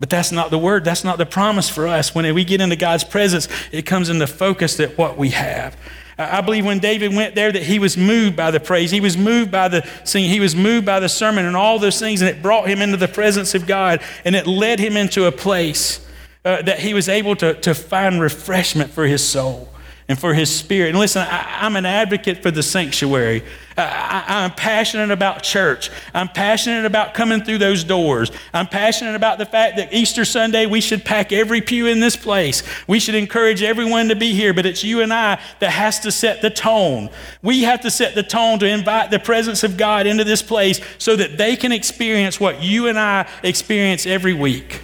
But 0.00 0.10
that's 0.10 0.32
not 0.32 0.50
the 0.50 0.58
word, 0.58 0.84
that's 0.84 1.04
not 1.04 1.18
the 1.18 1.26
promise 1.26 1.68
for 1.68 1.86
us. 1.86 2.14
When 2.14 2.34
we 2.34 2.44
get 2.44 2.60
into 2.60 2.76
God's 2.76 3.04
presence, 3.04 3.48
it 3.70 3.82
comes 3.82 4.08
into 4.08 4.26
focus 4.26 4.76
that 4.78 4.98
what 4.98 5.16
we 5.16 5.30
have. 5.30 5.76
I 6.18 6.40
believe 6.40 6.64
when 6.64 6.78
David 6.78 7.14
went 7.14 7.34
there 7.34 7.50
that 7.50 7.62
he 7.62 7.78
was 7.78 7.96
moved 7.96 8.36
by 8.36 8.50
the 8.50 8.60
praise. 8.60 8.90
He 8.90 9.00
was 9.00 9.16
moved 9.16 9.50
by 9.50 9.68
the 9.68 9.86
singing. 10.04 10.30
He 10.30 10.40
was 10.40 10.54
moved 10.54 10.84
by 10.84 11.00
the 11.00 11.08
sermon 11.08 11.46
and 11.46 11.56
all 11.56 11.78
those 11.78 11.98
things, 11.98 12.20
and 12.20 12.28
it 12.28 12.42
brought 12.42 12.68
him 12.68 12.82
into 12.82 12.96
the 12.96 13.08
presence 13.08 13.54
of 13.54 13.66
God, 13.66 14.02
and 14.24 14.36
it 14.36 14.46
led 14.46 14.78
him 14.78 14.96
into 14.96 15.24
a 15.24 15.32
place 15.32 16.06
uh, 16.44 16.62
that 16.62 16.80
he 16.80 16.92
was 16.92 17.08
able 17.08 17.36
to, 17.36 17.54
to 17.54 17.74
find 17.74 18.20
refreshment 18.20 18.90
for 18.90 19.06
his 19.06 19.26
soul 19.26 19.71
and 20.12 20.20
for 20.20 20.34
his 20.34 20.54
spirit. 20.54 20.90
And 20.90 20.98
listen, 20.98 21.26
I, 21.26 21.64
am 21.64 21.74
an 21.74 21.86
advocate 21.86 22.42
for 22.42 22.50
the 22.50 22.62
sanctuary. 22.62 23.42
I, 23.78 24.24
I'm 24.28 24.50
passionate 24.50 25.10
about 25.10 25.42
church. 25.42 25.90
I'm 26.12 26.28
passionate 26.28 26.84
about 26.84 27.14
coming 27.14 27.42
through 27.42 27.56
those 27.56 27.82
doors. 27.82 28.30
I'm 28.52 28.66
passionate 28.66 29.14
about 29.14 29.38
the 29.38 29.46
fact 29.46 29.78
that 29.78 29.94
Easter 29.94 30.26
Sunday 30.26 30.66
we 30.66 30.82
should 30.82 31.02
pack 31.02 31.32
every 31.32 31.62
pew 31.62 31.86
in 31.86 32.00
this 32.00 32.14
place. 32.14 32.62
We 32.86 33.00
should 33.00 33.14
encourage 33.14 33.62
everyone 33.62 34.08
to 34.08 34.14
be 34.14 34.34
here, 34.34 34.52
but 34.52 34.66
it's 34.66 34.84
you 34.84 35.00
and 35.00 35.14
I 35.14 35.40
that 35.60 35.70
has 35.70 35.98
to 36.00 36.12
set 36.12 36.42
the 36.42 36.50
tone. 36.50 37.08
We 37.40 37.62
have 37.62 37.80
to 37.80 37.90
set 37.90 38.14
the 38.14 38.22
tone 38.22 38.58
to 38.58 38.66
invite 38.66 39.10
the 39.10 39.18
presence 39.18 39.64
of 39.64 39.78
God 39.78 40.06
into 40.06 40.24
this 40.24 40.42
place 40.42 40.78
so 40.98 41.16
that 41.16 41.38
they 41.38 41.56
can 41.56 41.72
experience 41.72 42.38
what 42.38 42.62
you 42.62 42.86
and 42.86 42.98
I 42.98 43.26
experience 43.42 44.04
every 44.04 44.34
week 44.34 44.82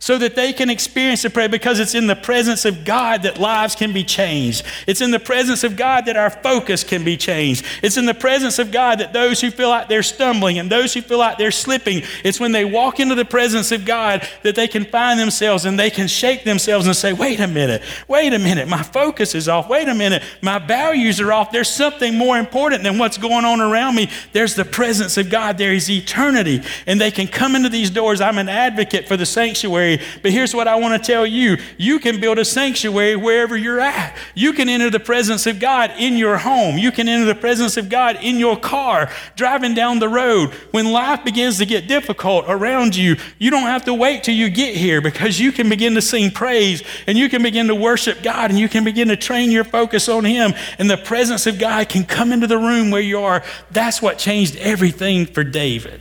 so 0.00 0.18
that 0.18 0.34
they 0.36 0.52
can 0.52 0.70
experience 0.70 1.22
the 1.22 1.30
prayer 1.30 1.48
because 1.48 1.80
it's 1.80 1.94
in 1.94 2.06
the 2.06 2.16
presence 2.16 2.64
of 2.64 2.84
God 2.84 3.22
that 3.22 3.38
lives 3.38 3.74
can 3.74 3.92
be 3.92 4.04
changed. 4.04 4.64
It's 4.86 5.00
in 5.00 5.10
the 5.10 5.20
presence 5.20 5.64
of 5.64 5.76
God 5.76 6.06
that 6.06 6.16
our 6.16 6.30
focus 6.30 6.84
can 6.84 7.04
be 7.04 7.16
changed. 7.16 7.64
It's 7.82 7.96
in 7.96 8.06
the 8.06 8.14
presence 8.14 8.58
of 8.58 8.70
God 8.70 9.00
that 9.00 9.12
those 9.12 9.40
who 9.40 9.50
feel 9.50 9.68
like 9.68 9.88
they're 9.88 10.02
stumbling 10.02 10.58
and 10.58 10.70
those 10.70 10.94
who 10.94 11.00
feel 11.00 11.18
like 11.18 11.38
they're 11.38 11.50
slipping, 11.50 12.02
it's 12.24 12.40
when 12.40 12.52
they 12.52 12.64
walk 12.64 13.00
into 13.00 13.14
the 13.14 13.24
presence 13.24 13.72
of 13.72 13.84
God 13.84 14.26
that 14.42 14.54
they 14.54 14.68
can 14.68 14.84
find 14.84 15.18
themselves 15.18 15.64
and 15.64 15.78
they 15.78 15.90
can 15.90 16.06
shake 16.06 16.44
themselves 16.44 16.86
and 16.86 16.96
say, 16.96 17.12
wait 17.12 17.40
a 17.40 17.46
minute, 17.46 17.82
wait 18.06 18.32
a 18.32 18.38
minute, 18.38 18.68
my 18.68 18.82
focus 18.82 19.34
is 19.34 19.48
off. 19.48 19.68
Wait 19.68 19.88
a 19.88 19.94
minute, 19.94 20.22
my 20.42 20.58
values 20.58 21.20
are 21.20 21.32
off. 21.32 21.50
There's 21.50 21.70
something 21.70 22.16
more 22.16 22.38
important 22.38 22.82
than 22.82 22.98
what's 22.98 23.18
going 23.18 23.44
on 23.44 23.60
around 23.60 23.94
me. 23.94 24.10
There's 24.32 24.54
the 24.54 24.64
presence 24.64 25.16
of 25.16 25.30
God. 25.30 25.58
There 25.58 25.72
is 25.72 25.90
eternity. 25.90 26.62
And 26.86 27.00
they 27.00 27.10
can 27.10 27.26
come 27.26 27.56
into 27.56 27.68
these 27.68 27.90
doors. 27.90 28.20
I'm 28.20 28.38
an 28.38 28.48
advocate 28.48 29.08
for 29.08 29.16
the 29.16 29.26
sanctuary 29.26 29.87
sanctuary. 29.96 30.20
But 30.22 30.32
here's 30.32 30.54
what 30.54 30.68
I 30.68 30.76
want 30.76 31.02
to 31.02 31.06
tell 31.06 31.26
you 31.26 31.58
you 31.76 31.98
can 31.98 32.20
build 32.20 32.38
a 32.38 32.44
sanctuary 32.44 33.16
wherever 33.16 33.56
you're 33.56 33.80
at. 33.80 34.16
You 34.34 34.52
can 34.52 34.68
enter 34.68 34.90
the 34.90 35.00
presence 35.00 35.46
of 35.46 35.60
God 35.60 35.92
in 35.98 36.16
your 36.16 36.38
home, 36.38 36.78
you 36.78 36.92
can 36.92 37.08
enter 37.08 37.26
the 37.26 37.34
presence 37.34 37.76
of 37.76 37.88
God 37.88 38.18
in 38.22 38.38
your 38.38 38.56
car, 38.56 39.10
driving 39.36 39.74
down 39.74 39.98
the 39.98 40.08
road. 40.08 40.52
When 40.70 40.92
life 40.92 41.24
begins 41.24 41.58
to 41.58 41.66
get 41.66 41.88
difficult 41.88 42.44
around 42.48 42.96
you, 42.96 43.16
you 43.38 43.50
don't 43.50 43.62
have 43.62 43.84
to 43.84 43.94
wait 43.94 44.24
till 44.24 44.34
you 44.34 44.50
get 44.50 44.76
here 44.76 45.00
because 45.00 45.38
you 45.38 45.52
can 45.52 45.68
begin 45.68 45.94
to 45.94 46.02
sing 46.02 46.30
praise 46.30 46.82
and 47.06 47.16
you 47.16 47.28
can 47.28 47.42
begin 47.42 47.68
to 47.68 47.74
worship 47.74 48.22
God 48.22 48.50
and 48.50 48.58
you 48.58 48.68
can 48.68 48.84
begin 48.84 49.08
to 49.08 49.16
train 49.16 49.50
your 49.50 49.64
focus 49.64 50.08
on 50.08 50.24
Him. 50.24 50.54
And 50.78 50.90
the 50.90 50.96
presence 50.96 51.46
of 51.46 51.58
God 51.58 51.88
can 51.88 52.04
come 52.04 52.32
into 52.32 52.46
the 52.46 52.58
room 52.58 52.90
where 52.90 53.00
you 53.00 53.20
are. 53.20 53.42
That's 53.70 54.02
what 54.02 54.18
changed 54.18 54.56
everything 54.56 55.26
for 55.26 55.44
David. 55.44 56.00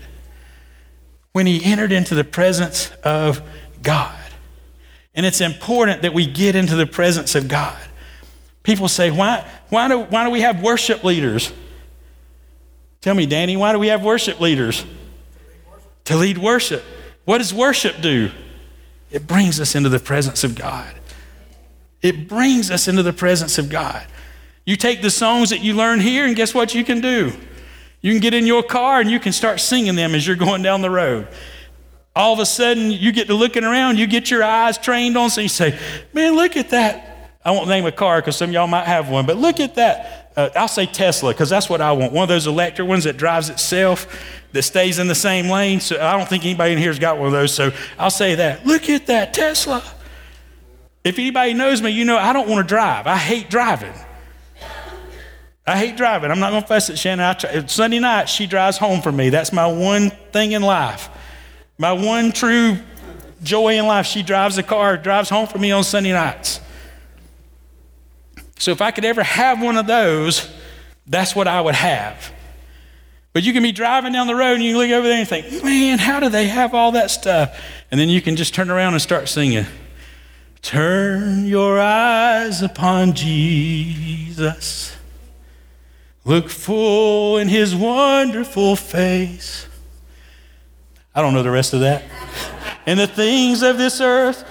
When 1.38 1.46
he 1.46 1.64
entered 1.64 1.92
into 1.92 2.16
the 2.16 2.24
presence 2.24 2.90
of 3.04 3.48
God. 3.82 4.16
And 5.16 5.26
it's 5.26 5.42
important 5.42 6.04
that 6.04 6.14
we 6.14 6.28
get 6.28 6.56
into 6.56 6.76
the 6.76 6.86
presence 6.86 7.34
of 7.36 7.48
God. 7.48 7.78
People 8.64 8.88
say, 8.88 9.10
why, 9.10 9.50
why, 9.70 9.88
do, 9.88 10.00
why 10.02 10.24
do 10.26 10.30
we 10.30 10.42
have 10.42 10.62
worship 10.62 11.04
leaders? 11.04 11.52
Tell 13.02 13.16
me, 13.16 13.26
Danny, 13.26 13.58
why 13.58 13.72
do 13.72 13.80
we 13.80 13.88
have 13.88 14.04
worship 14.04 14.40
leaders? 14.40 14.86
To 16.06 16.16
lead 16.16 16.38
worship. 16.38 16.84
What 17.26 17.40
does 17.40 17.54
worship 17.54 18.02
do? 18.02 18.30
It 19.10 19.26
brings 19.26 19.60
us 19.60 19.74
into 19.74 19.90
the 19.90 20.00
presence 20.00 20.44
of 20.44 20.56
God. 20.56 20.94
It 22.02 22.28
brings 22.28 22.70
us 22.70 22.88
into 22.88 23.04
the 23.04 23.14
presence 23.14 23.58
of 23.58 23.70
God. 23.70 24.06
You 24.66 24.76
take 24.76 25.02
the 25.02 25.10
songs 25.10 25.50
that 25.50 25.62
you 25.62 25.74
learn 25.74 26.00
here, 26.00 26.26
and 26.26 26.36
guess 26.36 26.54
what 26.54 26.76
you 26.76 26.84
can 26.84 27.02
do? 27.02 27.32
You 28.02 28.12
can 28.12 28.22
get 28.22 28.34
in 28.34 28.46
your 28.46 28.64
car 28.64 29.00
and 29.00 29.10
you 29.10 29.20
can 29.20 29.32
start 29.32 29.60
singing 29.60 29.96
them 29.96 30.14
as 30.14 30.28
you're 30.28 30.36
going 30.36 30.62
down 30.62 30.82
the 30.82 30.90
road 30.90 31.28
all 32.18 32.34
of 32.34 32.40
a 32.40 32.46
sudden 32.46 32.92
you 32.92 33.12
get 33.12 33.28
to 33.28 33.34
looking 33.34 33.64
around, 33.64 33.98
you 34.00 34.08
get 34.08 34.32
your 34.32 34.44
eyes 34.44 34.78
trained 34.78 35.18
on, 35.18 35.30
so 35.30 35.42
you 35.42 35.50
say, 35.50 35.78
Man, 36.14 36.36
look 36.36 36.58
at 36.58 36.70
that. 36.72 37.32
I 37.46 37.52
won't 37.52 37.70
name 37.70 37.86
a 37.86 37.92
car 37.92 38.20
because 38.20 38.36
some 38.36 38.50
of 38.50 38.54
y'all 38.54 38.68
might 38.68 38.86
have 38.86 39.10
one, 39.10 39.26
but 39.26 39.38
look 39.38 39.60
at 39.60 39.76
that 39.76 40.28
uh, 40.38 40.52
I'll 40.56 40.68
say 40.68 40.86
Tesla 40.86 41.34
because 41.34 41.50
that's 41.50 41.68
what 41.68 41.82
I 41.82 41.92
want. 41.92 42.14
One 42.14 42.24
of 42.24 42.30
those 42.30 42.46
electric 42.46 42.88
ones 42.88 43.06
that 43.06 43.18
drives 43.18 43.50
itself, 43.50 44.24
that 44.52 44.62
stays 44.62 45.00
in 45.00 45.08
the 45.08 45.16
same 45.16 45.50
lane. 45.50 45.80
So 45.80 46.00
I 46.00 46.16
don't 46.16 46.30
think 46.30 46.46
anybody 46.46 46.74
in 46.74 46.78
here 46.78 46.92
has 46.92 47.00
got 47.00 47.18
one 47.18 47.26
of 47.26 47.34
those. 47.34 47.52
So 47.52 47.72
I'll 47.98 48.12
say 48.12 48.36
that. 48.36 48.66
Look 48.66 48.88
at 48.88 49.08
that 49.08 49.34
Tesla. 49.34 49.84
If 51.04 51.18
anybody 51.18 51.56
knows 51.56 51.82
me, 51.82 51.90
you 51.90 52.06
know 52.06 52.18
I 52.18 52.34
don't 52.34 52.48
want 52.48 52.68
to 52.68 52.70
drive. 52.70 53.08
I 53.08 53.18
hate 53.18 53.50
driving. 53.50 53.94
I 55.66 55.78
hate 55.78 55.98
driving. 55.98 56.32
I'm 56.32 56.40
not 56.40 56.52
going 56.52 56.62
to 56.62 56.68
fuss 56.68 56.90
at 56.90 57.00
Shannon. 57.00 57.68
Sunday 57.68 58.00
night, 58.00 58.30
she 58.30 58.46
drives 58.46 58.78
home 58.78 59.02
for 59.02 59.12
me. 59.12 59.30
That's 59.30 59.52
my 59.52 59.68
one 59.68 60.12
thing 60.32 60.52
in 60.52 60.62
life. 60.62 61.10
My 61.78 61.92
one 61.92 62.32
true 62.32 62.78
joy 63.44 63.78
in 63.78 63.86
life. 63.86 64.06
She 64.06 64.24
drives 64.24 64.56
the 64.56 64.64
car, 64.64 64.98
drives 64.98 65.30
home 65.30 65.48
for 65.48 65.58
me 65.58 65.72
on 65.72 65.84
Sunday 65.84 66.12
nights. 66.12 66.60
So 68.60 68.72
if 68.72 68.82
I 68.82 68.92
could 68.92 69.06
ever 69.06 69.24
have 69.24 69.62
one 69.62 69.78
of 69.78 69.86
those, 69.86 70.50
that's 71.06 71.36
what 71.36 71.48
I 71.48 71.62
would 71.62 71.76
have. 71.76 72.34
But 73.34 73.44
you 73.44 73.54
can 73.54 73.62
be 73.62 73.72
driving 73.72 74.14
down 74.14 74.26
the 74.26 74.36
road 74.36 74.56
and 74.56 74.64
you 74.64 74.76
look 74.78 74.90
over 74.90 75.08
there 75.08 75.18
and 75.18 75.20
you 75.20 75.26
think, 75.26 75.64
man, 75.64 76.00
how 76.00 76.20
do 76.20 76.30
they 76.30 76.48
have 76.48 76.74
all 76.74 76.94
that 76.94 77.12
stuff? 77.12 77.62
And 77.92 78.00
then 78.00 78.10
you 78.10 78.20
can 78.20 78.36
just 78.36 78.56
turn 78.56 78.72
around 78.72 78.94
and 78.94 79.02
start 79.02 79.30
singing. 79.30 79.66
Turn 80.64 81.46
your 81.46 81.80
eyes 81.80 82.64
upon 82.64 83.14
Jesus. 83.14 84.96
Look 86.26 86.50
full 86.50 87.38
in 87.38 87.48
his 87.48 87.76
wonderful 87.76 88.76
face. 88.76 89.68
I 91.18 91.24
don't 91.24 91.34
know 91.34 91.42
the 91.42 91.50
rest 91.50 91.74
of 91.74 91.80
that. 91.80 92.04
and 92.86 93.00
the 93.00 93.08
things 93.08 93.64
of 93.64 93.80
this 93.80 94.00
earth 94.00 94.46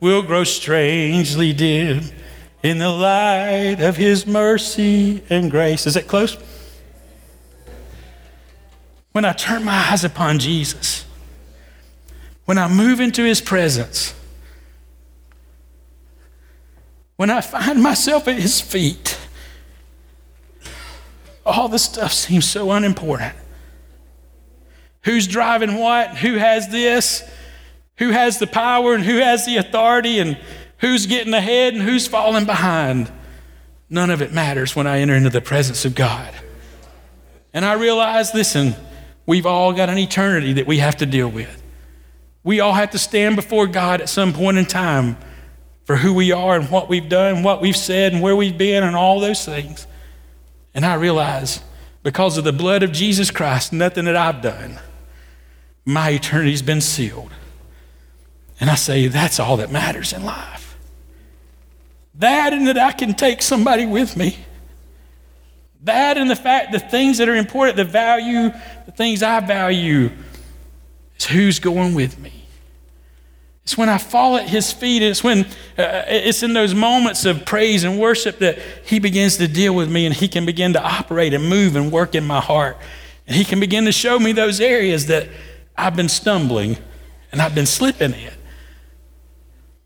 will 0.00 0.20
grow 0.20 0.42
strangely 0.42 1.52
dim 1.52 2.00
in 2.60 2.78
the 2.78 2.88
light 2.88 3.76
of 3.78 3.96
his 3.96 4.26
mercy 4.26 5.22
and 5.30 5.48
grace. 5.48 5.86
Is 5.86 5.94
it 5.94 6.08
close? 6.08 6.36
When 9.12 9.24
I 9.24 9.32
turn 9.32 9.62
my 9.62 9.90
eyes 9.92 10.02
upon 10.02 10.40
Jesus, 10.40 11.06
when 12.46 12.58
I 12.58 12.66
move 12.66 12.98
into 12.98 13.22
his 13.22 13.40
presence, 13.40 14.12
when 17.14 17.30
I 17.30 17.40
find 17.40 17.80
myself 17.80 18.26
at 18.26 18.40
his 18.40 18.60
feet, 18.60 19.16
all 21.46 21.68
the 21.68 21.78
stuff 21.78 22.12
seems 22.12 22.44
so 22.44 22.72
unimportant. 22.72 23.36
Who's 25.08 25.26
driving 25.26 25.76
what? 25.76 26.18
Who 26.18 26.34
has 26.34 26.68
this? 26.68 27.26
Who 27.96 28.10
has 28.10 28.38
the 28.38 28.46
power 28.46 28.92
and 28.92 29.02
who 29.02 29.16
has 29.16 29.46
the 29.46 29.56
authority 29.56 30.18
and 30.18 30.38
who's 30.80 31.06
getting 31.06 31.32
ahead 31.32 31.72
and 31.72 31.82
who's 31.82 32.06
falling 32.06 32.44
behind? 32.44 33.10
None 33.88 34.10
of 34.10 34.20
it 34.20 34.34
matters 34.34 34.76
when 34.76 34.86
I 34.86 34.98
enter 34.98 35.14
into 35.14 35.30
the 35.30 35.40
presence 35.40 35.86
of 35.86 35.94
God. 35.94 36.34
And 37.54 37.64
I 37.64 37.72
realize, 37.72 38.34
listen, 38.34 38.74
we've 39.24 39.46
all 39.46 39.72
got 39.72 39.88
an 39.88 39.96
eternity 39.96 40.52
that 40.52 40.66
we 40.66 40.76
have 40.76 40.98
to 40.98 41.06
deal 41.06 41.30
with. 41.30 41.62
We 42.44 42.60
all 42.60 42.74
have 42.74 42.90
to 42.90 42.98
stand 42.98 43.34
before 43.34 43.66
God 43.66 44.02
at 44.02 44.10
some 44.10 44.34
point 44.34 44.58
in 44.58 44.66
time 44.66 45.16
for 45.86 45.96
who 45.96 46.12
we 46.12 46.32
are 46.32 46.54
and 46.54 46.70
what 46.70 46.90
we've 46.90 47.08
done, 47.08 47.42
what 47.42 47.62
we've 47.62 47.74
said, 47.74 48.12
and 48.12 48.20
where 48.20 48.36
we've 48.36 48.58
been, 48.58 48.84
and 48.84 48.94
all 48.94 49.20
those 49.20 49.42
things. 49.42 49.86
And 50.74 50.84
I 50.84 50.96
realize 50.96 51.62
because 52.02 52.36
of 52.36 52.44
the 52.44 52.52
blood 52.52 52.82
of 52.82 52.92
Jesus 52.92 53.30
Christ, 53.30 53.72
nothing 53.72 54.04
that 54.04 54.14
I've 54.14 54.42
done, 54.42 54.78
my 55.88 56.10
eternity's 56.10 56.60
been 56.60 56.82
sealed. 56.82 57.32
And 58.60 58.68
I 58.68 58.74
say, 58.74 59.06
that's 59.06 59.40
all 59.40 59.56
that 59.56 59.72
matters 59.72 60.12
in 60.12 60.22
life. 60.22 60.76
That 62.16 62.52
and 62.52 62.66
that 62.66 62.76
I 62.76 62.92
can 62.92 63.14
take 63.14 63.40
somebody 63.40 63.86
with 63.86 64.14
me. 64.14 64.36
That 65.84 66.18
and 66.18 66.28
the 66.28 66.36
fact 66.36 66.72
the 66.72 66.78
things 66.78 67.16
that 67.18 67.28
are 67.30 67.34
important, 67.34 67.78
the 67.78 67.84
value, 67.84 68.50
the 68.84 68.92
things 68.92 69.22
I 69.22 69.40
value, 69.40 70.10
is 71.16 71.24
who's 71.24 71.58
going 71.58 71.94
with 71.94 72.18
me. 72.18 72.44
It's 73.62 73.78
when 73.78 73.88
I 73.88 73.96
fall 73.96 74.36
at 74.36 74.46
his 74.46 74.70
feet. 74.70 75.00
It's 75.02 75.24
when 75.24 75.46
uh, 75.78 76.02
it's 76.06 76.42
in 76.42 76.52
those 76.52 76.74
moments 76.74 77.24
of 77.24 77.46
praise 77.46 77.84
and 77.84 77.98
worship 77.98 78.40
that 78.40 78.58
he 78.84 78.98
begins 78.98 79.38
to 79.38 79.48
deal 79.48 79.74
with 79.74 79.90
me 79.90 80.04
and 80.04 80.14
he 80.14 80.28
can 80.28 80.44
begin 80.44 80.74
to 80.74 80.82
operate 80.82 81.32
and 81.32 81.48
move 81.48 81.76
and 81.76 81.90
work 81.90 82.14
in 82.14 82.26
my 82.26 82.40
heart. 82.40 82.76
And 83.26 83.34
he 83.34 83.44
can 83.44 83.58
begin 83.58 83.86
to 83.86 83.92
show 83.92 84.18
me 84.18 84.32
those 84.32 84.60
areas 84.60 85.06
that 85.06 85.28
I've 85.78 85.96
been 85.96 86.08
stumbling 86.08 86.76
and 87.32 87.40
I've 87.40 87.54
been 87.54 87.66
slipping 87.66 88.12
in. 88.12 88.32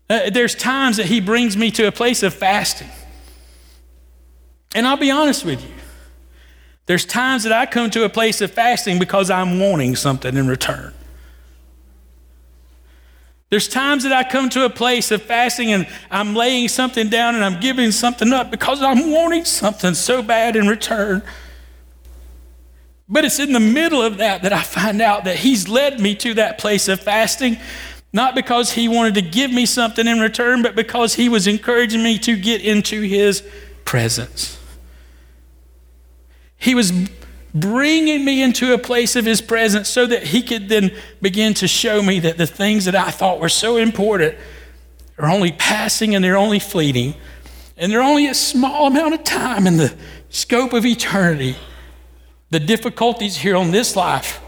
Uh, 0.09 0.29
there's 0.31 0.55
times 0.55 0.97
that 0.97 1.05
he 1.05 1.21
brings 1.21 1.55
me 1.55 1.71
to 1.71 1.87
a 1.87 1.91
place 1.91 2.23
of 2.23 2.33
fasting. 2.33 2.89
And 4.75 4.87
I'll 4.87 4.97
be 4.97 5.11
honest 5.11 5.45
with 5.45 5.63
you. 5.63 5.73
There's 6.85 7.05
times 7.05 7.43
that 7.43 7.53
I 7.53 7.65
come 7.65 7.89
to 7.91 8.03
a 8.03 8.09
place 8.09 8.41
of 8.41 8.51
fasting 8.51 8.99
because 8.99 9.29
I'm 9.29 9.59
wanting 9.59 9.95
something 9.95 10.35
in 10.35 10.47
return. 10.47 10.93
There's 13.49 13.67
times 13.67 14.03
that 14.03 14.11
I 14.11 14.27
come 14.27 14.49
to 14.49 14.65
a 14.65 14.69
place 14.69 15.11
of 15.11 15.21
fasting 15.21 15.71
and 15.71 15.87
I'm 16.09 16.33
laying 16.33 16.67
something 16.67 17.07
down 17.07 17.35
and 17.35 17.45
I'm 17.45 17.59
giving 17.59 17.91
something 17.91 18.33
up 18.33 18.49
because 18.49 18.81
I'm 18.81 19.11
wanting 19.11 19.45
something 19.45 19.93
so 19.93 20.23
bad 20.23 20.55
in 20.55 20.67
return. 20.67 21.21
But 23.07 23.25
it's 23.25 23.39
in 23.39 23.53
the 23.53 23.59
middle 23.59 24.01
of 24.01 24.17
that 24.17 24.43
that 24.43 24.53
I 24.53 24.61
find 24.61 25.01
out 25.01 25.25
that 25.25 25.37
He's 25.37 25.67
led 25.67 25.99
me 25.99 26.15
to 26.15 26.33
that 26.35 26.57
place 26.57 26.87
of 26.87 26.99
fasting, 26.99 27.57
not 28.11 28.35
because 28.35 28.71
He 28.71 28.87
wanted 28.87 29.15
to 29.15 29.21
give 29.21 29.51
me 29.51 29.65
something 29.65 30.07
in 30.07 30.19
return, 30.19 30.61
but 30.61 30.75
because 30.75 31.15
He 31.15 31.29
was 31.29 31.47
encouraging 31.47 32.03
me 32.03 32.17
to 32.19 32.35
get 32.37 32.61
into 32.61 33.01
His 33.01 33.43
presence. 33.85 34.57
He 36.57 36.75
was 36.75 36.93
bringing 37.53 38.25
me 38.25 38.41
into 38.41 38.73
a 38.73 38.77
place 38.77 39.15
of 39.15 39.25
his 39.25 39.41
presence 39.41 39.87
so 39.87 40.07
that 40.07 40.23
he 40.23 40.41
could 40.41 40.69
then 40.69 40.95
begin 41.21 41.53
to 41.53 41.67
show 41.67 42.01
me 42.01 42.19
that 42.19 42.37
the 42.37 42.47
things 42.47 42.85
that 42.85 42.95
I 42.95 43.11
thought 43.11 43.39
were 43.39 43.49
so 43.49 43.77
important 43.77 44.35
are 45.17 45.29
only 45.29 45.51
passing 45.51 46.15
and 46.15 46.23
they're 46.23 46.37
only 46.37 46.59
fleeting. 46.59 47.15
And 47.77 47.91
they're 47.91 48.01
only 48.01 48.27
a 48.27 48.33
small 48.33 48.87
amount 48.87 49.13
of 49.13 49.23
time 49.23 49.67
in 49.67 49.77
the 49.77 49.95
scope 50.29 50.73
of 50.73 50.85
eternity. 50.85 51.55
The 52.53 52.59
difficulties 52.59 53.35
here 53.35 53.55
on 53.55 53.71
this 53.71 53.95
life 53.95 54.39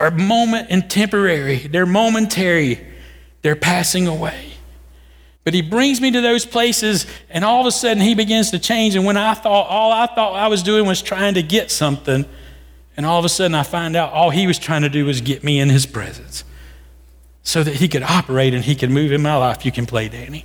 are 0.00 0.10
moment 0.10 0.66
and 0.70 0.90
temporary, 0.90 1.58
they're 1.58 1.86
momentary, 1.86 2.84
they're 3.42 3.54
passing 3.54 4.08
away. 4.08 4.54
But 5.44 5.54
he 5.54 5.62
brings 5.62 6.00
me 6.00 6.10
to 6.10 6.20
those 6.20 6.44
places, 6.44 7.06
and 7.30 7.44
all 7.44 7.60
of 7.60 7.66
a 7.68 7.70
sudden 7.70 8.02
he 8.02 8.16
begins 8.16 8.50
to 8.50 8.58
change. 8.58 8.96
And 8.96 9.04
when 9.04 9.16
I 9.16 9.34
thought 9.34 9.68
all 9.68 9.92
I 9.92 10.06
thought 10.06 10.34
I 10.34 10.48
was 10.48 10.64
doing 10.64 10.84
was 10.84 11.00
trying 11.00 11.34
to 11.34 11.44
get 11.44 11.70
something, 11.70 12.24
and 12.96 13.06
all 13.06 13.20
of 13.20 13.24
a 13.24 13.28
sudden 13.28 13.54
I 13.54 13.62
find 13.62 13.94
out 13.94 14.12
all 14.12 14.30
he 14.30 14.48
was 14.48 14.58
trying 14.58 14.82
to 14.82 14.88
do 14.88 15.04
was 15.04 15.20
get 15.20 15.44
me 15.44 15.60
in 15.60 15.68
his 15.68 15.86
presence 15.86 16.42
so 17.44 17.62
that 17.62 17.74
he 17.74 17.86
could 17.86 18.02
operate 18.02 18.52
and 18.52 18.64
he 18.64 18.74
could 18.74 18.90
move 18.90 19.12
in 19.12 19.22
my 19.22 19.36
life. 19.36 19.64
You 19.64 19.70
can 19.70 19.86
play, 19.86 20.08
Danny, 20.08 20.44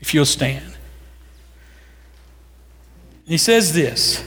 if 0.00 0.14
you'll 0.14 0.26
stand. 0.26 0.76
He 3.26 3.36
says 3.36 3.72
this 3.72 4.22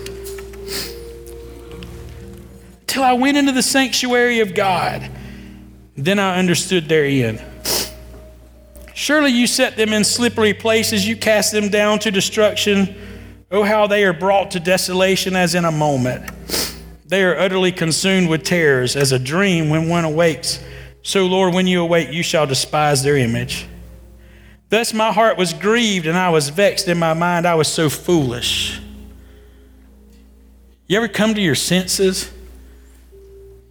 Till 2.89 3.03
I 3.03 3.13
went 3.13 3.37
into 3.37 3.51
the 3.51 3.61
sanctuary 3.61 4.39
of 4.39 4.55
God, 4.55 5.11
then 5.95 6.17
I 6.17 6.39
understood 6.39 6.89
therein. 6.89 7.39
Surely 8.95 9.29
you 9.29 9.45
set 9.45 9.77
them 9.77 9.93
in 9.93 10.03
slippery 10.03 10.55
places, 10.55 11.07
you 11.07 11.15
cast 11.15 11.51
them 11.51 11.69
down 11.69 11.99
to 11.99 12.09
destruction. 12.09 12.95
Oh, 13.51 13.61
how 13.61 13.85
they 13.85 14.03
are 14.05 14.11
brought 14.11 14.49
to 14.51 14.59
desolation 14.59 15.35
as 15.35 15.53
in 15.53 15.65
a 15.65 15.71
moment. 15.71 16.31
They 17.05 17.23
are 17.23 17.37
utterly 17.37 17.71
consumed 17.71 18.27
with 18.27 18.43
terrors, 18.43 18.95
as 18.95 19.11
a 19.11 19.19
dream 19.19 19.69
when 19.69 19.87
one 19.87 20.03
awakes. 20.03 20.59
So, 21.03 21.27
Lord, 21.27 21.53
when 21.53 21.67
you 21.67 21.83
awake, 21.83 22.11
you 22.11 22.23
shall 22.23 22.47
despise 22.47 23.03
their 23.03 23.17
image. 23.17 23.67
Thus 24.69 24.95
my 24.95 25.11
heart 25.11 25.37
was 25.37 25.53
grieved 25.53 26.07
and 26.07 26.17
I 26.17 26.29
was 26.29 26.49
vexed 26.49 26.87
in 26.87 26.97
my 26.97 27.13
mind. 27.13 27.45
I 27.45 27.53
was 27.53 27.67
so 27.67 27.87
foolish. 27.87 28.81
You 30.87 30.97
ever 30.97 31.07
come 31.07 31.35
to 31.35 31.41
your 31.41 31.53
senses? 31.53 32.31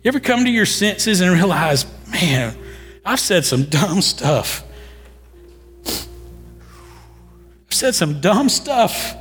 You 0.03 0.09
ever 0.09 0.21
come 0.21 0.45
to 0.45 0.51
your 0.51 0.67
senses 0.67 1.21
and 1.21 1.33
realize, 1.33 1.87
man, 2.11 2.57
I've 3.05 3.21
said 3.21 3.45
some 3.45 3.65
dumb 3.65 4.01
stuff. 4.01 4.65
I've 5.87 6.07
said 7.71 7.95
some 7.95 8.21
dumb 8.21 8.49
stuff. 8.49 9.17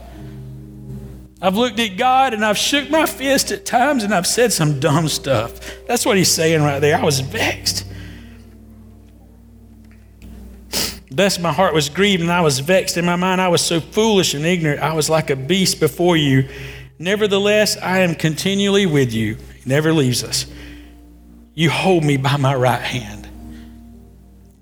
I've 1.42 1.56
looked 1.56 1.80
at 1.80 1.98
God 1.98 2.34
and 2.34 2.44
I've 2.44 2.58
shook 2.58 2.90
my 2.90 3.06
fist 3.06 3.52
at 3.52 3.66
times 3.66 4.04
and 4.04 4.14
I've 4.14 4.28
said 4.28 4.54
some 4.54 4.80
dumb 4.80 5.08
stuff. 5.08 5.60
That's 5.88 6.06
what 6.06 6.18
he's 6.18 6.32
saying 6.32 6.62
right 6.62 6.80
there. 6.80 6.98
I 6.98 7.04
was 7.04 7.20
vexed. 7.22 7.86
Thus 11.10 11.40
my 11.40 11.52
heart 11.52 11.74
was 11.74 11.90
grieved 11.90 12.22
and 12.22 12.32
I 12.32 12.42
was 12.42 12.60
vexed 12.60 12.98
in 12.98 13.06
my 13.06 13.16
mind. 13.16 13.42
I 13.42 13.48
was 13.48 13.62
so 13.62 13.80
foolish 13.80 14.36
and 14.36 14.46
ignorant. 14.46 14.82
I 14.82 14.94
was 14.94 15.10
like 15.10 15.32
a 15.32 15.36
beast 15.36 15.80
before 15.80 16.18
you. 16.18 16.48
Nevertheless, 17.00 17.78
I 17.78 18.00
am 18.00 18.14
continually 18.14 18.86
with 18.86 19.14
you. 19.14 19.36
He 19.36 19.70
never 19.70 19.94
leaves 19.94 20.24
us. 20.24 20.46
You 21.58 21.72
hold 21.72 22.04
me 22.04 22.18
by 22.18 22.38
my 22.38 22.54
right 22.54 22.80
hand. 22.80 23.28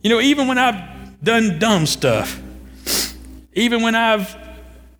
You 0.01 0.09
know, 0.09 0.21
even 0.21 0.47
when 0.47 0.57
I've 0.57 1.21
done 1.21 1.59
dumb 1.59 1.87
stuff, 1.87 2.41
even 3.51 3.81
when 3.81 3.95
I've 3.95 4.33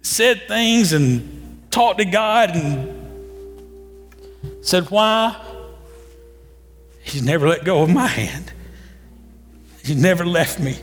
said 0.02 0.46
things 0.46 0.92
and 0.92 1.66
talked 1.72 2.00
to 2.00 2.06
God 2.06 2.54
and 2.54 2.92
said, 4.60 4.92
Why? 4.92 5.42
He's 7.02 7.24
never 7.24 7.48
let 7.48 7.64
go 7.64 7.82
of 7.82 7.90
my 7.90 8.08
hand. 8.08 8.52
He's 9.82 9.96
never 9.96 10.26
left 10.26 10.60
me. 10.60 10.78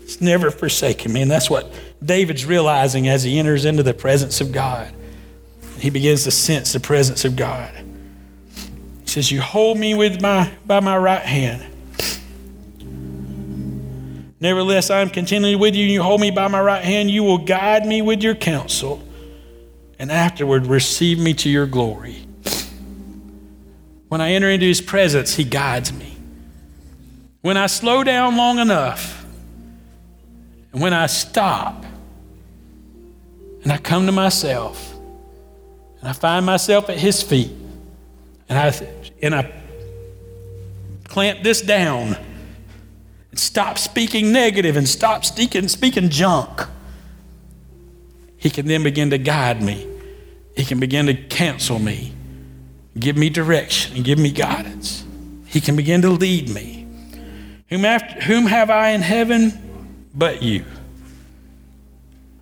He's 0.00 0.20
never 0.20 0.50
forsaken 0.50 1.12
me. 1.12 1.22
And 1.22 1.30
that's 1.30 1.48
what 1.48 1.72
David's 2.04 2.44
realizing 2.44 3.06
as 3.06 3.22
he 3.22 3.38
enters 3.38 3.64
into 3.64 3.84
the 3.84 3.94
presence 3.94 4.40
of 4.40 4.50
God. 4.50 4.92
He 5.78 5.90
begins 5.90 6.24
to 6.24 6.32
sense 6.32 6.72
the 6.72 6.80
presence 6.80 7.24
of 7.24 7.36
God. 7.36 7.91
Says, 9.12 9.30
You 9.30 9.42
hold 9.42 9.76
me 9.76 9.92
with 9.92 10.22
my, 10.22 10.50
by 10.64 10.80
my 10.80 10.96
right 10.96 11.20
hand. 11.20 11.62
Nevertheless, 14.40 14.88
I 14.88 15.02
am 15.02 15.10
continually 15.10 15.54
with 15.54 15.74
you, 15.74 15.82
and 15.82 15.92
you 15.92 16.02
hold 16.02 16.22
me 16.22 16.30
by 16.30 16.48
my 16.48 16.62
right 16.62 16.82
hand. 16.82 17.10
You 17.10 17.22
will 17.22 17.36
guide 17.36 17.84
me 17.84 18.00
with 18.00 18.22
your 18.22 18.34
counsel, 18.34 19.06
and 19.98 20.10
afterward 20.10 20.66
receive 20.66 21.18
me 21.18 21.34
to 21.34 21.50
your 21.50 21.66
glory. 21.66 22.26
When 24.08 24.22
I 24.22 24.32
enter 24.32 24.48
into 24.48 24.64
his 24.64 24.80
presence, 24.80 25.34
he 25.34 25.44
guides 25.44 25.92
me. 25.92 26.16
When 27.42 27.58
I 27.58 27.66
slow 27.66 28.02
down 28.04 28.38
long 28.38 28.60
enough, 28.60 29.26
and 30.72 30.80
when 30.80 30.94
I 30.94 31.04
stop, 31.04 31.84
and 33.62 33.70
I 33.70 33.76
come 33.76 34.06
to 34.06 34.12
myself, 34.12 34.94
and 36.00 36.08
I 36.08 36.14
find 36.14 36.46
myself 36.46 36.88
at 36.88 36.98
his 36.98 37.22
feet, 37.22 37.50
and 38.48 38.58
I, 38.58 39.01
and 39.22 39.34
I 39.34 39.52
clamp 41.04 41.42
this 41.42 41.62
down 41.62 42.16
and 43.30 43.38
stop 43.38 43.78
speaking 43.78 44.32
negative 44.32 44.76
and 44.76 44.88
stop 44.88 45.24
speaking, 45.24 45.68
speaking 45.68 46.08
junk, 46.08 46.62
He 48.36 48.50
can 48.50 48.66
then 48.66 48.82
begin 48.82 49.10
to 49.10 49.18
guide 49.18 49.62
me. 49.62 49.86
He 50.56 50.64
can 50.64 50.80
begin 50.80 51.06
to 51.06 51.14
counsel 51.14 51.78
me, 51.78 52.12
give 52.98 53.16
me 53.16 53.30
direction, 53.30 53.96
and 53.96 54.04
give 54.04 54.18
me 54.18 54.30
guidance. 54.30 55.04
He 55.46 55.60
can 55.60 55.76
begin 55.76 56.02
to 56.02 56.10
lead 56.10 56.50
me. 56.50 56.86
Whom, 57.68 57.84
after, 57.86 58.20
whom 58.22 58.46
have 58.46 58.68
I 58.68 58.90
in 58.90 59.00
heaven 59.00 60.08
but 60.14 60.42
you? 60.42 60.64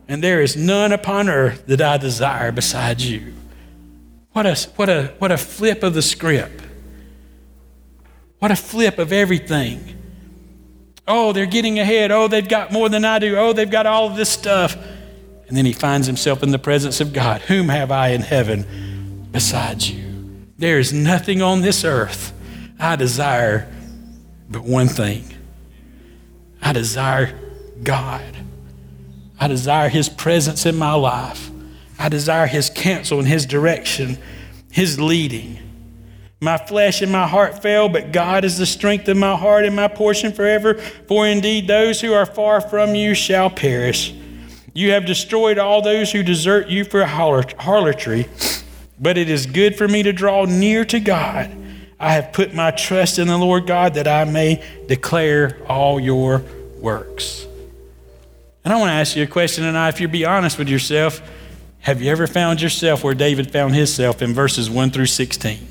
And 0.08 0.24
there 0.24 0.40
is 0.40 0.56
none 0.56 0.92
upon 0.92 1.28
earth 1.28 1.66
that 1.66 1.80
I 1.80 1.98
desire 1.98 2.50
besides 2.50 3.08
you. 3.08 3.32
What 4.32 4.46
a, 4.46 4.56
what 4.74 4.88
a, 4.88 5.14
what 5.18 5.30
a 5.30 5.38
flip 5.38 5.84
of 5.84 5.94
the 5.94 6.02
script. 6.02 6.64
What 8.40 8.50
a 8.50 8.56
flip 8.56 8.98
of 8.98 9.12
everything. 9.12 9.96
Oh, 11.06 11.32
they're 11.32 11.46
getting 11.46 11.78
ahead. 11.78 12.10
Oh, 12.10 12.28
they've 12.28 12.48
got 12.48 12.72
more 12.72 12.88
than 12.88 13.04
I 13.04 13.18
do. 13.18 13.36
Oh, 13.36 13.52
they've 13.52 13.70
got 13.70 13.86
all 13.86 14.08
of 14.08 14.16
this 14.16 14.28
stuff. 14.28 14.76
And 15.46 15.56
then 15.56 15.64
he 15.64 15.72
finds 15.72 16.06
himself 16.06 16.42
in 16.42 16.50
the 16.50 16.58
presence 16.58 17.00
of 17.00 17.12
God. 17.12 17.42
Whom 17.42 17.68
have 17.68 17.90
I 17.90 18.08
in 18.08 18.22
heaven 18.22 19.28
besides 19.30 19.90
you? 19.90 20.46
There 20.58 20.78
is 20.78 20.92
nothing 20.92 21.42
on 21.42 21.62
this 21.62 21.84
earth 21.84 22.32
I 22.78 22.96
desire 22.96 23.70
but 24.48 24.62
one 24.62 24.88
thing 24.88 25.24
I 26.62 26.72
desire 26.72 27.38
God. 27.82 28.36
I 29.38 29.48
desire 29.48 29.88
his 29.88 30.08
presence 30.08 30.66
in 30.66 30.76
my 30.76 30.92
life. 30.92 31.50
I 31.98 32.08
desire 32.08 32.46
his 32.46 32.70
counsel 32.70 33.18
and 33.18 33.26
his 33.26 33.46
direction, 33.46 34.18
his 34.70 35.00
leading. 35.00 35.58
My 36.42 36.56
flesh 36.56 37.02
and 37.02 37.12
my 37.12 37.26
heart 37.26 37.62
fail, 37.62 37.90
but 37.90 38.12
God 38.12 38.46
is 38.46 38.56
the 38.56 38.64
strength 38.64 39.06
of 39.08 39.16
my 39.18 39.36
heart 39.36 39.66
and 39.66 39.76
my 39.76 39.88
portion 39.88 40.32
forever. 40.32 40.74
For 40.74 41.26
indeed, 41.26 41.68
those 41.68 42.00
who 42.00 42.14
are 42.14 42.24
far 42.24 42.62
from 42.62 42.94
you 42.94 43.14
shall 43.14 43.50
perish. 43.50 44.14
You 44.72 44.92
have 44.92 45.04
destroyed 45.04 45.58
all 45.58 45.82
those 45.82 46.12
who 46.12 46.22
desert 46.22 46.68
you 46.68 46.84
for 46.84 47.04
harlotry, 47.04 48.26
but 48.98 49.18
it 49.18 49.28
is 49.28 49.44
good 49.44 49.76
for 49.76 49.86
me 49.86 50.02
to 50.02 50.12
draw 50.14 50.46
near 50.46 50.84
to 50.86 50.98
God. 50.98 51.54
I 51.98 52.14
have 52.14 52.32
put 52.32 52.54
my 52.54 52.70
trust 52.70 53.18
in 53.18 53.28
the 53.28 53.36
Lord 53.36 53.66
God 53.66 53.94
that 53.94 54.08
I 54.08 54.24
may 54.24 54.64
declare 54.86 55.58
all 55.68 56.00
your 56.00 56.42
works. 56.78 57.46
And 58.64 58.72
I 58.72 58.78
want 58.78 58.88
to 58.88 58.94
ask 58.94 59.14
you 59.16 59.24
a 59.24 59.26
question 59.26 59.64
tonight. 59.64 59.90
If 59.90 60.00
you 60.00 60.08
be 60.08 60.24
honest 60.24 60.58
with 60.58 60.70
yourself, 60.70 61.20
have 61.80 62.00
you 62.00 62.10
ever 62.10 62.26
found 62.26 62.62
yourself 62.62 63.04
where 63.04 63.14
David 63.14 63.50
found 63.50 63.74
himself 63.74 64.22
in 64.22 64.32
verses 64.32 64.70
1 64.70 64.90
through 64.90 65.06
16? 65.06 65.66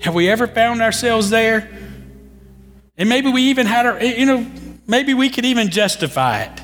Have 0.00 0.14
we 0.14 0.28
ever 0.28 0.46
found 0.46 0.82
ourselves 0.82 1.30
there? 1.30 1.70
And 2.96 3.08
maybe 3.08 3.30
we 3.30 3.42
even 3.44 3.66
had 3.66 3.86
our, 3.86 4.02
you 4.02 4.26
know, 4.26 4.46
maybe 4.86 5.14
we 5.14 5.30
could 5.30 5.44
even 5.44 5.70
justify 5.70 6.42
it. 6.42 6.60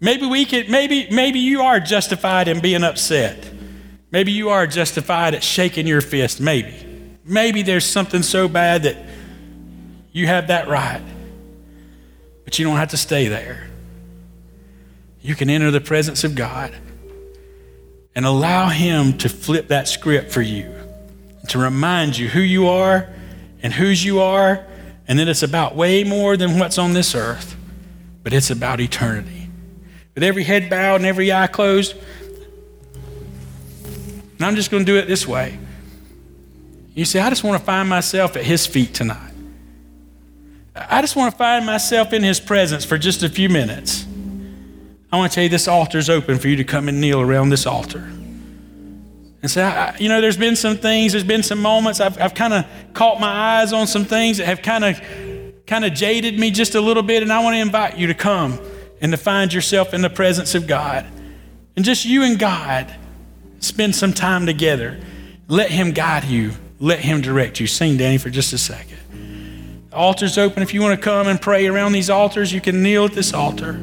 Maybe 0.00 0.26
we 0.26 0.44
could, 0.44 0.68
maybe, 0.68 1.08
maybe 1.10 1.38
you 1.38 1.62
are 1.62 1.80
justified 1.80 2.48
in 2.48 2.60
being 2.60 2.84
upset. 2.84 3.50
Maybe 4.10 4.32
you 4.32 4.50
are 4.50 4.66
justified 4.66 5.34
at 5.34 5.42
shaking 5.42 5.86
your 5.86 6.00
fist. 6.00 6.40
Maybe. 6.40 6.74
Maybe 7.24 7.62
there's 7.62 7.86
something 7.86 8.22
so 8.22 8.48
bad 8.48 8.84
that 8.84 8.96
you 10.12 10.26
have 10.26 10.48
that 10.48 10.68
right. 10.68 11.02
But 12.44 12.58
you 12.58 12.64
don't 12.64 12.76
have 12.76 12.90
to 12.90 12.96
stay 12.96 13.28
there. 13.28 13.68
You 15.20 15.34
can 15.34 15.50
enter 15.50 15.70
the 15.70 15.80
presence 15.80 16.24
of 16.24 16.34
God 16.34 16.74
and 18.14 18.24
allow 18.24 18.68
Him 18.68 19.18
to 19.18 19.28
flip 19.28 19.68
that 19.68 19.88
script 19.88 20.30
for 20.30 20.42
you 20.42 20.75
to 21.48 21.58
remind 21.58 22.16
you 22.16 22.28
who 22.28 22.40
you 22.40 22.68
are 22.68 23.08
and 23.62 23.72
whose 23.72 24.04
you 24.04 24.20
are, 24.20 24.64
and 25.08 25.18
that 25.18 25.28
it's 25.28 25.42
about 25.42 25.74
way 25.74 26.04
more 26.04 26.36
than 26.36 26.58
what's 26.58 26.78
on 26.78 26.92
this 26.92 27.14
earth, 27.14 27.56
but 28.22 28.32
it's 28.32 28.50
about 28.50 28.80
eternity. 28.80 29.48
With 30.14 30.22
every 30.22 30.44
head 30.44 30.68
bowed 30.68 30.96
and 30.96 31.06
every 31.06 31.32
eye 31.32 31.46
closed, 31.46 31.94
and 34.36 34.44
I'm 34.44 34.54
just 34.56 34.70
going 34.70 34.84
to 34.84 34.92
do 34.92 34.98
it 34.98 35.06
this 35.06 35.26
way. 35.26 35.58
You 36.94 37.04
say, 37.04 37.20
I 37.20 37.28
just 37.28 37.44
want 37.44 37.58
to 37.58 37.64
find 37.64 37.88
myself 37.88 38.36
at 38.36 38.44
His 38.44 38.66
feet 38.66 38.94
tonight. 38.94 39.32
I 40.74 41.00
just 41.00 41.16
want 41.16 41.32
to 41.32 41.38
find 41.38 41.64
myself 41.64 42.12
in 42.12 42.22
His 42.22 42.38
presence 42.38 42.84
for 42.84 42.98
just 42.98 43.22
a 43.22 43.28
few 43.28 43.48
minutes. 43.48 44.06
I 45.10 45.16
want 45.16 45.32
to 45.32 45.34
tell 45.34 45.44
you 45.44 45.50
this 45.50 45.68
altar 45.68 45.98
is 45.98 46.10
open 46.10 46.38
for 46.38 46.48
you 46.48 46.56
to 46.56 46.64
come 46.64 46.88
and 46.88 47.00
kneel 47.00 47.20
around 47.20 47.48
this 47.48 47.66
altar 47.66 48.10
and 49.42 49.50
say, 49.50 49.62
I, 49.62 49.96
you 49.98 50.08
know, 50.08 50.20
there's 50.20 50.36
been 50.36 50.56
some 50.56 50.76
things, 50.76 51.12
there's 51.12 51.24
been 51.24 51.42
some 51.42 51.60
moments, 51.60 52.00
I've, 52.00 52.20
I've 52.20 52.34
kind 52.34 52.52
of 52.52 52.64
caught 52.94 53.20
my 53.20 53.60
eyes 53.60 53.72
on 53.72 53.86
some 53.86 54.04
things 54.04 54.38
that 54.38 54.46
have 54.46 54.62
kind 54.62 54.84
of 54.84 55.00
kind 55.66 55.84
of 55.84 55.92
jaded 55.94 56.38
me 56.38 56.50
just 56.50 56.74
a 56.74 56.80
little 56.80 57.02
bit, 57.02 57.22
and 57.22 57.32
I 57.32 57.42
want 57.42 57.54
to 57.54 57.60
invite 57.60 57.98
you 57.98 58.06
to 58.06 58.14
come 58.14 58.58
and 59.00 59.12
to 59.12 59.18
find 59.18 59.52
yourself 59.52 59.92
in 59.92 60.00
the 60.00 60.10
presence 60.10 60.54
of 60.54 60.66
God. 60.66 61.06
And 61.74 61.84
just 61.84 62.04
you 62.04 62.22
and 62.22 62.38
God 62.38 62.94
spend 63.58 63.94
some 63.94 64.12
time 64.12 64.46
together. 64.46 64.98
Let 65.48 65.70
Him 65.70 65.92
guide 65.92 66.24
you, 66.24 66.52
let 66.78 67.00
Him 67.00 67.20
direct 67.20 67.60
you. 67.60 67.66
Sing, 67.66 67.96
Danny, 67.96 68.18
for 68.18 68.30
just 68.30 68.52
a 68.52 68.58
second. 68.58 68.98
The 69.90 69.96
altar's 69.96 70.38
open. 70.38 70.62
If 70.62 70.72
you 70.72 70.80
want 70.82 70.98
to 70.98 71.02
come 71.02 71.26
and 71.26 71.40
pray 71.40 71.66
around 71.66 71.92
these 71.92 72.10
altars, 72.10 72.52
you 72.52 72.60
can 72.60 72.82
kneel 72.82 73.04
at 73.04 73.12
this 73.12 73.32
altar. 73.32 73.80